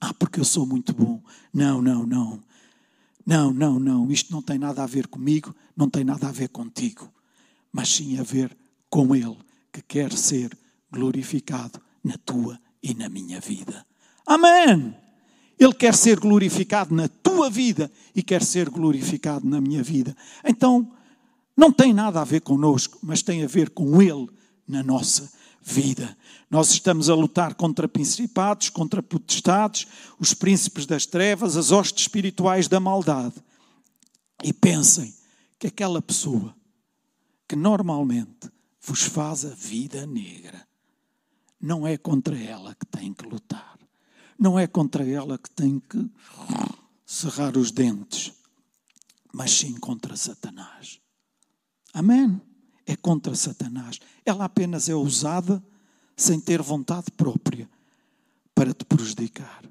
Ah, 0.00 0.14
porque 0.14 0.40
eu 0.40 0.44
sou 0.46 0.64
muito 0.64 0.94
bom. 0.94 1.22
Não, 1.52 1.82
não, 1.82 2.06
não. 2.06 2.42
Não, 3.26 3.52
não, 3.52 3.78
não. 3.78 4.10
Isto 4.10 4.32
não 4.32 4.40
tem 4.40 4.58
nada 4.58 4.82
a 4.82 4.86
ver 4.86 5.08
comigo, 5.08 5.54
não 5.76 5.90
tem 5.90 6.04
nada 6.04 6.26
a 6.26 6.32
ver 6.32 6.48
contigo, 6.48 7.12
mas 7.72 7.88
sim 7.88 8.18
a 8.18 8.22
ver 8.22 8.56
com 8.90 9.14
Ele, 9.14 9.36
que 9.72 9.82
quer 9.82 10.12
ser 10.12 10.56
glorificado 10.90 11.80
na 12.02 12.16
tua 12.18 12.58
e 12.82 12.94
na 12.94 13.08
minha 13.08 13.40
vida. 13.40 13.86
Amém! 14.26 14.94
Ele 15.58 15.74
quer 15.74 15.94
ser 15.94 16.20
glorificado 16.20 16.94
na 16.94 17.08
tua 17.08 17.50
vida 17.50 17.90
e 18.14 18.22
quer 18.22 18.42
ser 18.42 18.70
glorificado 18.70 19.46
na 19.46 19.60
minha 19.60 19.82
vida. 19.82 20.16
Então, 20.44 20.90
não 21.56 21.72
tem 21.72 21.92
nada 21.92 22.20
a 22.20 22.24
ver 22.24 22.40
conosco, 22.40 22.98
mas 23.02 23.22
tem 23.22 23.42
a 23.42 23.48
ver 23.48 23.70
com 23.70 24.00
Ele 24.00 24.28
na 24.66 24.82
nossa 24.82 25.28
vida. 25.60 26.16
Nós 26.48 26.70
estamos 26.70 27.10
a 27.10 27.14
lutar 27.14 27.54
contra 27.54 27.88
principados, 27.88 28.70
contra 28.70 29.02
potestades, 29.02 29.86
os 30.18 30.32
príncipes 30.32 30.86
das 30.86 31.04
trevas, 31.04 31.56
as 31.56 31.72
hostes 31.72 32.02
espirituais 32.02 32.68
da 32.68 32.78
maldade. 32.78 33.34
E 34.44 34.52
pensem 34.52 35.12
que 35.58 35.66
aquela 35.66 36.00
pessoa 36.00 36.54
que 37.48 37.56
normalmente 37.56 38.50
vos 38.80 39.02
faz 39.02 39.44
a 39.44 39.54
vida 39.54 40.06
negra, 40.06 40.68
não 41.60 41.86
é 41.86 41.96
contra 41.96 42.38
ela 42.38 42.74
que 42.74 42.86
tem 42.86 43.12
que 43.12 43.24
lutar. 43.24 43.78
Não 44.38 44.56
é 44.56 44.68
contra 44.68 45.04
ela 45.04 45.36
que 45.36 45.50
tem 45.50 45.80
que 45.80 46.08
cerrar 47.04 47.56
os 47.56 47.72
dentes, 47.72 48.32
mas 49.32 49.50
sim 49.50 49.74
contra 49.74 50.16
Satanás. 50.16 51.00
Amém? 51.92 52.40
É 52.86 52.94
contra 52.94 53.34
Satanás. 53.34 53.98
Ela 54.24 54.44
apenas 54.44 54.88
é 54.88 54.94
usada 54.94 55.62
sem 56.16 56.40
ter 56.40 56.62
vontade 56.62 57.10
própria 57.10 57.68
para 58.54 58.72
te 58.72 58.84
prejudicar. 58.84 59.64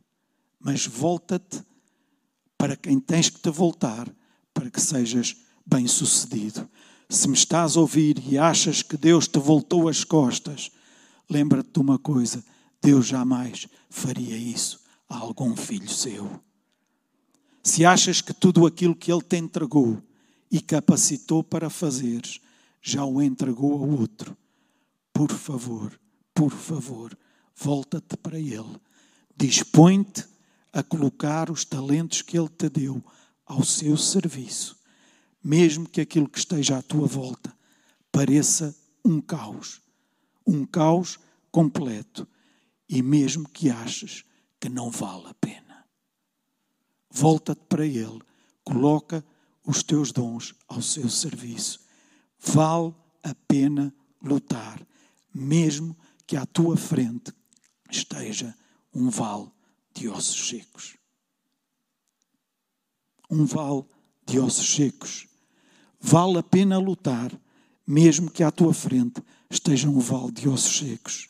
Mas 0.59 0.85
volta-te 0.85 1.63
para 2.57 2.75
quem 2.75 2.99
tens 2.99 3.29
que 3.29 3.39
te 3.39 3.49
voltar 3.49 4.13
para 4.53 4.69
que 4.69 4.81
sejas 4.81 5.37
bem-sucedido. 5.65 6.69
Se 7.09 7.27
me 7.27 7.35
estás 7.35 7.77
a 7.77 7.79
ouvir 7.79 8.21
e 8.27 8.37
achas 8.37 8.81
que 8.81 8.97
Deus 8.97 9.27
te 9.27 9.39
voltou 9.39 9.87
as 9.87 10.03
costas, 10.03 10.69
lembra-te 11.29 11.71
de 11.73 11.79
uma 11.79 11.97
coisa: 11.97 12.43
Deus 12.81 13.07
jamais 13.07 13.67
faria 13.89 14.35
isso 14.35 14.81
a 15.09 15.17
algum 15.17 15.55
filho 15.55 15.89
seu. 15.89 16.29
Se 17.63 17.85
achas 17.85 18.21
que 18.21 18.33
tudo 18.33 18.65
aquilo 18.65 18.95
que 18.95 19.11
Ele 19.11 19.21
te 19.21 19.37
entregou 19.37 20.01
e 20.51 20.61
capacitou 20.61 21.43
para 21.43 21.69
fazeres, 21.69 22.39
já 22.81 23.03
o 23.03 23.21
entregou 23.21 23.73
a 23.73 23.85
outro, 23.85 24.37
por 25.11 25.31
favor, 25.31 25.99
por 26.33 26.51
favor, 26.51 27.17
volta-te 27.55 28.15
para 28.17 28.39
Ele. 28.39 28.79
Dispõe-te 29.35 30.25
a 30.71 30.83
colocar 30.83 31.49
os 31.49 31.65
talentos 31.65 32.21
que 32.21 32.37
Ele 32.37 32.49
te 32.49 32.69
deu 32.69 33.03
ao 33.45 33.63
seu 33.63 33.97
serviço, 33.97 34.76
mesmo 35.47 35.87
que 35.87 36.01
aquilo 36.01 36.27
que 36.27 36.39
esteja 36.39 36.77
à 36.77 36.81
tua 36.81 37.07
volta 37.07 37.55
pareça 38.11 38.75
um 39.05 39.21
caos, 39.21 39.81
um 40.45 40.65
caos 40.65 41.17
completo, 41.49 42.27
e 42.89 43.01
mesmo 43.01 43.47
que 43.47 43.69
aches 43.69 44.25
que 44.59 44.67
não 44.67 44.91
vale 44.91 45.27
a 45.27 45.33
pena. 45.35 45.87
Volta-te 47.09 47.63
para 47.63 47.85
Ele, 47.85 48.19
coloca 48.61 49.23
os 49.65 49.81
teus 49.83 50.11
dons 50.11 50.53
ao 50.67 50.81
seu 50.81 51.09
serviço. 51.09 51.79
Vale 52.37 52.93
a 53.23 53.33
pena 53.47 53.95
lutar, 54.21 54.85
mesmo 55.33 55.97
que 56.25 56.35
à 56.35 56.45
tua 56.45 56.75
frente 56.75 57.33
esteja 57.89 58.53
um 58.93 59.09
vale 59.09 59.49
de 59.93 60.09
ossos 60.09 60.49
secos. 60.49 60.97
Um 63.29 63.45
vale 63.45 63.85
de 64.25 64.39
ossos 64.39 64.75
secos. 64.75 65.26
Vale 66.09 66.39
a 66.39 66.43
pena 66.43 66.77
lutar, 66.77 67.37
mesmo 67.85 68.31
que 68.31 68.41
à 68.41 68.49
tua 68.49 68.73
frente 68.73 69.21
esteja 69.49 69.89
um 69.89 69.99
vale 69.99 70.31
de 70.31 70.47
ossos 70.47 70.77
secos. 70.77 71.27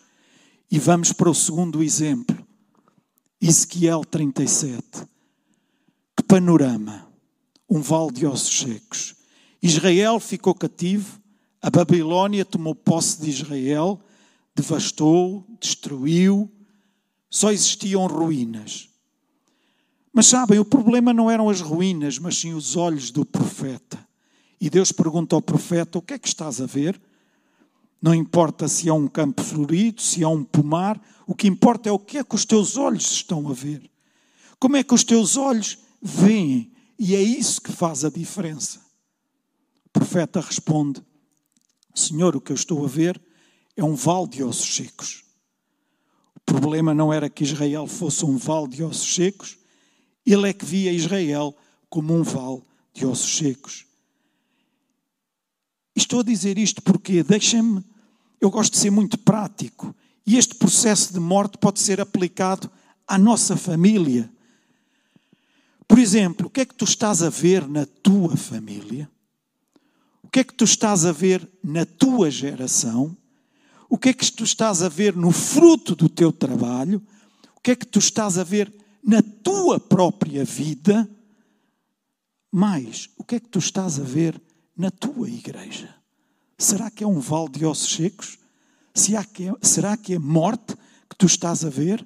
E 0.70 0.78
vamos 0.78 1.12
para 1.12 1.32
o 1.32 1.34
segundo 1.34 1.82
exemplo. 1.82 2.38
Ezequiel 3.42 4.06
37. 4.06 4.84
Que 6.16 6.22
panorama! 6.28 7.08
Um 7.68 7.82
vale 7.82 8.12
de 8.12 8.28
ossos 8.28 8.60
secos. 8.60 9.16
Israel 9.64 10.20
ficou 10.20 10.54
cativo, 10.54 11.20
a 11.60 11.72
Babilônia 11.72 12.46
tomou 12.46 12.76
posse 12.76 13.20
de 13.20 13.32
Israel 13.32 14.00
devastou, 14.54 15.44
destruiu, 15.60 16.52
só 17.32 17.52
existiam 17.52 18.06
ruínas. 18.06 18.90
Mas 20.14 20.28
sabem, 20.28 20.60
o 20.60 20.66
problema 20.66 21.12
não 21.12 21.32
eram 21.32 21.50
as 21.50 21.62
ruínas, 21.62 22.20
mas 22.20 22.38
sim 22.38 22.54
os 22.54 22.76
olhos 22.76 23.10
do 23.10 23.26
profeta. 23.26 24.07
E 24.60 24.70
Deus 24.70 24.92
pergunta 24.92 25.36
ao 25.36 25.42
profeta: 25.42 25.98
O 25.98 26.02
que 26.02 26.14
é 26.14 26.20
que 26.20 26.28
estás 26.28 26.60
a 26.62 26.66
ver? 26.66 27.00
Não 28.02 28.14
importa 28.14 28.68
se 28.68 28.88
é 28.88 28.94
um 28.94 29.08
campo 29.08 29.42
florido, 29.42 30.02
se 30.02 30.24
é 30.24 30.28
um 30.28 30.44
pomar, 30.44 31.02
o 31.26 31.34
que 31.34 31.48
importa 31.48 31.90
é 31.90 31.92
o 31.92 32.00
que 32.00 32.20
é 32.20 32.24
que 32.24 32.36
os 32.36 32.46
teus 32.46 32.78
olhos 32.78 33.12
estão 33.12 33.50
a 33.50 33.54
ver. 33.54 33.90
Como 34.60 34.76
é 34.76 34.84
que 34.84 34.94
os 34.94 35.04
teus 35.04 35.36
olhos 35.36 35.78
veem? 36.02 36.72
E 37.00 37.16
é 37.16 37.22
isso 37.22 37.62
que 37.62 37.72
faz 37.72 38.06
a 38.06 38.10
diferença. 38.10 38.80
O 39.86 39.90
profeta 39.90 40.40
responde: 40.40 41.04
Senhor, 41.94 42.36
o 42.36 42.42
que 42.42 42.52
eu 42.52 42.56
estou 42.56 42.86
a 42.86 42.88
ver 42.88 43.20
é 43.76 43.84
um 43.84 43.96
vale 43.96 44.28
de 44.28 44.44
ossos 44.44 44.76
secos. 44.76 45.24
O 46.36 46.40
problema 46.40 46.94
não 46.94 47.12
era 47.12 47.30
que 47.30 47.44
Israel 47.44 47.88
fosse 47.88 48.24
um 48.24 48.38
vale 48.38 48.68
de 48.68 48.84
ossos 48.84 49.14
secos, 49.14 49.58
ele 50.26 50.50
é 50.50 50.54
que 50.54 50.66
via 50.66 50.92
Israel 50.92 51.56
como 51.90 52.14
um 52.14 52.22
vale 52.22 52.62
de 52.94 53.06
ossos 53.06 53.38
secos. 53.38 53.87
Estou 56.08 56.22
a 56.22 56.24
dizer 56.24 56.58
isto 56.58 56.82
porque, 56.82 57.22
deixem-me, 57.22 57.84
eu 58.40 58.50
gosto 58.50 58.74
de 58.74 58.80
ser 58.80 58.90
muito 58.90 59.18
prático, 59.20 59.94
e 60.26 60.38
este 60.38 60.56
processo 60.56 61.14
de 61.14 61.20
morte 61.20 61.58
pode 61.58 61.82
ser 61.82 62.00
aplicado 62.00 62.72
à 63.06 63.18
nossa 63.18 63.58
família. 63.58 64.30
Por 65.88 66.00
exemplo, 66.00 66.48
o 66.48 66.50
que 66.50 66.62
é 66.62 66.66
que 66.66 66.74
tu 66.74 66.86
estás 66.86 67.22
a 67.22 67.30
ver 67.30 67.68
na 67.68 67.86
tua 67.86 68.38
família? 68.38 69.10
O 70.24 70.30
que 70.30 70.40
é 70.40 70.44
que 70.44 70.54
tu 70.54 70.64
estás 70.64 71.06
a 71.06 71.12
ver 71.12 71.48
na 71.64 71.86
tua 71.86 72.32
geração? 72.32 73.16
O 73.90 73.98
que 73.98 74.10
é 74.10 74.14
que 74.14 74.32
tu 74.32 74.44
estás 74.44 74.82
a 74.82 74.90
ver 74.90 75.16
no 75.16 75.32
fruto 75.32 75.96
do 75.96 76.08
teu 76.08 76.32
trabalho? 76.32 77.02
O 77.56 77.62
que 77.62 77.72
é 77.72 77.76
que 77.76 77.86
tu 77.86 78.00
estás 78.00 78.38
a 78.38 78.44
ver 78.44 78.74
na 79.04 79.22
tua 79.22 79.80
própria 79.80 80.44
vida? 80.44 81.10
Mais, 82.52 83.10
o 83.18 83.24
que 83.24 83.36
é 83.36 83.40
que 83.40 83.50
tu 83.50 83.60
estás 83.60 84.00
a 84.00 84.04
ver 84.04 84.42
na 84.76 84.92
tua 84.92 85.30
igreja? 85.30 85.97
Será 86.58 86.90
que 86.90 87.04
é 87.04 87.08
um 87.08 87.20
vale 87.20 87.50
de 87.50 87.66
ossos 87.66 87.94
secos? 87.94 88.40
Será 89.62 89.96
que 89.96 90.14
é 90.14 90.20
morte 90.20 90.76
que 91.08 91.16
tu 91.16 91.28
estás 91.28 91.64
a 91.64 91.70
ver? 91.70 92.06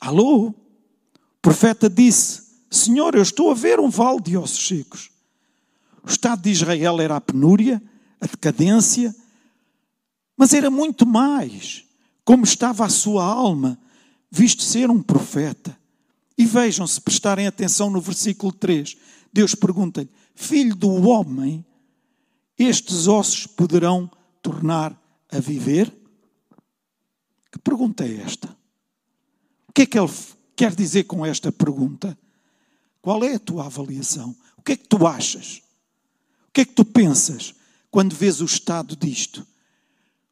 Alô? 0.00 0.48
O 0.48 0.54
profeta 1.42 1.90
disse: 1.90 2.42
Senhor, 2.70 3.14
eu 3.14 3.22
estou 3.22 3.50
a 3.50 3.54
ver 3.54 3.78
um 3.78 3.90
vale 3.90 4.22
de 4.22 4.36
ossos 4.36 4.66
secos. 4.66 5.10
O 6.02 6.08
Estado 6.08 6.42
de 6.42 6.50
Israel 6.50 7.00
era 7.00 7.16
a 7.16 7.20
penúria, 7.20 7.80
a 8.20 8.26
decadência, 8.26 9.14
mas 10.36 10.54
era 10.54 10.70
muito 10.70 11.06
mais 11.06 11.84
como 12.24 12.44
estava 12.44 12.84
a 12.84 12.88
sua 12.88 13.24
alma, 13.24 13.78
visto 14.30 14.62
ser 14.62 14.90
um 14.90 15.02
profeta. 15.02 15.76
E 16.38 16.46
vejam, 16.46 16.86
se 16.86 17.00
prestarem 17.00 17.46
atenção 17.46 17.90
no 17.90 18.00
versículo 18.00 18.52
3, 18.52 18.96
Deus 19.32 19.54
pergunta-lhe: 19.54 20.08
Filho 20.34 20.74
do 20.74 20.90
homem, 21.08 21.64
estes 22.58 23.06
ossos 23.06 23.46
poderão 23.46 24.10
tornar 24.40 24.96
a 25.30 25.38
viver? 25.38 25.92
Que 27.50 27.58
pergunta 27.58 28.04
é 28.04 28.20
esta? 28.22 28.48
O 29.68 29.72
que 29.72 29.82
é 29.82 29.86
que 29.86 29.98
ele 29.98 30.10
quer 30.54 30.74
dizer 30.74 31.04
com 31.04 31.24
esta 31.24 31.50
pergunta? 31.50 32.16
Qual 33.00 33.24
é 33.24 33.34
a 33.34 33.38
tua 33.38 33.66
avaliação? 33.66 34.36
O 34.56 34.62
que 34.62 34.72
é 34.72 34.76
que 34.76 34.86
tu 34.86 35.06
achas? 35.06 35.62
O 36.48 36.52
que 36.52 36.60
é 36.60 36.64
que 36.64 36.72
tu 36.72 36.84
pensas 36.84 37.54
quando 37.90 38.14
vês 38.14 38.40
o 38.40 38.44
estado 38.44 38.94
disto? 38.94 39.46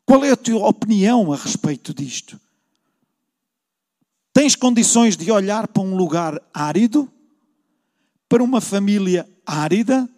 Qual 0.04 0.24
é 0.24 0.30
a 0.30 0.36
tua 0.36 0.68
opinião 0.68 1.32
a 1.32 1.36
respeito 1.36 1.94
disto? 1.94 2.40
Tens 4.32 4.54
condições 4.54 5.16
de 5.16 5.30
olhar 5.30 5.68
para 5.68 5.82
um 5.82 5.96
lugar 5.96 6.40
árido, 6.54 7.10
para 8.28 8.42
uma 8.42 8.60
família 8.60 9.28
árida, 9.44 10.08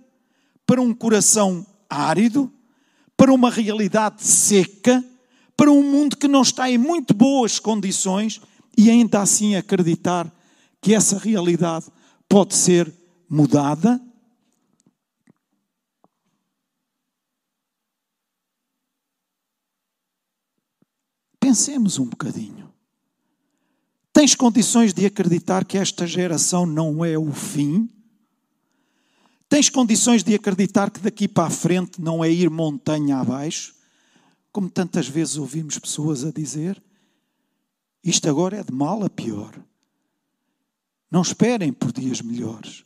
para 0.66 0.80
um 0.80 0.94
coração 0.94 1.66
árido, 1.92 2.52
para 3.16 3.32
uma 3.32 3.50
realidade 3.50 4.22
seca, 4.24 5.04
para 5.56 5.70
um 5.70 5.82
mundo 5.82 6.16
que 6.16 6.26
não 6.26 6.42
está 6.42 6.70
em 6.70 6.78
muito 6.78 7.14
boas 7.14 7.58
condições 7.58 8.40
e 8.76 8.90
ainda 8.90 9.20
assim 9.20 9.54
acreditar 9.54 10.32
que 10.80 10.94
essa 10.94 11.18
realidade 11.18 11.86
pode 12.28 12.54
ser 12.54 12.92
mudada? 13.28 14.00
Pensemos 21.38 21.98
um 21.98 22.06
bocadinho. 22.06 22.72
Tens 24.12 24.34
condições 24.34 24.92
de 24.92 25.06
acreditar 25.06 25.64
que 25.64 25.78
esta 25.78 26.06
geração 26.06 26.66
não 26.66 27.04
é 27.04 27.16
o 27.16 27.32
fim? 27.32 27.88
Tens 29.52 29.68
condições 29.68 30.24
de 30.24 30.34
acreditar 30.34 30.90
que 30.90 30.98
daqui 30.98 31.28
para 31.28 31.48
a 31.48 31.50
frente 31.50 32.00
não 32.00 32.24
é 32.24 32.30
ir 32.30 32.48
montanha 32.48 33.18
abaixo? 33.18 33.74
Como 34.50 34.70
tantas 34.70 35.06
vezes 35.06 35.36
ouvimos 35.36 35.78
pessoas 35.78 36.24
a 36.24 36.30
dizer, 36.30 36.82
isto 38.02 38.26
agora 38.30 38.56
é 38.56 38.62
de 38.62 38.72
mal 38.72 39.04
a 39.04 39.10
pior. 39.10 39.54
Não 41.10 41.20
esperem 41.20 41.70
por 41.70 41.92
dias 41.92 42.22
melhores. 42.22 42.82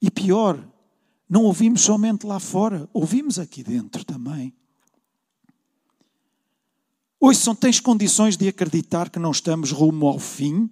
E 0.00 0.08
pior, 0.08 0.64
não 1.28 1.42
ouvimos 1.42 1.80
somente 1.80 2.24
lá 2.24 2.38
fora, 2.38 2.88
ouvimos 2.92 3.40
aqui 3.40 3.64
dentro 3.64 4.04
também. 4.04 4.54
Hoje 7.18 7.40
só 7.40 7.52
tens 7.52 7.80
condições 7.80 8.36
de 8.36 8.46
acreditar 8.46 9.10
que 9.10 9.18
não 9.18 9.32
estamos 9.32 9.72
rumo 9.72 10.06
ao 10.06 10.20
fim? 10.20 10.70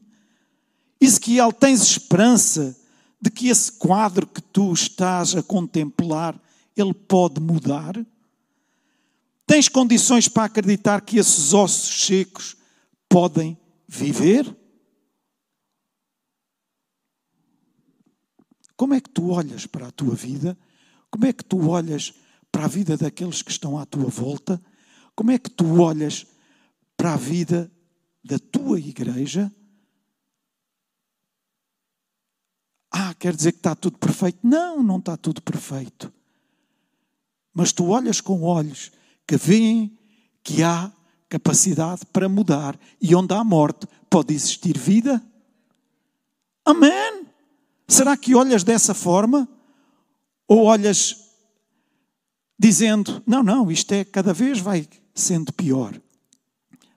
Ezequiel, 1.00 1.52
tens 1.52 1.82
esperança 1.82 2.76
de 3.20 3.30
que 3.30 3.48
esse 3.48 3.72
quadro 3.72 4.26
que 4.26 4.40
tu 4.40 4.72
estás 4.72 5.35
a 5.35 5.42
contemplar, 5.42 6.40
ele 6.76 6.94
pode 6.94 7.40
mudar? 7.40 7.94
Tens 9.46 9.68
condições 9.68 10.28
para 10.28 10.44
acreditar 10.44 11.00
que 11.00 11.18
esses 11.18 11.52
ossos 11.52 12.06
secos 12.06 12.56
podem 13.09 13.56
viver? 13.88 14.54
Como 18.76 18.92
é 18.92 19.00
que 19.00 19.09
tu 19.09 19.30
olhas 19.30 19.66
para 19.66 19.87
a 19.87 19.90
tua 19.90 20.14
vida? 20.14 20.59
Como 21.11 21.24
é 21.24 21.32
que 21.32 21.44
tu 21.44 21.68
olhas 21.68 22.12
para 22.52 22.64
a 22.64 22.68
vida 22.68 22.96
daqueles 22.96 23.40
que 23.42 23.50
estão 23.50 23.78
à 23.78 23.87
tua 23.87 24.09
volta? 24.09 24.61
Como 25.14 25.30
é 25.30 25.38
que 25.38 25.50
tu 25.50 25.80
olhas 25.80 26.26
para 26.96 27.14
a 27.14 27.16
vida 27.16 27.70
da 28.22 28.38
tua 28.38 28.78
igreja? 28.78 29.50
Ah, 32.98 33.14
quer 33.18 33.37
dizer 33.37 33.52
que 33.52 33.59
está 33.59 33.74
tudo 33.74 33.98
perfeito? 33.98 34.38
Não, 34.42 34.82
não 34.82 34.96
está 34.96 35.18
tudo 35.18 35.42
perfeito. 35.42 36.11
Mas 37.52 37.70
tu 37.70 37.88
olhas 37.88 38.22
com 38.22 38.42
olhos 38.42 38.90
que 39.26 39.37
veem 39.37 39.98
que 40.42 40.62
há 40.62 40.90
capacidade 41.28 42.06
para 42.06 42.26
mudar 42.26 42.78
e 42.98 43.14
onde 43.14 43.35
há 43.35 43.44
morte 43.44 43.87
pode 44.09 44.32
existir 44.32 44.78
vida. 44.78 45.22
Amém? 46.64 47.26
Será 47.87 48.16
que 48.16 48.35
olhas 48.35 48.64
dessa 48.64 48.94
forma? 48.94 49.46
Ou 50.48 50.64
olhas 50.64 51.32
dizendo: 52.59 53.22
não, 53.26 53.42
não, 53.42 53.70
isto 53.70 53.92
é 53.92 54.06
cada 54.06 54.32
vez 54.32 54.59
vai 54.59 54.88
sendo 55.14 55.52
pior, 55.52 56.00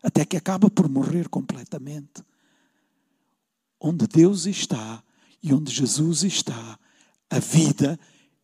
até 0.02 0.24
que 0.24 0.38
acaba 0.38 0.70
por 0.70 0.88
morrer 0.88 1.28
completamente? 1.28 2.24
Onde 3.82 4.08
Deus 4.08 4.46
está, 4.46 5.04
e 5.42 5.54
onde 5.54 5.74
Jesus 5.74 6.24
está, 6.24 6.78
a 7.30 7.40
vida 7.40 8.00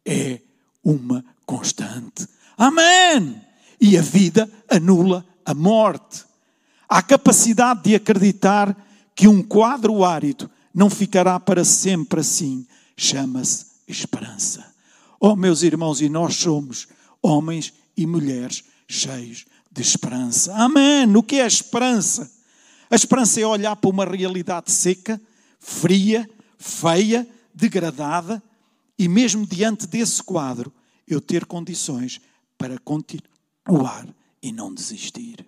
é 0.05 0.39
uma 0.83 1.23
constante. 1.45 2.27
Amém! 2.57 3.41
E 3.79 3.97
a 3.97 4.01
vida 4.01 4.49
anula 4.69 5.25
a 5.43 5.53
morte. 5.53 6.23
Há 6.87 7.01
capacidade 7.01 7.83
de 7.83 7.95
acreditar 7.95 8.75
que 9.13 9.27
um 9.27 9.41
quadro 9.41 10.03
árido 10.03 10.49
não 10.73 10.89
ficará 10.89 11.39
para 11.39 11.63
sempre 11.65 12.21
assim. 12.21 12.65
Chama-se 12.95 13.65
esperança. 13.87 14.65
Oh, 15.19 15.35
meus 15.35 15.63
irmãos, 15.63 16.01
e 16.01 16.09
nós 16.09 16.35
somos 16.35 16.87
homens 17.21 17.73
e 17.97 18.05
mulheres 18.05 18.63
cheios 18.87 19.45
de 19.71 19.81
esperança. 19.81 20.53
Amém! 20.55 21.13
O 21.15 21.23
que 21.23 21.37
é 21.37 21.43
a 21.43 21.47
esperança? 21.47 22.31
A 22.89 22.95
esperança 22.95 23.41
é 23.41 23.45
olhar 23.45 23.75
para 23.75 23.89
uma 23.89 24.05
realidade 24.05 24.71
seca, 24.71 25.19
fria, 25.59 26.29
feia, 26.57 27.27
degradada, 27.53 28.41
e 28.97 29.07
mesmo 29.07 29.45
diante 29.45 29.87
desse 29.87 30.23
quadro, 30.23 30.71
eu 31.07 31.21
ter 31.21 31.45
condições 31.45 32.21
para 32.57 32.79
continuar 32.79 34.07
e 34.41 34.51
não 34.51 34.73
desistir. 34.73 35.45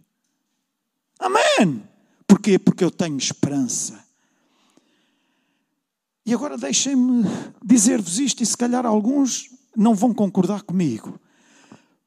Amém! 1.20 1.84
Porquê? 2.28 2.60
Porque 2.60 2.84
eu 2.84 2.92
tenho 2.92 3.18
esperança. 3.18 4.06
E 6.26 6.34
agora 6.34 6.58
deixem-me 6.58 7.24
dizer-vos 7.64 8.20
isto, 8.20 8.44
e 8.44 8.46
se 8.46 8.58
calhar 8.58 8.86
alguns 8.86 9.50
não 9.76 9.96
vão 9.96 10.14
concordar 10.14 10.62
comigo. 10.64 11.20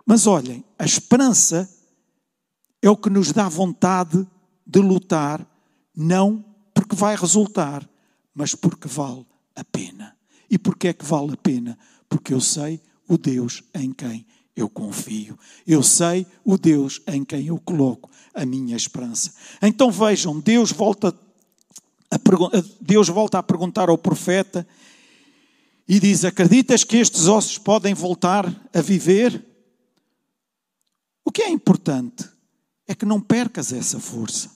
Mas 0.04 0.26
olhem, 0.26 0.62
a 0.78 0.84
esperança 0.84 1.68
é 2.82 2.90
o 2.90 2.96
que 2.96 3.08
nos 3.08 3.32
dá 3.32 3.48
vontade 3.48 4.26
de 4.66 4.80
lutar, 4.80 5.46
não 5.96 6.44
porque 6.74 6.94
vai 6.94 7.16
resultar, 7.16 7.88
mas 8.40 8.54
porque 8.54 8.88
vale 8.88 9.26
a 9.54 9.62
pena. 9.62 10.16
E 10.48 10.58
porquê 10.58 10.88
é 10.88 10.92
que 10.94 11.04
vale 11.04 11.34
a 11.34 11.36
pena? 11.36 11.78
Porque 12.08 12.32
eu 12.32 12.40
sei 12.40 12.80
o 13.06 13.18
Deus 13.18 13.62
em 13.74 13.92
quem 13.92 14.24
eu 14.56 14.66
confio. 14.66 15.38
Eu 15.66 15.82
sei 15.82 16.26
o 16.42 16.56
Deus 16.56 17.02
em 17.06 17.22
quem 17.22 17.48
eu 17.48 17.58
coloco 17.58 18.10
a 18.32 18.46
minha 18.46 18.74
esperança. 18.74 19.34
Então 19.60 19.90
vejam, 19.90 20.40
Deus 20.40 20.72
volta 20.72 21.14
a, 22.10 22.18
Deus 22.80 23.08
volta 23.08 23.38
a 23.38 23.42
perguntar 23.42 23.90
ao 23.90 23.98
profeta 23.98 24.66
e 25.86 26.00
diz: 26.00 26.24
Acreditas 26.24 26.82
que 26.82 26.96
estes 26.96 27.26
ossos 27.26 27.58
podem 27.58 27.92
voltar 27.92 28.46
a 28.72 28.80
viver? 28.80 29.44
O 31.26 31.30
que 31.30 31.42
é 31.42 31.50
importante 31.50 32.26
é 32.88 32.94
que 32.94 33.04
não 33.04 33.20
percas 33.20 33.70
essa 33.70 34.00
força, 34.00 34.50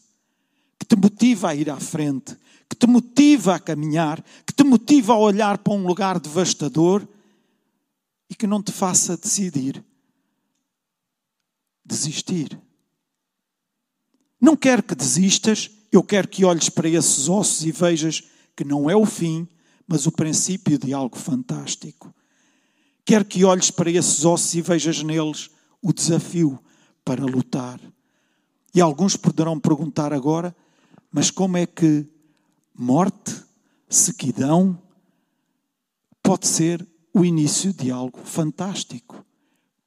que 0.79 0.87
te 0.87 0.97
motiva 0.97 1.51
a 1.51 1.55
ir 1.55 1.69
à 1.69 1.79
frente, 1.79 2.35
que 2.69 2.77
te 2.77 2.87
motiva 2.87 3.55
a 3.55 3.61
caminhar, 3.61 4.25
que 4.47 4.53
te 4.53 4.65
motiva 4.65 5.13
a 5.13 5.19
olhar 5.19 5.59
para 5.59 5.73
um 5.73 5.87
lugar 5.87 6.19
devastador 6.19 7.07
e 8.29 8.35
que 8.35 8.47
não 8.47 8.63
te 8.63 8.73
faça 8.73 9.17
decidir 9.17 9.85
desistir. 11.85 12.59
Não 14.41 14.57
quero 14.57 14.83
que 14.83 14.95
desistas, 14.95 15.71
eu 15.93 16.03
quero 16.03 16.29
que 16.29 16.45
olhes 16.45 16.69
para 16.69 16.89
esses 16.89 17.29
ossos 17.29 17.65
e 17.65 17.71
vejas 17.71 18.25
que 18.57 18.65
não 18.65 18.89
é 18.89 18.97
o 18.97 19.05
fim, 19.05 19.47
mas 19.87 20.07
o 20.07 20.13
princípio 20.13 20.79
de 20.79 20.93
algo 20.93 21.17
fantástico. 21.17 22.15
Quero 23.05 23.25
que 23.25 23.45
olhes 23.45 23.71
para 23.71 23.91
esses 23.91 24.25
ossos 24.25 24.55
e 24.55 24.63
vejas 24.63 25.03
neles 25.03 25.51
o 25.83 25.93
desafio 25.93 26.59
para 27.05 27.25
lutar. 27.25 27.79
E 28.75 28.81
alguns 28.81 29.17
poderão 29.17 29.61
perguntar 29.61 30.13
agora: 30.13 30.57
mas 31.11 31.31
como 31.31 31.57
é 31.57 31.67
que 31.67 32.07
morte, 32.75 33.35
sequidão, 33.89 34.81
pode 36.23 36.47
ser 36.47 36.87
o 37.13 37.25
início 37.25 37.73
de 37.73 37.91
algo 37.91 38.19
fantástico. 38.25 39.25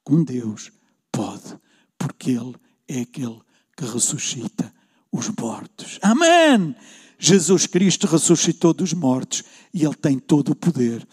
Com 0.04 0.24
Deus 0.24 0.72
pode, 1.12 1.58
porque 1.98 2.32
Ele 2.32 2.56
é 2.88 3.02
aquele 3.02 3.42
que 3.76 3.86
ressuscita 3.86 4.74
os 5.12 5.30
mortos. 5.30 6.00
Amém! 6.02 6.76
Jesus 7.20 7.66
Cristo 7.66 8.08
ressuscitou 8.08 8.74
dos 8.74 8.94
mortos 8.94 9.44
e 9.74 9.84
Ele 9.84 9.96
tem 9.96 10.18
todo 10.18 10.52
o 10.52 10.56
poder 10.56 11.06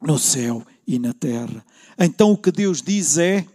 no 0.00 0.18
céu 0.18 0.66
e 0.86 0.98
na 0.98 1.12
terra. 1.12 1.64
Então 1.98 2.32
o 2.32 2.38
que 2.38 2.50
Deus 2.50 2.82
diz 2.82 3.18
é: 3.18 3.46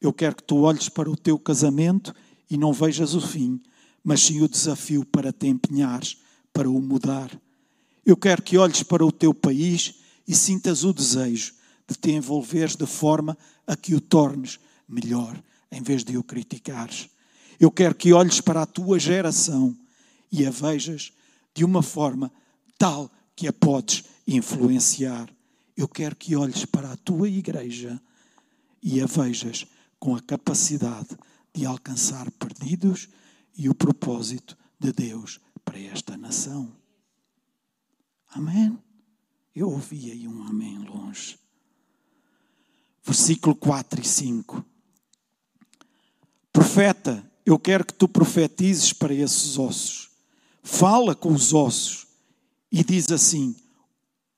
Eu 0.00 0.12
quero 0.12 0.36
que 0.36 0.42
tu 0.42 0.58
olhes 0.58 0.88
para 0.88 1.10
o 1.10 1.16
teu 1.16 1.38
casamento 1.38 2.14
e 2.50 2.56
não 2.56 2.72
vejas 2.72 3.14
o 3.14 3.20
fim, 3.20 3.60
mas 4.04 4.20
sim 4.20 4.40
o 4.40 4.48
desafio 4.48 5.04
para 5.04 5.32
te 5.32 5.46
empenhares 5.46 6.18
para 6.58 6.68
o 6.68 6.82
mudar. 6.82 7.30
Eu 8.04 8.16
quero 8.16 8.42
que 8.42 8.58
olhes 8.58 8.82
para 8.82 9.06
o 9.06 9.12
teu 9.12 9.32
país 9.32 9.94
e 10.26 10.34
sintas 10.34 10.82
o 10.82 10.92
desejo 10.92 11.54
de 11.86 11.94
te 11.94 12.10
envolveres 12.10 12.74
de 12.74 12.84
forma 12.84 13.38
a 13.64 13.76
que 13.76 13.94
o 13.94 14.00
tornes 14.00 14.58
melhor, 14.88 15.40
em 15.70 15.80
vez 15.80 16.02
de 16.02 16.18
o 16.18 16.22
criticares. 16.24 17.08
Eu 17.60 17.70
quero 17.70 17.94
que 17.94 18.12
olhes 18.12 18.40
para 18.40 18.62
a 18.62 18.66
tua 18.66 18.98
geração 18.98 19.72
e 20.32 20.44
a 20.44 20.50
vejas 20.50 21.12
de 21.54 21.64
uma 21.64 21.80
forma 21.80 22.28
tal 22.76 23.08
que 23.36 23.46
a 23.46 23.52
podes 23.52 24.02
influenciar. 24.26 25.30
Eu 25.76 25.86
quero 25.86 26.16
que 26.16 26.34
olhes 26.34 26.64
para 26.64 26.90
a 26.90 26.96
tua 26.96 27.28
igreja 27.28 28.02
e 28.82 29.00
a 29.00 29.06
vejas 29.06 29.64
com 29.96 30.16
a 30.16 30.20
capacidade 30.20 31.16
de 31.54 31.64
alcançar 31.64 32.28
perdidos 32.32 33.08
e 33.56 33.68
o 33.68 33.74
propósito 33.76 34.58
de 34.80 34.92
Deus 34.92 35.40
para 35.68 35.78
esta 35.80 36.16
nação. 36.16 36.74
Amém? 38.30 38.78
Eu 39.54 39.68
ouvi 39.68 40.10
aí 40.10 40.26
um 40.26 40.42
amém 40.44 40.78
longe. 40.78 41.38
Versículo 43.04 43.54
4 43.54 44.00
e 44.00 44.04
5. 44.04 44.64
Profeta, 46.50 47.30
eu 47.44 47.58
quero 47.58 47.84
que 47.84 47.92
tu 47.92 48.08
profetizes 48.08 48.94
para 48.94 49.12
esses 49.12 49.58
ossos. 49.58 50.10
Fala 50.62 51.14
com 51.14 51.34
os 51.34 51.52
ossos 51.52 52.06
e 52.72 52.82
diz 52.82 53.10
assim: 53.12 53.54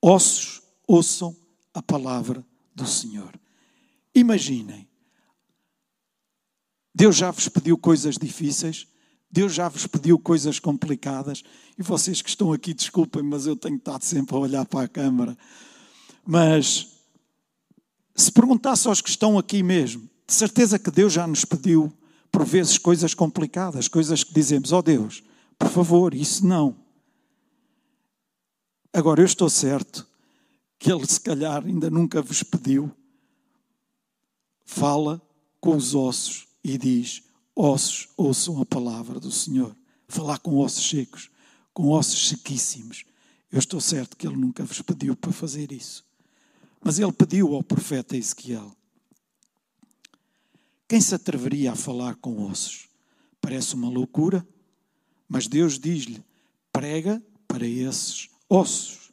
Ossos, 0.02 0.60
ouçam 0.84 1.36
a 1.72 1.80
palavra 1.80 2.44
do 2.74 2.86
Senhor. 2.86 3.38
Imaginem, 4.12 4.88
Deus 6.92 7.16
já 7.16 7.30
vos 7.30 7.48
pediu 7.48 7.78
coisas 7.78 8.16
difíceis, 8.18 8.88
Deus 9.30 9.54
já 9.54 9.68
vos 9.68 9.86
pediu 9.86 10.18
coisas 10.18 10.58
complicadas, 10.58 11.42
e 11.78 11.82
vocês 11.82 12.20
que 12.20 12.28
estão 12.28 12.52
aqui, 12.52 12.74
desculpem, 12.74 13.22
mas 13.22 13.46
eu 13.46 13.54
tenho 13.54 13.76
estado 13.76 14.04
sempre 14.04 14.34
a 14.34 14.38
olhar 14.38 14.66
para 14.66 14.84
a 14.84 14.88
câmara. 14.88 15.38
Mas 16.26 16.88
se 18.14 18.32
perguntasse 18.32 18.88
aos 18.88 19.00
que 19.00 19.08
estão 19.08 19.38
aqui 19.38 19.62
mesmo, 19.62 20.08
de 20.26 20.34
certeza 20.34 20.78
que 20.78 20.90
Deus 20.90 21.12
já 21.12 21.26
nos 21.26 21.44
pediu, 21.44 21.92
por 22.30 22.44
vezes, 22.44 22.78
coisas 22.78 23.14
complicadas, 23.14 23.88
coisas 23.88 24.24
que 24.24 24.34
dizemos, 24.34 24.72
ó 24.72 24.78
oh 24.78 24.82
Deus, 24.82 25.22
por 25.58 25.68
favor, 25.68 26.14
isso 26.14 26.46
não. 26.46 26.76
Agora, 28.92 29.20
eu 29.20 29.26
estou 29.26 29.48
certo 29.48 30.06
que 30.78 30.90
Ele, 30.90 31.06
se 31.06 31.20
calhar, 31.20 31.64
ainda 31.64 31.90
nunca 31.90 32.22
vos 32.22 32.42
pediu. 32.42 32.90
Fala 34.64 35.20
com 35.60 35.76
os 35.76 35.94
ossos 35.94 36.46
e 36.64 36.78
diz: 36.78 37.22
Ossos, 37.62 38.08
ouçam 38.16 38.58
a 38.62 38.64
palavra 38.64 39.20
do 39.20 39.30
Senhor. 39.30 39.76
Falar 40.08 40.38
com 40.38 40.56
ossos 40.56 40.88
secos, 40.88 41.30
com 41.74 41.90
ossos 41.90 42.28
sequíssimos. 42.28 43.04
Eu 43.52 43.58
estou 43.58 43.82
certo 43.82 44.16
que 44.16 44.26
Ele 44.26 44.36
nunca 44.36 44.64
vos 44.64 44.80
pediu 44.80 45.14
para 45.14 45.30
fazer 45.30 45.70
isso. 45.70 46.02
Mas 46.82 46.98
Ele 46.98 47.12
pediu 47.12 47.54
ao 47.54 47.62
profeta 47.62 48.16
Ezequiel. 48.16 48.74
Quem 50.88 51.02
se 51.02 51.14
atreveria 51.14 51.72
a 51.72 51.76
falar 51.76 52.14
com 52.14 52.46
ossos? 52.46 52.88
Parece 53.42 53.74
uma 53.74 53.90
loucura, 53.90 54.46
mas 55.28 55.46
Deus 55.46 55.78
diz-lhe: 55.78 56.24
prega 56.72 57.22
para 57.46 57.66
esses 57.66 58.30
ossos. 58.48 59.12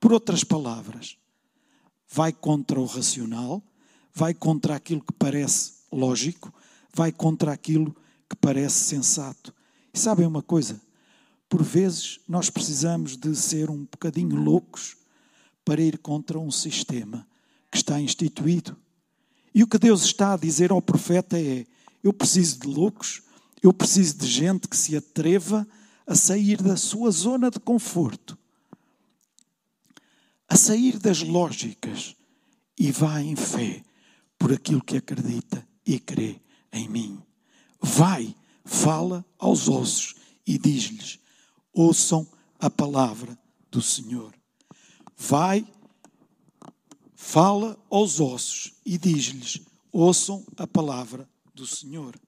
Por 0.00 0.14
outras 0.14 0.42
palavras, 0.42 1.18
vai 2.08 2.32
contra 2.32 2.80
o 2.80 2.86
racional, 2.86 3.62
vai 4.14 4.32
contra 4.32 4.76
aquilo 4.76 5.02
que 5.02 5.12
parece 5.12 5.74
lógico, 5.92 6.50
vai 6.94 7.10
contra 7.10 7.52
aquilo 7.52 7.94
que 8.28 8.36
parece 8.36 8.84
sensato. 8.84 9.54
E 9.92 9.98
sabem 9.98 10.26
uma 10.26 10.42
coisa? 10.42 10.80
Por 11.48 11.62
vezes 11.62 12.20
nós 12.28 12.50
precisamos 12.50 13.16
de 13.16 13.34
ser 13.36 13.70
um 13.70 13.84
bocadinho 13.84 14.36
loucos 14.36 14.96
para 15.64 15.82
ir 15.82 15.98
contra 15.98 16.38
um 16.38 16.50
sistema 16.50 17.26
que 17.70 17.76
está 17.76 18.00
instituído. 18.00 18.76
E 19.54 19.62
o 19.62 19.66
que 19.66 19.78
Deus 19.78 20.04
está 20.04 20.32
a 20.32 20.38
dizer 20.38 20.70
ao 20.70 20.80
profeta 20.80 21.38
é: 21.38 21.66
eu 22.02 22.12
preciso 22.12 22.60
de 22.60 22.66
loucos, 22.66 23.22
eu 23.62 23.72
preciso 23.72 24.16
de 24.18 24.26
gente 24.26 24.66
que 24.66 24.76
se 24.76 24.96
atreva 24.96 25.66
a 26.06 26.14
sair 26.14 26.60
da 26.60 26.76
sua 26.76 27.10
zona 27.10 27.50
de 27.50 27.60
conforto, 27.60 28.36
a 30.48 30.56
sair 30.56 30.98
das 30.98 31.22
lógicas 31.22 32.16
e 32.78 32.90
vá 32.90 33.20
em 33.20 33.36
fé 33.36 33.82
por 34.38 34.52
aquilo 34.52 34.82
que 34.82 34.96
acredita 34.96 35.66
e 35.86 36.00
crê 36.00 36.40
em 36.72 36.88
mim. 36.88 37.22
Vai, 37.80 38.34
fala 38.64 39.24
aos 39.38 39.68
ossos 39.68 40.14
e 40.46 40.58
diz-lhes: 40.58 41.18
ouçam 41.72 42.26
a 42.58 42.70
palavra 42.70 43.38
do 43.70 43.82
Senhor. 43.82 44.34
Vai, 45.16 45.66
fala 47.14 47.78
aos 47.90 48.20
ossos 48.20 48.72
e 48.84 48.96
diz-lhes: 48.96 49.60
ouçam 49.92 50.44
a 50.56 50.66
palavra 50.66 51.28
do 51.54 51.66
Senhor. 51.66 52.18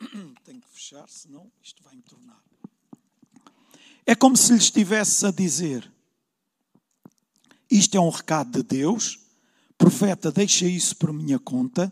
Tenho 0.44 0.60
que 0.60 0.68
fechar, 0.68 1.08
senão 1.08 1.52
isto 1.62 1.82
vai 1.82 1.94
me 1.94 2.02
tornar. 2.02 2.42
É 4.06 4.14
como 4.14 4.36
se 4.36 4.52
lhes 4.52 4.64
estivesse 4.64 5.26
a 5.26 5.30
dizer: 5.30 5.92
isto 7.70 7.96
é 7.96 8.00
um 8.00 8.08
recado 8.08 8.50
de 8.52 8.62
Deus 8.62 9.27
Profeta, 9.78 10.32
deixa 10.32 10.66
isso 10.66 10.96
por 10.96 11.12
minha 11.12 11.38
conta, 11.38 11.90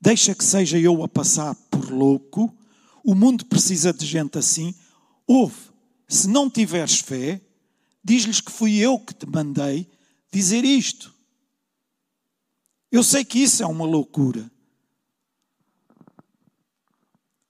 deixa 0.00 0.34
que 0.34 0.44
seja 0.44 0.76
eu 0.76 1.04
a 1.04 1.08
passar 1.08 1.54
por 1.70 1.88
louco. 1.90 2.52
O 3.04 3.14
mundo 3.14 3.46
precisa 3.46 3.92
de 3.92 4.04
gente 4.04 4.36
assim. 4.36 4.74
Ouve, 5.24 5.70
se 6.08 6.28
não 6.28 6.50
tiveres 6.50 6.98
fé, 6.98 7.40
diz-lhes 8.02 8.40
que 8.40 8.50
fui 8.50 8.78
eu 8.78 8.98
que 8.98 9.14
te 9.14 9.24
mandei 9.24 9.88
dizer 10.32 10.64
isto. 10.64 11.14
Eu 12.90 13.04
sei 13.04 13.24
que 13.24 13.38
isso 13.38 13.62
é 13.62 13.66
uma 13.66 13.84
loucura. 13.84 14.50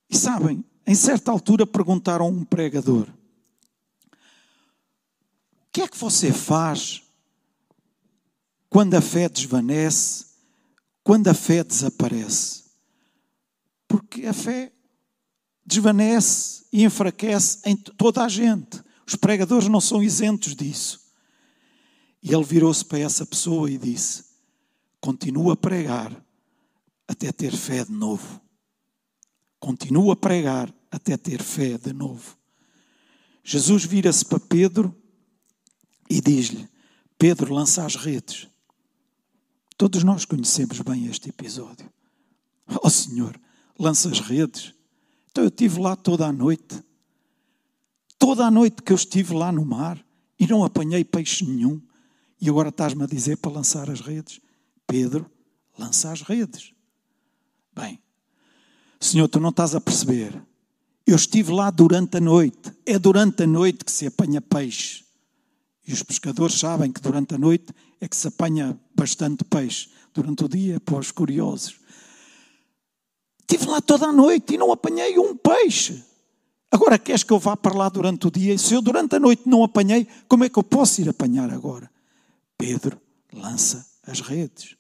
E 0.09 0.17
sabem, 0.17 0.65
em 0.87 0.95
certa 0.95 1.31
altura 1.31 1.67
perguntaram 1.67 2.27
a 2.27 2.29
um 2.29 2.45
pregador: 2.45 3.09
O 5.63 5.73
que 5.73 5.81
é 5.81 5.89
que 5.89 5.97
você 5.97 6.33
faz 6.33 7.03
quando 8.77 8.93
a 8.93 9.01
fé 9.01 9.27
desvanece, 9.27 10.27
quando 11.03 11.29
a 11.29 11.33
fé 11.33 11.65
desaparece. 11.65 12.65
Porque 13.89 14.27
a 14.27 14.35
fé 14.35 14.71
desvanece 15.65 16.67
e 16.71 16.85
enfraquece 16.85 17.61
em 17.65 17.75
toda 17.75 18.23
a 18.23 18.29
gente. 18.29 18.83
Os 19.07 19.15
pregadores 19.15 19.67
não 19.67 19.81
são 19.81 20.03
isentos 20.03 20.55
disso. 20.55 21.01
E 22.23 22.35
ele 22.35 22.45
virou-se 22.45 22.85
para 22.85 22.99
essa 22.99 23.25
pessoa 23.25 23.71
e 23.71 23.79
disse: 23.79 24.25
Continua 25.01 25.55
a 25.55 25.57
pregar 25.57 26.15
até 27.09 27.33
ter 27.33 27.57
fé 27.57 27.83
de 27.83 27.93
novo. 27.93 28.43
Continua 29.59 30.13
a 30.13 30.17
pregar 30.17 30.71
até 30.91 31.17
ter 31.17 31.43
fé 31.43 31.79
de 31.79 31.95
novo. 31.95 32.37
Jesus 33.43 33.87
vira-se 33.87 34.23
para 34.23 34.39
Pedro 34.39 34.95
e 36.11 36.21
diz-lhe: 36.21 36.69
Pedro, 37.17 37.55
lança 37.55 37.83
as 37.83 37.97
redes. 37.97 38.55
Todos 39.77 40.03
nós 40.03 40.25
conhecemos 40.25 40.81
bem 40.81 41.07
este 41.07 41.29
episódio. 41.29 41.91
Oh 42.83 42.89
Senhor, 42.89 43.39
lança 43.79 44.09
as 44.09 44.21
redes. 44.21 44.73
Então 45.31 45.45
eu 45.45 45.49
estive 45.49 45.81
lá 45.81 45.95
toda 45.95 46.27
a 46.27 46.33
noite. 46.33 46.83
Toda 48.19 48.47
a 48.47 48.51
noite 48.51 48.83
que 48.83 48.93
eu 48.93 48.97
estive 48.97 49.35
lá 49.35 49.53
no 49.53 49.65
mar 49.65 50.03
e 50.39 50.47
não 50.47 50.65
apanhei 50.65 51.05
peixe 51.05 51.45
nenhum. 51.45 51.81
E 52.41 52.49
agora 52.49 52.71
estás-me 52.71 53.03
a 53.03 53.07
dizer 53.07 53.37
para 53.37 53.53
lançar 53.53 53.91
as 53.91 54.01
redes. 54.01 54.41
Pedro, 54.87 55.31
lança 55.79 56.11
as 56.11 56.23
redes. 56.23 56.73
Bem, 57.75 58.01
Senhor, 58.99 59.29
tu 59.29 59.39
não 59.39 59.51
estás 59.51 59.75
a 59.75 59.81
perceber. 59.81 60.43
Eu 61.07 61.17
estive 61.17 61.53
lá 61.53 61.71
durante 61.71 62.17
a 62.17 62.21
noite. 62.21 62.73
É 62.87 62.99
durante 62.99 63.43
a 63.43 63.47
noite 63.47 63.85
que 63.85 63.93
se 63.93 64.07
apanha 64.07 64.41
peixe. 64.41 65.05
E 65.87 65.93
os 65.93 66.03
pescadores 66.03 66.59
sabem 66.59 66.91
que 66.91 67.01
durante 67.01 67.35
a 67.35 67.39
noite 67.39 67.73
é 68.01 68.09
que 68.09 68.17
se 68.17 68.29
apanha 68.29 68.79
bastante 68.95 69.45
peixe. 69.45 69.91
Durante 70.13 70.45
o 70.45 70.49
dia, 70.49 70.81
para 70.81 70.99
os 70.99 71.11
curiosos. 71.11 71.79
Estive 73.41 73.67
lá 73.67 73.83
toda 73.83 74.07
a 74.07 74.13
noite 74.13 74.55
e 74.55 74.59
não 74.59 74.73
apanhei 74.73 75.19
um 75.19 75.37
peixe. 75.37 76.03
Agora 76.71 76.99
queres 76.99 77.23
que 77.23 77.33
eu 77.33 77.39
vá 77.39 77.57
para 77.57 77.77
lá 77.77 77.89
durante 77.89 78.27
o 78.27 78.31
dia? 78.31 78.55
E 78.55 78.59
se 78.59 78.75
eu 78.75 78.83
durante 78.83 79.15
a 79.17 79.21
noite 79.21 79.43
não 79.47 79.63
apanhei, 79.63 80.07
como 80.27 80.45
é 80.45 80.49
que 80.49 80.59
eu 80.59 80.65
posso 80.65 81.01
ir 81.01 81.09
apanhar 81.09 81.51
agora? 81.51 81.91
Pedro 82.57 83.01
lança 83.33 83.87
as 84.07 84.21
redes. 84.21 84.77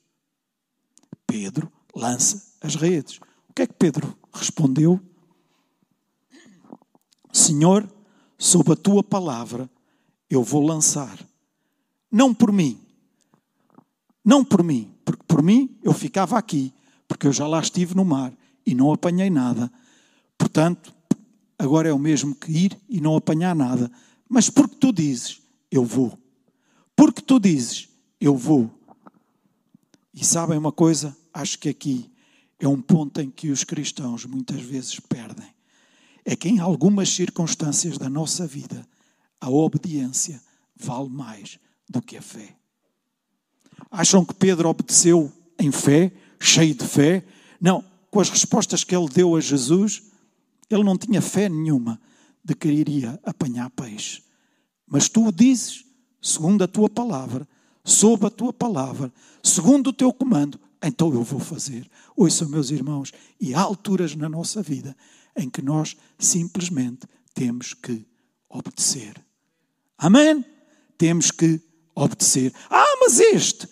Pedro 1.26 1.70
lança 1.94 2.42
as 2.60 2.74
redes. 2.74 3.18
O 3.48 3.52
que 3.54 3.62
é 3.62 3.66
que 3.66 3.74
Pedro 3.74 4.16
respondeu? 4.32 5.00
Senhor, 7.32 7.88
sob 8.38 8.72
a 8.72 8.76
tua 8.76 9.02
palavra 9.02 9.70
eu 10.28 10.42
vou 10.42 10.64
lançar. 10.64 11.18
Não 12.10 12.34
por 12.34 12.50
mim. 12.50 12.80
Não 14.26 14.44
por 14.44 14.64
mim. 14.64 14.92
Porque 15.04 15.22
por 15.22 15.40
mim 15.40 15.78
eu 15.84 15.92
ficava 15.92 16.36
aqui. 16.36 16.74
Porque 17.06 17.28
eu 17.28 17.32
já 17.32 17.46
lá 17.46 17.60
estive 17.60 17.94
no 17.94 18.04
mar 18.04 18.32
e 18.66 18.74
não 18.74 18.92
apanhei 18.92 19.30
nada. 19.30 19.70
Portanto, 20.36 20.92
agora 21.56 21.88
é 21.88 21.92
o 21.92 21.98
mesmo 21.98 22.34
que 22.34 22.50
ir 22.50 22.78
e 22.88 23.00
não 23.00 23.14
apanhar 23.14 23.54
nada. 23.54 23.88
Mas 24.28 24.50
porque 24.50 24.74
tu 24.74 24.92
dizes, 24.92 25.40
eu 25.70 25.84
vou. 25.84 26.18
Porque 26.96 27.22
tu 27.22 27.38
dizes, 27.38 27.88
eu 28.20 28.36
vou. 28.36 28.68
E 30.12 30.24
sabem 30.24 30.58
uma 30.58 30.72
coisa? 30.72 31.16
Acho 31.32 31.56
que 31.60 31.68
aqui 31.68 32.10
é 32.58 32.66
um 32.66 32.80
ponto 32.80 33.20
em 33.20 33.30
que 33.30 33.50
os 33.50 33.62
cristãos 33.62 34.24
muitas 34.24 34.60
vezes 34.60 34.98
perdem. 34.98 35.46
É 36.24 36.34
que 36.34 36.48
em 36.48 36.58
algumas 36.58 37.10
circunstâncias 37.10 37.96
da 37.96 38.10
nossa 38.10 38.44
vida, 38.44 38.84
a 39.40 39.48
obediência 39.48 40.42
vale 40.74 41.10
mais 41.10 41.60
do 41.88 42.02
que 42.02 42.16
a 42.16 42.22
fé. 42.22 42.56
Acham 43.96 44.26
que 44.26 44.34
Pedro 44.34 44.68
obedeceu 44.68 45.32
em 45.58 45.72
fé, 45.72 46.12
cheio 46.38 46.74
de 46.74 46.84
fé? 46.84 47.24
Não, 47.58 47.82
com 48.10 48.20
as 48.20 48.28
respostas 48.28 48.84
que 48.84 48.94
ele 48.94 49.08
deu 49.08 49.34
a 49.34 49.40
Jesus, 49.40 50.02
ele 50.68 50.84
não 50.84 50.98
tinha 50.98 51.22
fé 51.22 51.48
nenhuma 51.48 51.98
de 52.44 52.54
que 52.54 52.68
iria 52.68 53.18
apanhar 53.24 53.70
peixe. 53.70 54.22
Mas 54.86 55.08
tu 55.08 55.28
o 55.28 55.32
dizes, 55.32 55.82
segundo 56.20 56.62
a 56.62 56.68
tua 56.68 56.90
palavra, 56.90 57.48
sob 57.82 58.26
a 58.26 58.30
tua 58.30 58.52
palavra, 58.52 59.10
segundo 59.42 59.86
o 59.86 59.92
teu 59.94 60.12
comando, 60.12 60.60
então 60.82 61.10
eu 61.14 61.22
vou 61.22 61.40
fazer. 61.40 61.90
Ouçam, 62.14 62.50
meus 62.50 62.70
irmãos, 62.70 63.12
e 63.40 63.54
há 63.54 63.60
alturas 63.62 64.14
na 64.14 64.28
nossa 64.28 64.62
vida 64.62 64.94
em 65.34 65.48
que 65.48 65.62
nós 65.62 65.96
simplesmente 66.18 67.06
temos 67.32 67.72
que 67.72 68.06
obedecer. 68.46 69.14
Amém? 69.96 70.44
Temos 70.98 71.30
que 71.30 71.62
obedecer. 71.94 72.52
Ah, 72.68 72.98
mas 73.00 73.18
este, 73.20 73.66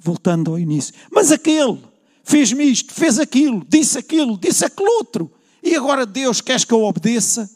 voltando 0.00 0.50
ao 0.50 0.58
início, 0.58 0.94
mas 1.10 1.30
aquele 1.30 1.82
fez-me 2.24 2.64
isto, 2.64 2.92
fez 2.94 3.18
aquilo, 3.18 3.64
disse 3.68 3.98
aquilo, 3.98 4.38
disse 4.38 4.64
aquele 4.64 4.88
outro, 4.88 5.32
e 5.62 5.74
agora 5.74 6.06
Deus 6.06 6.40
queres 6.40 6.64
que 6.64 6.72
eu 6.72 6.82
obedeça? 6.82 7.50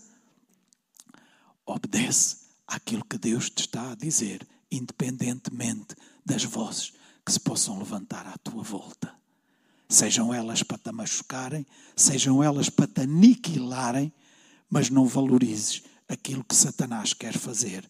Obedece 1.65 2.37
àquilo 2.67 3.05
que 3.05 3.17
Deus 3.17 3.49
te 3.49 3.61
está 3.61 3.93
a 3.93 3.95
dizer, 3.95 4.47
independentemente 4.71 5.95
das 6.25 6.45
vozes 6.45 6.93
que 7.25 7.33
se 7.33 7.41
possam 7.41 7.79
levantar 7.79 8.27
à 8.27 8.37
tua 8.39 8.63
volta. 8.63 9.15
Sejam 9.89 10.33
elas 10.35 10.63
para 10.63 10.79
te 10.79 10.93
machucarem, 10.93 11.67
sejam 11.97 12.43
elas 12.43 12.69
para 12.69 12.87
te 12.87 13.03
aniquilarem, 13.03 14.13
mas 14.69 14.91
não 14.91 15.07
valorizes 15.07 15.83
aquilo 16.09 16.45
que 16.45 16.55
Satanás 16.55 17.15
quer 17.15 17.37
fazer 17.37 17.89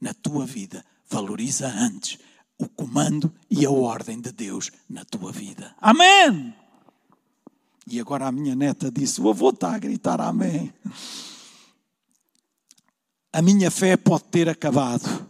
na 0.00 0.14
tua 0.14 0.46
vida. 0.46 0.84
Valoriza 1.08 1.68
antes 1.68 2.18
o 2.64 2.68
comando 2.68 3.32
e 3.50 3.66
a 3.66 3.70
ordem 3.70 4.20
de 4.20 4.32
Deus 4.32 4.70
na 4.88 5.04
tua 5.04 5.32
vida. 5.32 5.74
Amém! 5.80 6.54
E 7.86 8.00
agora 8.00 8.26
a 8.26 8.32
minha 8.32 8.54
neta 8.54 8.90
disse: 8.90 9.20
O 9.20 9.28
avô 9.28 9.50
está 9.50 9.74
a 9.74 9.78
gritar 9.78 10.20
Amém. 10.20 10.72
A 13.32 13.40
minha 13.40 13.70
fé 13.70 13.96
pode 13.96 14.24
ter 14.24 14.48
acabado, 14.48 15.26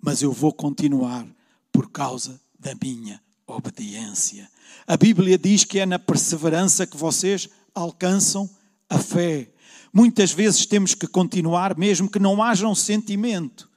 mas 0.00 0.22
eu 0.22 0.32
vou 0.32 0.52
continuar 0.52 1.26
por 1.70 1.90
causa 1.90 2.40
da 2.58 2.74
minha 2.74 3.20
obediência. 3.46 4.50
A 4.86 4.96
Bíblia 4.96 5.38
diz 5.38 5.64
que 5.64 5.78
é 5.78 5.86
na 5.86 5.98
perseverança 5.98 6.86
que 6.86 6.96
vocês 6.96 7.48
alcançam 7.74 8.48
a 8.88 8.98
fé. 8.98 9.50
Muitas 9.92 10.32
vezes 10.32 10.66
temos 10.66 10.94
que 10.94 11.06
continuar, 11.06 11.76
mesmo 11.76 12.10
que 12.10 12.18
não 12.18 12.42
haja 12.42 12.66
um 12.66 12.74
sentimento. 12.74 13.68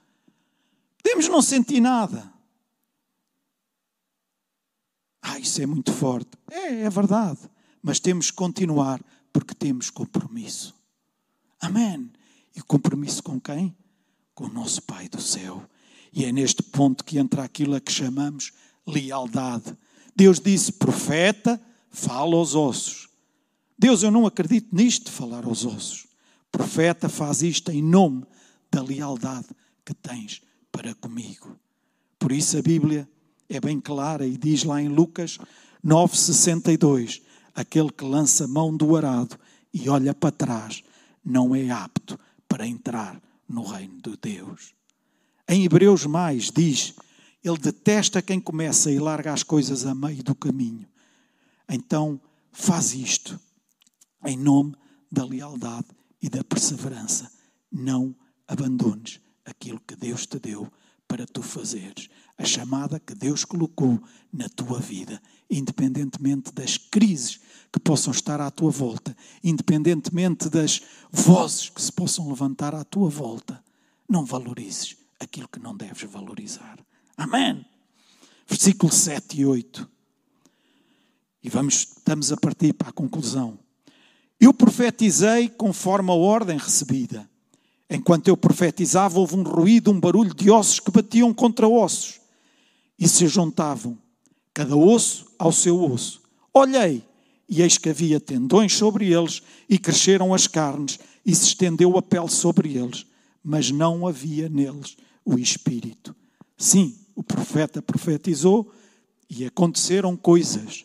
Podemos 1.02 1.28
não 1.28 1.42
sentir 1.42 1.80
nada. 1.80 2.32
Ah, 5.28 5.38
isso 5.38 5.60
é 5.60 5.66
muito 5.66 5.92
forte. 5.92 6.30
É, 6.50 6.84
é 6.84 6.90
verdade. 6.90 7.38
Mas 7.82 8.00
temos 8.00 8.30
que 8.30 8.36
continuar 8.36 9.02
porque 9.30 9.54
temos 9.54 9.90
compromisso. 9.90 10.74
Amém. 11.60 12.10
E 12.56 12.62
compromisso 12.62 13.22
com 13.22 13.38
quem? 13.38 13.76
Com 14.34 14.44
o 14.44 14.52
nosso 14.52 14.82
Pai 14.82 15.06
do 15.06 15.20
céu. 15.20 15.68
E 16.14 16.24
é 16.24 16.32
neste 16.32 16.62
ponto 16.62 17.04
que 17.04 17.18
entra 17.18 17.44
aquilo 17.44 17.74
a 17.74 17.80
que 17.80 17.92
chamamos 17.92 18.52
lealdade. 18.86 19.76
Deus 20.16 20.40
disse: 20.40 20.72
profeta, 20.72 21.60
fala 21.90 22.34
aos 22.34 22.54
ossos. 22.54 23.10
Deus, 23.78 24.02
eu 24.02 24.10
não 24.10 24.26
acredito 24.26 24.74
nisto 24.74 25.12
falar 25.12 25.44
aos 25.44 25.66
ossos. 25.66 26.06
Profeta 26.50 27.06
faz 27.06 27.42
isto 27.42 27.70
em 27.70 27.82
nome 27.82 28.24
da 28.72 28.82
lealdade 28.82 29.48
que 29.84 29.92
tens 29.92 30.40
para 30.72 30.94
comigo. 30.94 31.54
Por 32.18 32.32
isso 32.32 32.56
a 32.56 32.62
Bíblia 32.62 33.06
é 33.48 33.60
bem 33.60 33.80
clara 33.80 34.26
e 34.26 34.36
diz 34.36 34.64
lá 34.64 34.80
em 34.80 34.88
Lucas 34.88 35.38
9,62: 35.84 37.22
aquele 37.54 37.90
que 37.90 38.04
lança 38.04 38.46
mão 38.46 38.76
do 38.76 38.96
arado 38.96 39.38
e 39.72 39.88
olha 39.88 40.14
para 40.14 40.30
trás 40.30 40.82
não 41.24 41.54
é 41.54 41.70
apto 41.70 42.18
para 42.46 42.66
entrar 42.66 43.20
no 43.48 43.62
reino 43.62 44.00
de 44.02 44.16
Deus. 44.16 44.74
Em 45.48 45.64
Hebreus 45.64 46.04
mais 46.06 46.50
diz 46.50 46.94
ele 47.42 47.58
detesta 47.58 48.20
quem 48.20 48.40
começa 48.40 48.90
e 48.90 48.98
larga 48.98 49.32
as 49.32 49.42
coisas 49.42 49.86
a 49.86 49.94
meio 49.94 50.22
do 50.22 50.34
caminho. 50.34 50.86
Então, 51.68 52.20
faz 52.50 52.94
isto 52.94 53.38
em 54.24 54.36
nome 54.36 54.74
da 55.10 55.24
lealdade 55.24 55.86
e 56.20 56.28
da 56.28 56.42
perseverança. 56.42 57.30
Não 57.70 58.14
abandones 58.46 59.20
aquilo 59.44 59.80
que 59.86 59.94
Deus 59.94 60.26
te 60.26 60.38
deu 60.38 60.70
para 61.08 61.26
tu 61.26 61.42
fazeres. 61.42 62.08
A 62.36 62.44
chamada 62.44 63.00
que 63.00 63.14
Deus 63.14 63.44
colocou 63.44 64.00
na 64.32 64.48
tua 64.48 64.78
vida, 64.78 65.20
independentemente 65.50 66.52
das 66.52 66.76
crises 66.76 67.40
que 67.72 67.80
possam 67.80 68.12
estar 68.12 68.40
à 68.40 68.50
tua 68.50 68.70
volta, 68.70 69.16
independentemente 69.42 70.48
das 70.48 70.82
vozes 71.10 71.70
que 71.70 71.82
se 71.82 71.90
possam 71.90 72.28
levantar 72.28 72.74
à 72.74 72.84
tua 72.84 73.08
volta, 73.08 73.64
não 74.08 74.24
valorizes 74.24 74.96
aquilo 75.18 75.48
que 75.48 75.58
não 75.58 75.76
deves 75.76 76.08
valorizar. 76.08 76.78
Amém. 77.16 77.64
Versículo 78.46 78.92
7 78.92 79.40
e 79.40 79.46
8. 79.46 79.90
E 81.42 81.48
vamos, 81.48 81.74
estamos 81.96 82.30
a 82.30 82.36
partir 82.36 82.72
para 82.72 82.90
a 82.90 82.92
conclusão. 82.92 83.58
Eu 84.40 84.54
profetizei 84.54 85.48
conforme 85.48 86.10
a 86.10 86.14
ordem 86.14 86.56
recebida. 86.56 87.28
Enquanto 87.90 88.28
eu 88.28 88.36
profetizava, 88.36 89.18
houve 89.18 89.34
um 89.34 89.42
ruído, 89.42 89.90
um 89.90 89.98
barulho 89.98 90.34
de 90.34 90.50
ossos 90.50 90.78
que 90.80 90.90
batiam 90.90 91.32
contra 91.32 91.68
ossos 91.68 92.20
e 92.98 93.08
se 93.08 93.26
juntavam, 93.26 93.96
cada 94.52 94.76
osso 94.76 95.26
ao 95.38 95.52
seu 95.52 95.80
osso. 95.80 96.20
Olhei, 96.52 97.04
e 97.48 97.62
eis 97.62 97.78
que 97.78 97.88
havia 97.88 98.20
tendões 98.20 98.74
sobre 98.74 99.12
eles, 99.12 99.40
e 99.68 99.78
cresceram 99.78 100.34
as 100.34 100.46
carnes, 100.46 100.98
e 101.24 101.34
se 101.34 101.46
estendeu 101.46 101.96
a 101.96 102.02
pele 102.02 102.28
sobre 102.28 102.76
eles, 102.76 103.06
mas 103.42 103.70
não 103.70 104.06
havia 104.06 104.48
neles 104.48 104.96
o 105.24 105.38
espírito. 105.38 106.14
Sim, 106.56 106.94
o 107.14 107.22
profeta 107.22 107.80
profetizou 107.80 108.70
e 109.30 109.44
aconteceram 109.46 110.16
coisas. 110.16 110.84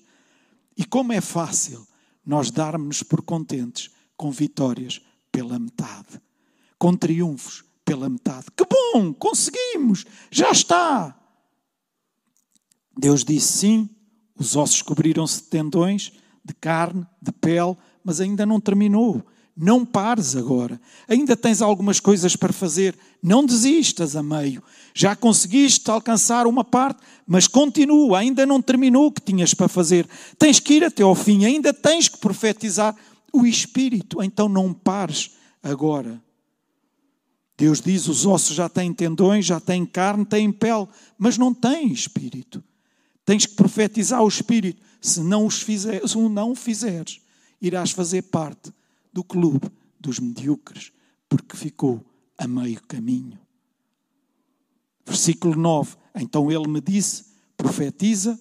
E 0.77 0.85
como 0.85 1.11
é 1.11 1.19
fácil 1.19 1.85
nós 2.25 2.51
darmos 2.51 3.03
por 3.03 3.21
contentes 3.21 3.89
com 4.15 4.31
vitórias 4.31 5.01
pela 5.31 5.59
metade, 5.59 6.21
com 6.83 6.97
triunfos 6.97 7.63
pela 7.85 8.09
metade. 8.09 8.47
Que 8.57 8.65
bom, 8.65 9.13
conseguimos, 9.13 10.03
já 10.29 10.51
está. 10.51 11.17
Deus 12.97 13.23
disse 13.23 13.59
sim, 13.59 13.89
os 14.37 14.57
ossos 14.57 14.81
cobriram-se 14.81 15.43
de 15.43 15.47
tendões, 15.47 16.11
de 16.43 16.53
carne, 16.53 17.07
de 17.21 17.31
pele, 17.31 17.77
mas 18.03 18.19
ainda 18.19 18.45
não 18.45 18.59
terminou. 18.59 19.25
Não 19.55 19.85
pares 19.85 20.35
agora. 20.35 20.77
Ainda 21.07 21.37
tens 21.37 21.61
algumas 21.61 22.01
coisas 22.01 22.35
para 22.35 22.51
fazer. 22.51 22.99
Não 23.21 23.45
desistas 23.45 24.17
a 24.17 24.21
meio. 24.21 24.61
Já 24.93 25.15
conseguiste 25.15 25.89
alcançar 25.89 26.45
uma 26.45 26.65
parte, 26.65 27.01
mas 27.25 27.47
continua. 27.47 28.19
Ainda 28.19 28.45
não 28.45 28.61
terminou 28.61 29.05
o 29.05 29.11
que 29.11 29.21
tinhas 29.21 29.53
para 29.53 29.69
fazer. 29.69 30.05
Tens 30.37 30.59
que 30.59 30.73
ir 30.73 30.83
até 30.83 31.01
ao 31.01 31.15
fim. 31.15 31.45
Ainda 31.45 31.73
tens 31.73 32.09
que 32.09 32.17
profetizar 32.17 32.93
o 33.31 33.45
Espírito. 33.45 34.21
Então 34.21 34.49
não 34.49 34.73
pares 34.73 35.31
agora. 35.61 36.21
Deus 37.63 37.79
diz: 37.79 38.09
os 38.09 38.25
ossos 38.25 38.57
já 38.57 38.67
têm 38.67 38.93
tendões, 38.93 39.45
já 39.45 39.57
têm 39.57 39.85
carne, 39.85 40.25
têm 40.25 40.51
pele, 40.51 40.85
mas 41.17 41.37
não 41.37 41.53
têm 41.53 41.93
Espírito. 41.93 42.61
Tens 43.23 43.45
que 43.45 43.55
profetizar 43.55 44.21
o 44.21 44.27
Espírito. 44.27 44.81
Se 44.99 45.21
não, 45.21 45.45
os 45.45 45.61
fizer, 45.61 46.05
se 46.05 46.17
não 46.17 46.51
o 46.51 46.55
fizeres, 46.55 47.21
irás 47.61 47.91
fazer 47.91 48.23
parte 48.23 48.69
do 49.13 49.23
clube 49.23 49.71
dos 49.97 50.19
medíocres, 50.19 50.91
porque 51.29 51.55
ficou 51.55 52.05
a 52.37 52.45
meio 52.45 52.81
caminho. 52.81 53.39
Versículo 55.05 55.55
9: 55.55 55.95
Então 56.15 56.51
ele 56.51 56.67
me 56.67 56.81
disse: 56.81 57.27
profetiza 57.55 58.37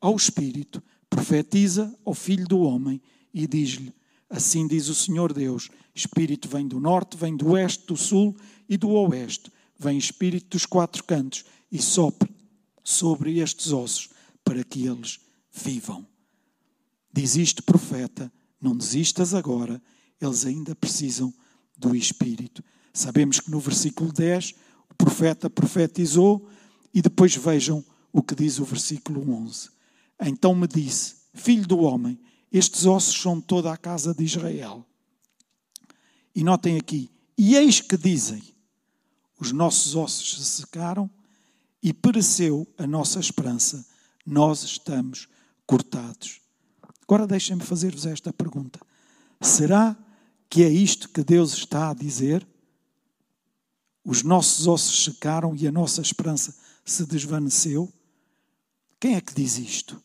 ao 0.00 0.16
Espírito, 0.16 0.82
profetiza 1.10 1.94
ao 2.06 2.14
filho 2.14 2.48
do 2.48 2.60
homem 2.60 3.02
e 3.34 3.46
diz-lhe: 3.46 3.92
Assim 4.30 4.66
diz 4.66 4.88
o 4.88 4.94
Senhor 4.94 5.30
Deus: 5.30 5.68
Espírito 5.94 6.48
vem 6.48 6.66
do 6.66 6.80
norte, 6.80 7.18
vem 7.18 7.36
do 7.36 7.50
oeste, 7.50 7.86
do 7.86 7.98
sul 7.98 8.34
e 8.68 8.76
do 8.76 8.90
oeste. 8.90 9.50
Vem 9.78 9.98
espírito 9.98 10.50
dos 10.50 10.66
quatro 10.66 11.02
cantos 11.04 11.44
e 11.70 11.80
sopra 11.80 12.28
sobre 12.84 13.38
estes 13.38 13.72
ossos 13.72 14.10
para 14.44 14.62
que 14.64 14.86
eles 14.86 15.20
vivam. 15.52 16.06
Diz 17.12 17.36
isto, 17.36 17.62
profeta: 17.62 18.32
Não 18.60 18.76
desistas 18.76 19.34
agora, 19.34 19.82
eles 20.20 20.46
ainda 20.46 20.74
precisam 20.74 21.32
do 21.76 21.94
Espírito. 21.94 22.62
Sabemos 22.92 23.40
que 23.40 23.50
no 23.50 23.60
versículo 23.60 24.12
10 24.12 24.54
o 24.90 24.94
profeta 24.94 25.50
profetizou 25.50 26.48
e 26.94 27.02
depois 27.02 27.34
vejam 27.34 27.84
o 28.12 28.22
que 28.22 28.34
diz 28.34 28.58
o 28.58 28.64
versículo 28.64 29.28
11. 29.30 29.70
Então 30.20 30.54
me 30.54 30.66
disse: 30.66 31.16
Filho 31.34 31.66
do 31.66 31.78
homem, 31.78 32.18
estes 32.52 32.86
ossos 32.86 33.20
são 33.20 33.40
toda 33.40 33.72
a 33.72 33.76
casa 33.76 34.14
de 34.14 34.24
Israel. 34.24 34.86
E 36.34 36.44
notem 36.44 36.76
aqui: 36.76 37.10
E 37.36 37.56
eis 37.56 37.80
que 37.80 37.96
dizem: 37.96 38.42
Os 39.42 39.50
nossos 39.50 39.96
ossos 39.96 40.36
se 40.36 40.44
secaram 40.44 41.10
e 41.82 41.92
pereceu 41.92 42.64
a 42.78 42.86
nossa 42.86 43.18
esperança, 43.18 43.84
nós 44.24 44.62
estamos 44.62 45.26
cortados. 45.66 46.40
Agora 47.02 47.26
deixem-me 47.26 47.64
fazer-vos 47.64 48.06
esta 48.06 48.32
pergunta: 48.32 48.78
Será 49.40 49.96
que 50.48 50.62
é 50.62 50.68
isto 50.68 51.08
que 51.08 51.24
Deus 51.24 51.54
está 51.54 51.90
a 51.90 51.94
dizer? 51.94 52.46
Os 54.04 54.22
nossos 54.22 54.68
ossos 54.68 55.06
secaram 55.06 55.56
e 55.56 55.66
a 55.66 55.72
nossa 55.72 56.00
esperança 56.00 56.54
se 56.84 57.04
desvaneceu? 57.04 57.92
Quem 59.00 59.16
é 59.16 59.20
que 59.20 59.34
diz 59.34 59.58
isto? 59.58 60.00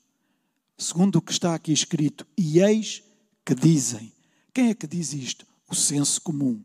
Segundo 0.76 1.18
o 1.18 1.22
que 1.22 1.32
está 1.32 1.54
aqui 1.54 1.72
escrito, 1.72 2.26
e 2.36 2.60
eis 2.60 3.04
que 3.46 3.54
dizem. 3.54 4.12
Quem 4.52 4.70
é 4.70 4.74
que 4.74 4.88
diz 4.88 5.14
isto? 5.14 5.46
O 5.70 5.76
senso 5.76 6.20
comum. 6.22 6.60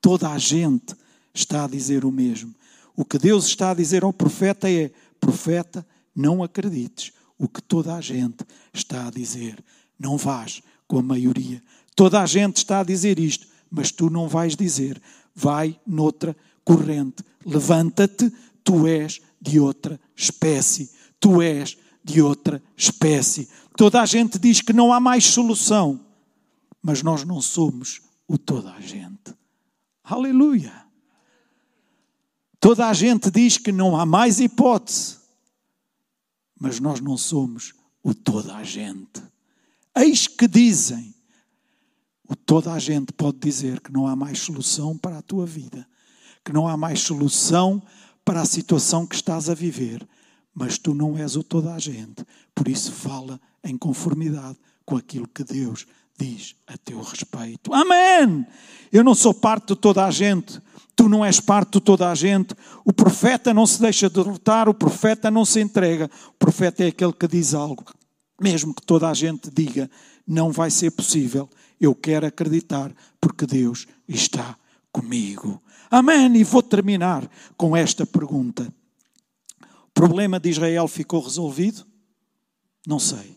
Toda 0.00 0.30
a 0.30 0.38
gente 0.38 0.96
está 1.38 1.64
a 1.64 1.68
dizer 1.68 2.04
o 2.04 2.10
mesmo. 2.10 2.54
O 2.96 3.04
que 3.04 3.18
Deus 3.18 3.46
está 3.46 3.70
a 3.70 3.74
dizer 3.74 4.02
ao 4.02 4.12
profeta 4.12 4.70
é: 4.70 4.90
profeta, 5.20 5.86
não 6.14 6.42
acredites 6.42 7.12
o 7.38 7.46
que 7.46 7.62
toda 7.62 7.94
a 7.94 8.00
gente 8.00 8.44
está 8.72 9.06
a 9.06 9.10
dizer. 9.10 9.62
Não 9.98 10.16
vás 10.16 10.62
com 10.86 10.98
a 10.98 11.02
maioria. 11.02 11.62
Toda 11.94 12.20
a 12.20 12.26
gente 12.26 12.58
está 12.58 12.80
a 12.80 12.84
dizer 12.84 13.18
isto, 13.18 13.46
mas 13.70 13.90
tu 13.90 14.10
não 14.10 14.28
vais 14.28 14.56
dizer. 14.56 15.00
Vai 15.34 15.78
noutra 15.86 16.36
corrente. 16.64 17.22
Levanta-te, 17.44 18.32
tu 18.64 18.86
és 18.86 19.20
de 19.40 19.60
outra 19.60 20.00
espécie. 20.14 20.90
Tu 21.20 21.42
és 21.42 21.76
de 22.02 22.22
outra 22.22 22.62
espécie. 22.76 23.48
Toda 23.76 24.00
a 24.00 24.06
gente 24.06 24.38
diz 24.38 24.62
que 24.62 24.72
não 24.72 24.92
há 24.92 24.98
mais 24.98 25.26
solução, 25.26 26.00
mas 26.82 27.02
nós 27.02 27.24
não 27.24 27.42
somos 27.42 28.00
o 28.26 28.38
toda 28.38 28.72
a 28.72 28.80
gente. 28.80 29.34
Aleluia! 30.02 30.85
Toda 32.60 32.88
a 32.88 32.92
gente 32.92 33.30
diz 33.30 33.58
que 33.58 33.70
não 33.70 33.96
há 33.96 34.06
mais 34.06 34.40
hipótese, 34.40 35.16
mas 36.58 36.80
nós 36.80 37.00
não 37.00 37.16
somos 37.16 37.74
o 38.02 38.14
toda 38.14 38.56
a 38.56 38.64
gente. 38.64 39.22
Eis 39.96 40.26
que 40.26 40.48
dizem 40.48 41.14
o 42.28 42.34
toda 42.34 42.72
a 42.72 42.78
gente 42.78 43.12
pode 43.12 43.38
dizer 43.38 43.80
que 43.80 43.92
não 43.92 44.06
há 44.06 44.16
mais 44.16 44.40
solução 44.40 44.96
para 44.96 45.18
a 45.18 45.22
tua 45.22 45.46
vida, 45.46 45.86
que 46.44 46.52
não 46.52 46.66
há 46.66 46.76
mais 46.76 47.00
solução 47.00 47.82
para 48.24 48.40
a 48.40 48.46
situação 48.46 49.06
que 49.06 49.14
estás 49.14 49.48
a 49.48 49.54
viver, 49.54 50.06
mas 50.52 50.78
tu 50.78 50.94
não 50.94 51.16
és 51.16 51.36
o 51.36 51.42
toda 51.44 51.72
a 51.72 51.78
gente, 51.78 52.26
por 52.54 52.66
isso 52.66 52.90
fala 52.90 53.40
em 53.62 53.76
conformidade 53.76 54.58
com 54.84 54.96
aquilo 54.96 55.28
que 55.28 55.44
Deus 55.44 55.86
diz 56.18 56.54
a 56.66 56.76
teu 56.76 57.00
respeito. 57.02 57.72
Amém! 57.72 58.46
Eu 58.92 59.04
não 59.04 59.14
sou 59.14 59.34
parte 59.34 59.68
de 59.68 59.76
toda 59.76 60.04
a 60.04 60.10
gente, 60.10 60.60
tu 60.94 61.08
não 61.08 61.24
és 61.24 61.40
parte 61.40 61.72
de 61.72 61.80
toda 61.80 62.10
a 62.10 62.14
gente. 62.14 62.54
O 62.84 62.92
profeta 62.92 63.52
não 63.52 63.66
se 63.66 63.80
deixa 63.80 64.08
derrotar, 64.08 64.68
o 64.68 64.74
profeta 64.74 65.30
não 65.30 65.44
se 65.44 65.60
entrega. 65.60 66.10
O 66.30 66.34
profeta 66.38 66.84
é 66.84 66.88
aquele 66.88 67.12
que 67.12 67.28
diz 67.28 67.54
algo, 67.54 67.84
mesmo 68.40 68.74
que 68.74 68.82
toda 68.82 69.08
a 69.08 69.14
gente 69.14 69.50
diga, 69.50 69.90
não 70.26 70.50
vai 70.50 70.70
ser 70.70 70.90
possível. 70.90 71.48
Eu 71.80 71.94
quero 71.94 72.26
acreditar 72.26 72.90
porque 73.20 73.46
Deus 73.46 73.86
está 74.08 74.56
comigo. 74.90 75.62
Amém. 75.90 76.34
E 76.36 76.44
vou 76.44 76.62
terminar 76.62 77.28
com 77.56 77.76
esta 77.76 78.06
pergunta: 78.06 78.72
O 79.60 79.92
problema 79.92 80.40
de 80.40 80.48
Israel 80.48 80.88
ficou 80.88 81.20
resolvido? 81.20 81.86
Não 82.86 82.98
sei. 82.98 83.36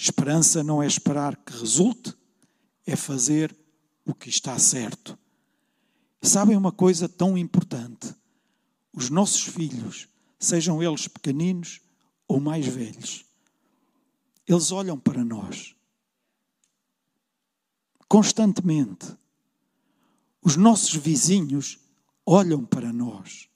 Esperança 0.00 0.62
não 0.64 0.82
é 0.82 0.86
esperar 0.86 1.36
que 1.36 1.52
resulte, 1.52 2.14
é 2.86 2.96
fazer 2.96 3.54
o 4.04 4.14
que 4.14 4.28
está 4.28 4.58
certo. 4.58 5.18
E 6.22 6.28
sabem 6.28 6.56
uma 6.56 6.72
coisa 6.72 7.08
tão 7.08 7.36
importante? 7.36 8.14
Os 8.92 9.10
nossos 9.10 9.42
filhos, 9.42 10.08
sejam 10.38 10.82
eles 10.82 11.06
pequeninos 11.06 11.80
ou 12.26 12.40
mais 12.40 12.66
velhos, 12.66 13.24
eles 14.46 14.72
olham 14.72 14.98
para 14.98 15.22
nós 15.24 15.74
constantemente. 18.10 19.16
Os 20.42 20.56
nossos 20.56 20.96
vizinhos 20.96 21.78
olham 22.26 22.64
para 22.64 22.92
nós. 22.92 23.48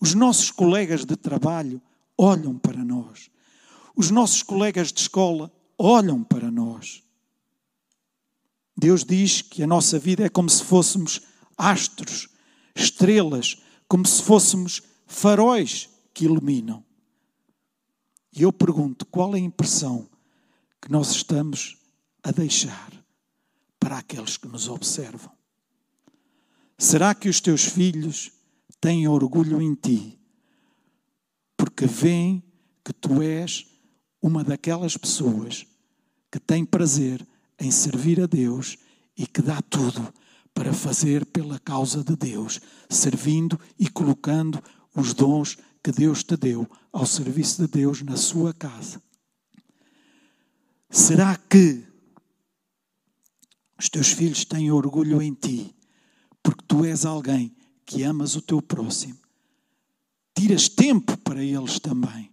Os 0.00 0.14
nossos 0.14 0.50
colegas 0.50 1.04
de 1.04 1.14
trabalho 1.14 1.82
olham 2.16 2.58
para 2.58 2.82
nós. 2.82 3.30
Os 4.00 4.10
nossos 4.10 4.42
colegas 4.42 4.90
de 4.90 5.02
escola 5.02 5.52
olham 5.76 6.24
para 6.24 6.50
nós. 6.50 7.02
Deus 8.74 9.04
diz 9.04 9.42
que 9.42 9.62
a 9.62 9.66
nossa 9.66 9.98
vida 9.98 10.24
é 10.24 10.28
como 10.30 10.48
se 10.48 10.64
fôssemos 10.64 11.20
astros, 11.54 12.30
estrelas, 12.74 13.62
como 13.86 14.06
se 14.06 14.22
fôssemos 14.22 14.80
faróis 15.06 15.90
que 16.14 16.24
iluminam. 16.24 16.82
E 18.32 18.40
eu 18.40 18.50
pergunto: 18.50 19.04
qual 19.04 19.34
é 19.34 19.36
a 19.36 19.42
impressão 19.42 20.08
que 20.80 20.90
nós 20.90 21.10
estamos 21.10 21.76
a 22.22 22.30
deixar? 22.30 22.90
para 23.78 23.98
aqueles 23.98 24.38
que 24.38 24.48
nos 24.48 24.66
observam? 24.66 25.32
Será 26.78 27.14
que 27.14 27.28
os 27.28 27.38
teus 27.38 27.64
filhos 27.64 28.32
têm 28.80 29.06
orgulho 29.06 29.60
em 29.60 29.74
ti 29.74 30.18
porque 31.54 31.84
veem 31.84 32.42
que 32.82 32.94
tu 32.94 33.20
és 33.20 33.69
uma 34.20 34.44
daquelas 34.44 34.96
pessoas 34.96 35.66
que 36.30 36.38
tem 36.38 36.64
prazer 36.64 37.26
em 37.58 37.70
servir 37.70 38.20
a 38.20 38.26
Deus 38.26 38.76
e 39.16 39.26
que 39.26 39.42
dá 39.42 39.60
tudo 39.62 40.12
para 40.54 40.72
fazer 40.72 41.24
pela 41.26 41.58
causa 41.58 42.02
de 42.02 42.16
Deus, 42.16 42.60
servindo 42.88 43.58
e 43.78 43.88
colocando 43.88 44.62
os 44.94 45.14
dons 45.14 45.56
que 45.82 45.92
Deus 45.92 46.22
te 46.22 46.36
deu 46.36 46.68
ao 46.92 47.06
serviço 47.06 47.62
de 47.62 47.68
Deus 47.68 48.02
na 48.02 48.16
sua 48.16 48.52
casa? 48.52 49.02
Será 50.90 51.36
que 51.36 51.90
os 53.80 53.88
teus 53.88 54.12
filhos 54.12 54.44
têm 54.44 54.70
orgulho 54.70 55.22
em 55.22 55.32
ti, 55.32 55.74
porque 56.42 56.62
tu 56.68 56.84
és 56.84 57.06
alguém 57.06 57.56
que 57.86 58.02
amas 58.02 58.36
o 58.36 58.42
teu 58.42 58.60
próximo. 58.60 59.16
Tiras 60.34 60.68
tempo 60.68 61.16
para 61.16 61.42
eles 61.42 61.78
também, 61.78 62.30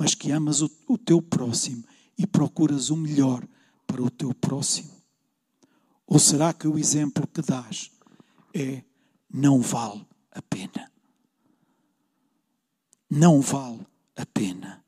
mas 0.00 0.14
que 0.14 0.30
amas 0.32 0.62
o, 0.62 0.70
o 0.88 0.96
teu 0.96 1.20
próximo 1.20 1.84
e 2.16 2.26
procuras 2.26 2.88
o 2.88 2.96
melhor 2.96 3.46
para 3.86 4.02
o 4.02 4.08
teu 4.08 4.32
próximo. 4.32 4.90
Ou 6.06 6.18
será 6.18 6.54
que 6.54 6.66
o 6.66 6.78
exemplo 6.78 7.26
que 7.26 7.42
dás 7.42 7.90
é 8.54 8.82
não 9.30 9.60
vale 9.60 10.06
a 10.32 10.40
pena? 10.40 10.90
Não 13.10 13.42
vale 13.42 13.86
a 14.16 14.24
pena. 14.24 14.82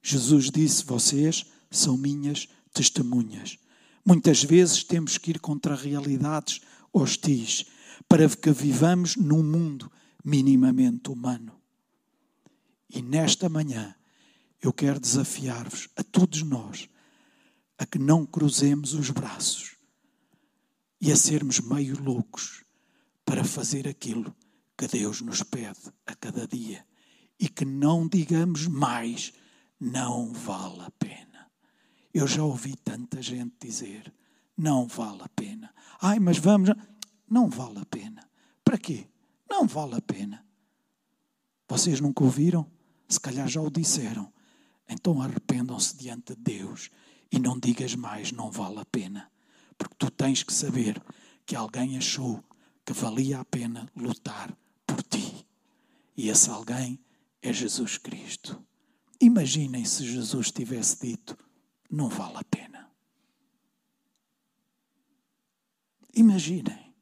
Jesus 0.00 0.48
disse: 0.52 0.84
Vocês 0.84 1.44
são 1.68 1.96
minhas 1.96 2.48
testemunhas. 2.72 3.58
Muitas 4.04 4.44
vezes 4.44 4.84
temos 4.84 5.18
que 5.18 5.32
ir 5.32 5.40
contra 5.40 5.74
realidades 5.74 6.60
hostis 6.92 7.66
para 8.08 8.28
que 8.28 8.52
vivamos 8.52 9.16
num 9.16 9.42
mundo 9.42 9.90
minimamente 10.24 11.10
humano. 11.10 11.52
E 12.88 13.02
nesta 13.02 13.48
manhã 13.48 13.96
eu 14.62 14.72
quero 14.72 15.00
desafiar-vos, 15.00 15.88
a 15.96 16.02
todos 16.02 16.42
nós, 16.42 16.88
a 17.78 17.86
que 17.86 17.98
não 17.98 18.24
cruzemos 18.24 18.94
os 18.94 19.10
braços 19.10 19.76
e 21.00 21.12
a 21.12 21.16
sermos 21.16 21.60
meio 21.60 22.02
loucos 22.02 22.64
para 23.24 23.44
fazer 23.44 23.86
aquilo 23.86 24.34
que 24.76 24.86
Deus 24.86 25.20
nos 25.20 25.42
pede 25.42 25.92
a 26.06 26.14
cada 26.14 26.46
dia 26.46 26.86
e 27.38 27.48
que 27.48 27.64
não 27.64 28.08
digamos 28.08 28.66
mais, 28.66 29.32
não 29.78 30.32
vale 30.32 30.82
a 30.82 30.90
pena. 30.90 31.50
Eu 32.12 32.26
já 32.26 32.42
ouvi 32.42 32.74
tanta 32.76 33.20
gente 33.20 33.54
dizer: 33.60 34.12
não 34.56 34.86
vale 34.86 35.22
a 35.22 35.28
pena. 35.28 35.72
Ai, 36.00 36.18
mas 36.18 36.38
vamos. 36.38 36.70
Não 37.28 37.50
vale 37.50 37.78
a 37.80 37.84
pena. 37.84 38.26
Para 38.64 38.78
quê? 38.78 39.08
Não 39.48 39.66
vale 39.66 39.96
a 39.96 40.00
pena. 40.00 40.44
Vocês 41.68 42.00
nunca 42.00 42.24
ouviram? 42.24 42.70
Se 43.08 43.20
calhar 43.20 43.46
já 43.48 43.60
o 43.60 43.70
disseram. 43.70 44.32
Então 44.88 45.20
arrependam-se 45.20 45.96
diante 45.96 46.34
de 46.34 46.42
Deus 46.42 46.90
e 47.30 47.38
não 47.38 47.58
digas 47.58 47.94
mais, 47.94 48.32
não 48.32 48.50
vale 48.50 48.78
a 48.78 48.84
pena. 48.84 49.30
Porque 49.76 49.94
tu 49.98 50.10
tens 50.10 50.42
que 50.42 50.52
saber 50.52 51.02
que 51.44 51.56
alguém 51.56 51.96
achou 51.96 52.42
que 52.84 52.92
valia 52.92 53.40
a 53.40 53.44
pena 53.44 53.90
lutar 53.96 54.56
por 54.86 55.02
ti. 55.02 55.46
E 56.16 56.28
esse 56.28 56.48
alguém 56.48 56.98
é 57.42 57.52
Jesus 57.52 57.98
Cristo. 57.98 58.64
Imaginem 59.20 59.84
se 59.84 60.04
Jesus 60.04 60.50
tivesse 60.50 61.00
dito: 61.00 61.36
não 61.90 62.08
vale 62.08 62.38
a 62.38 62.44
pena. 62.44 62.90
Imaginem 66.14 66.94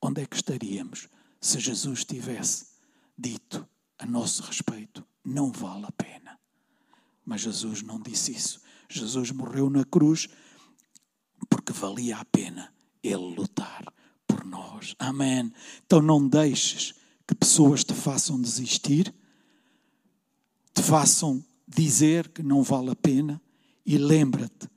onde 0.00 0.22
é 0.22 0.26
que 0.26 0.36
estaríamos 0.36 1.08
se 1.40 1.60
Jesus 1.60 2.04
tivesse 2.04 2.66
dito 3.18 3.68
a 3.98 4.06
nosso 4.06 4.42
respeito: 4.42 5.06
não 5.24 5.52
vale 5.52 5.86
a 5.86 5.92
pena. 5.92 6.38
Mas 7.24 7.40
Jesus 7.42 7.82
não 7.82 8.00
disse 8.00 8.32
isso. 8.32 8.60
Jesus 8.88 9.30
morreu 9.30 9.70
na 9.70 9.84
cruz 9.84 10.28
porque 11.48 11.72
valia 11.72 12.18
a 12.18 12.24
pena 12.24 12.72
ele 13.02 13.34
lutar 13.34 13.92
por 14.26 14.44
nós. 14.44 14.94
Amém. 14.98 15.52
Então 15.84 16.00
não 16.00 16.26
deixes 16.26 16.94
que 17.26 17.34
pessoas 17.34 17.84
te 17.84 17.94
façam 17.94 18.40
desistir, 18.40 19.14
te 20.74 20.82
façam 20.82 21.44
dizer 21.66 22.28
que 22.28 22.42
não 22.42 22.62
vale 22.62 22.90
a 22.90 22.96
pena 22.96 23.40
e 23.84 23.96
lembra-te 23.98 24.68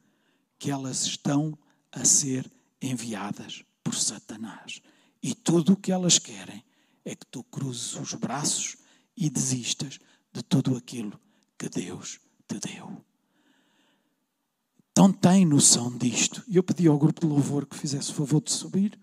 que 0.58 0.72
elas 0.72 1.06
estão 1.06 1.58
a 1.92 2.04
ser 2.06 2.50
enviadas 2.82 3.64
por 3.84 3.96
Satanás. 3.96 4.82
E 5.22 5.34
tudo 5.34 5.74
o 5.74 5.78
que 5.78 5.92
elas 5.92 6.20
querem 6.20 6.64
é 7.04 7.16
que 7.16 7.26
tu 7.26 7.44
cruzes 7.44 7.96
os 7.96 8.14
braços 8.14 8.78
e 9.16 9.30
desistas 9.30 10.00
de 10.34 10.44
tudo 10.44 10.76
aquilo 10.76 11.20
que 11.58 11.70
Deus 11.70 12.20
te 12.48 12.60
deu. 12.60 13.04
Então 14.92 15.12
tem 15.12 15.46
noção 15.46 15.96
disto. 15.98 16.44
Eu 16.50 16.64
pedi 16.64 16.88
ao 16.88 16.98
grupo 16.98 17.22
de 17.22 17.28
louvor 17.28 17.66
que 17.66 17.78
fizesse 17.78 18.12
o 18.12 18.16
favor 18.16 18.42
de 18.42 18.52
subir. 18.52 18.98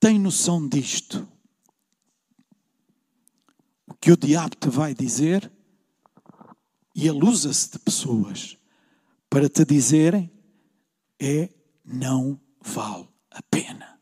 Tem 0.00 0.18
noção 0.18 0.68
disto. 0.68 1.28
O 3.86 3.94
que 3.94 4.10
o 4.10 4.16
diabo 4.16 4.56
te 4.56 4.68
vai 4.68 4.94
dizer, 4.94 5.50
e 6.94 7.06
ele 7.06 7.24
usa-se 7.24 7.70
de 7.70 7.78
pessoas 7.78 8.56
para 9.30 9.48
te 9.48 9.64
dizerem, 9.64 10.30
é 11.20 11.48
não 11.84 12.40
vale 12.60 13.08
a 13.30 13.42
pena. 13.42 14.00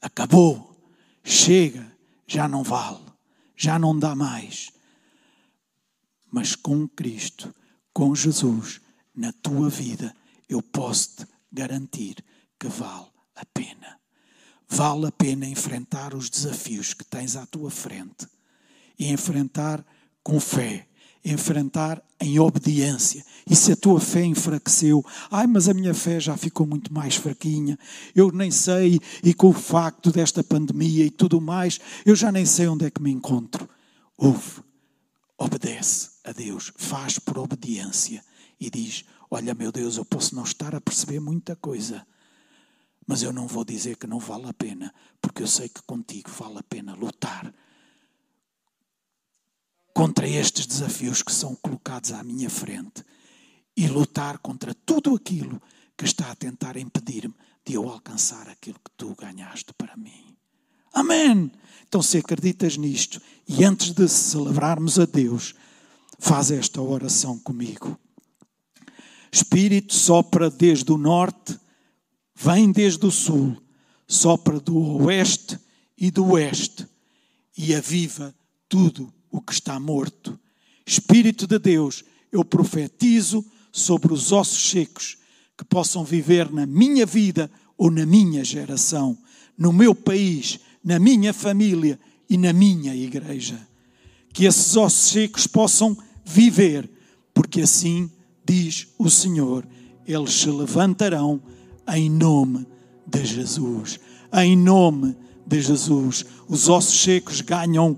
Acabou, 0.00 0.80
chega, 1.22 1.96
já 2.26 2.48
não 2.48 2.62
vale, 2.62 3.04
já 3.56 3.78
não 3.78 3.98
dá 3.98 4.14
mais. 4.14 4.70
Mas 6.30 6.54
com 6.54 6.86
Cristo, 6.88 7.54
com 7.92 8.14
Jesus, 8.14 8.80
na 9.14 9.32
tua 9.32 9.68
vida, 9.68 10.14
eu 10.48 10.62
posso 10.62 11.16
te 11.16 11.26
garantir 11.52 12.24
que 12.58 12.68
vale 12.68 13.06
a 13.34 13.44
pena. 13.46 13.98
Vale 14.68 15.06
a 15.06 15.12
pena 15.12 15.46
enfrentar 15.46 16.14
os 16.14 16.28
desafios 16.28 16.92
que 16.92 17.04
tens 17.04 17.36
à 17.36 17.46
tua 17.46 17.70
frente 17.70 18.26
e 18.98 19.10
enfrentar 19.10 19.84
com 20.22 20.38
fé, 20.38 20.86
enfrentar 21.24 22.02
em 22.20 22.38
obediência. 22.38 23.24
E 23.48 23.56
se 23.56 23.72
a 23.72 23.76
tua 23.76 23.98
fé 23.98 24.24
enfraqueceu, 24.24 25.04
ai, 25.30 25.46
mas 25.46 25.68
a 25.68 25.74
minha 25.74 25.94
fé 25.94 26.20
já 26.20 26.36
ficou 26.36 26.66
muito 26.66 26.92
mais 26.92 27.16
fraquinha, 27.16 27.78
eu 28.14 28.30
nem 28.30 28.50
sei, 28.50 29.00
e 29.24 29.32
com 29.32 29.48
o 29.48 29.54
facto 29.54 30.12
desta 30.12 30.44
pandemia 30.44 31.06
e 31.06 31.10
tudo 31.10 31.40
mais, 31.40 31.80
eu 32.04 32.14
já 32.14 32.30
nem 32.30 32.44
sei 32.44 32.68
onde 32.68 32.84
é 32.84 32.90
que 32.90 33.02
me 33.02 33.10
encontro. 33.10 33.68
Ouve, 34.18 34.62
obedece 35.38 36.17
a 36.28 36.32
Deus, 36.32 36.72
faz 36.76 37.18
por 37.18 37.38
obediência 37.38 38.24
e 38.60 38.70
diz: 38.70 39.04
Olha, 39.30 39.54
meu 39.54 39.72
Deus, 39.72 39.96
eu 39.96 40.04
posso 40.04 40.34
não 40.34 40.44
estar 40.44 40.74
a 40.74 40.80
perceber 40.80 41.20
muita 41.20 41.56
coisa, 41.56 42.06
mas 43.06 43.22
eu 43.22 43.32
não 43.32 43.46
vou 43.46 43.64
dizer 43.64 43.96
que 43.96 44.06
não 44.06 44.18
vale 44.18 44.48
a 44.48 44.52
pena, 44.52 44.94
porque 45.20 45.42
eu 45.42 45.46
sei 45.46 45.68
que 45.68 45.82
contigo 45.82 46.30
vale 46.30 46.58
a 46.58 46.62
pena 46.62 46.94
lutar 46.94 47.52
contra 49.94 50.28
estes 50.28 50.64
desafios 50.64 51.22
que 51.22 51.32
são 51.32 51.56
colocados 51.56 52.12
à 52.12 52.22
minha 52.22 52.48
frente 52.48 53.04
e 53.76 53.88
lutar 53.88 54.38
contra 54.38 54.72
tudo 54.72 55.14
aquilo 55.14 55.60
que 55.96 56.04
está 56.04 56.30
a 56.30 56.36
tentar 56.36 56.76
impedir-me 56.76 57.34
de 57.64 57.74
eu 57.74 57.88
alcançar 57.88 58.48
aquilo 58.48 58.78
que 58.78 58.90
tu 58.96 59.14
ganhaste 59.16 59.72
para 59.74 59.96
mim. 59.96 60.36
Amém! 60.92 61.50
Então, 61.86 62.00
se 62.00 62.18
acreditas 62.18 62.76
nisto 62.76 63.20
e 63.46 63.64
antes 63.64 63.92
de 63.92 64.08
celebrarmos 64.08 64.98
a 64.98 65.04
Deus, 65.04 65.54
faz 66.18 66.50
esta 66.50 66.82
oração 66.82 67.38
comigo. 67.38 67.98
Espírito 69.30 69.94
sopra 69.94 70.50
desde 70.50 70.90
o 70.90 70.98
norte, 70.98 71.58
vem 72.34 72.72
desde 72.72 73.04
o 73.06 73.10
sul, 73.10 73.56
sopra 74.06 74.58
do 74.58 74.76
oeste 75.04 75.58
e 75.96 76.10
do 76.10 76.32
oeste 76.32 76.86
e 77.56 77.74
aviva 77.74 78.34
tudo 78.68 79.12
o 79.30 79.40
que 79.40 79.52
está 79.52 79.78
morto. 79.78 80.38
Espírito 80.86 81.46
de 81.46 81.58
Deus, 81.58 82.04
eu 82.32 82.44
profetizo 82.44 83.44
sobre 83.70 84.12
os 84.12 84.32
ossos 84.32 84.70
secos 84.70 85.18
que 85.56 85.64
possam 85.64 86.04
viver 86.04 86.50
na 86.50 86.64
minha 86.64 87.04
vida 87.04 87.50
ou 87.76 87.90
na 87.90 88.06
minha 88.06 88.44
geração, 88.44 89.18
no 89.56 89.72
meu 89.72 89.94
país, 89.94 90.58
na 90.82 90.98
minha 90.98 91.32
família 91.32 91.98
e 92.30 92.38
na 92.38 92.52
minha 92.52 92.94
igreja. 92.94 93.66
Que 94.32 94.44
esses 94.44 94.76
ossos 94.76 95.10
secos 95.10 95.46
possam 95.46 95.96
viver, 96.28 96.90
porque 97.32 97.62
assim 97.62 98.10
diz 98.44 98.88
o 98.98 99.08
Senhor, 99.08 99.66
eles 100.06 100.32
se 100.32 100.50
levantarão 100.50 101.40
em 101.88 102.10
nome 102.10 102.66
de 103.06 103.24
Jesus. 103.24 103.98
Em 104.32 104.56
nome 104.56 105.16
de 105.46 105.60
Jesus. 105.60 106.24
Os 106.46 106.68
ossos 106.68 107.00
secos 107.00 107.40
ganham 107.40 107.96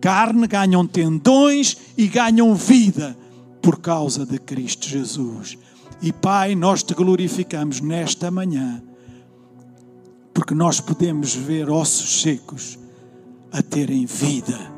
carne, 0.00 0.46
ganham 0.46 0.86
tendões 0.86 1.76
e 1.96 2.08
ganham 2.08 2.54
vida 2.54 3.16
por 3.62 3.80
causa 3.80 4.26
de 4.26 4.38
Cristo 4.38 4.88
Jesus. 4.88 5.56
E 6.00 6.12
Pai, 6.12 6.54
nós 6.54 6.82
te 6.82 6.94
glorificamos 6.94 7.80
nesta 7.80 8.30
manhã, 8.30 8.82
porque 10.32 10.54
nós 10.54 10.80
podemos 10.80 11.34
ver 11.34 11.68
ossos 11.68 12.22
secos 12.22 12.78
a 13.50 13.62
terem 13.62 14.06
vida, 14.06 14.72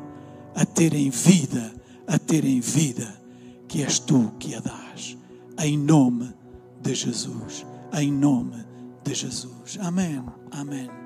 a 0.55 0.65
terem 0.65 1.09
vida, 1.09 1.73
a 2.11 2.19
terem 2.19 2.59
vida, 2.59 3.15
que 3.67 3.83
és 3.83 3.99
tu 3.99 4.31
que 4.37 4.53
a 4.53 4.59
dás. 4.59 5.17
Em 5.57 5.77
nome 5.77 6.33
de 6.81 6.93
Jesus. 6.93 7.65
Em 7.93 8.11
nome 8.11 8.65
de 9.03 9.13
Jesus. 9.13 9.77
Amém. 9.79 10.21
Amém. 10.51 11.00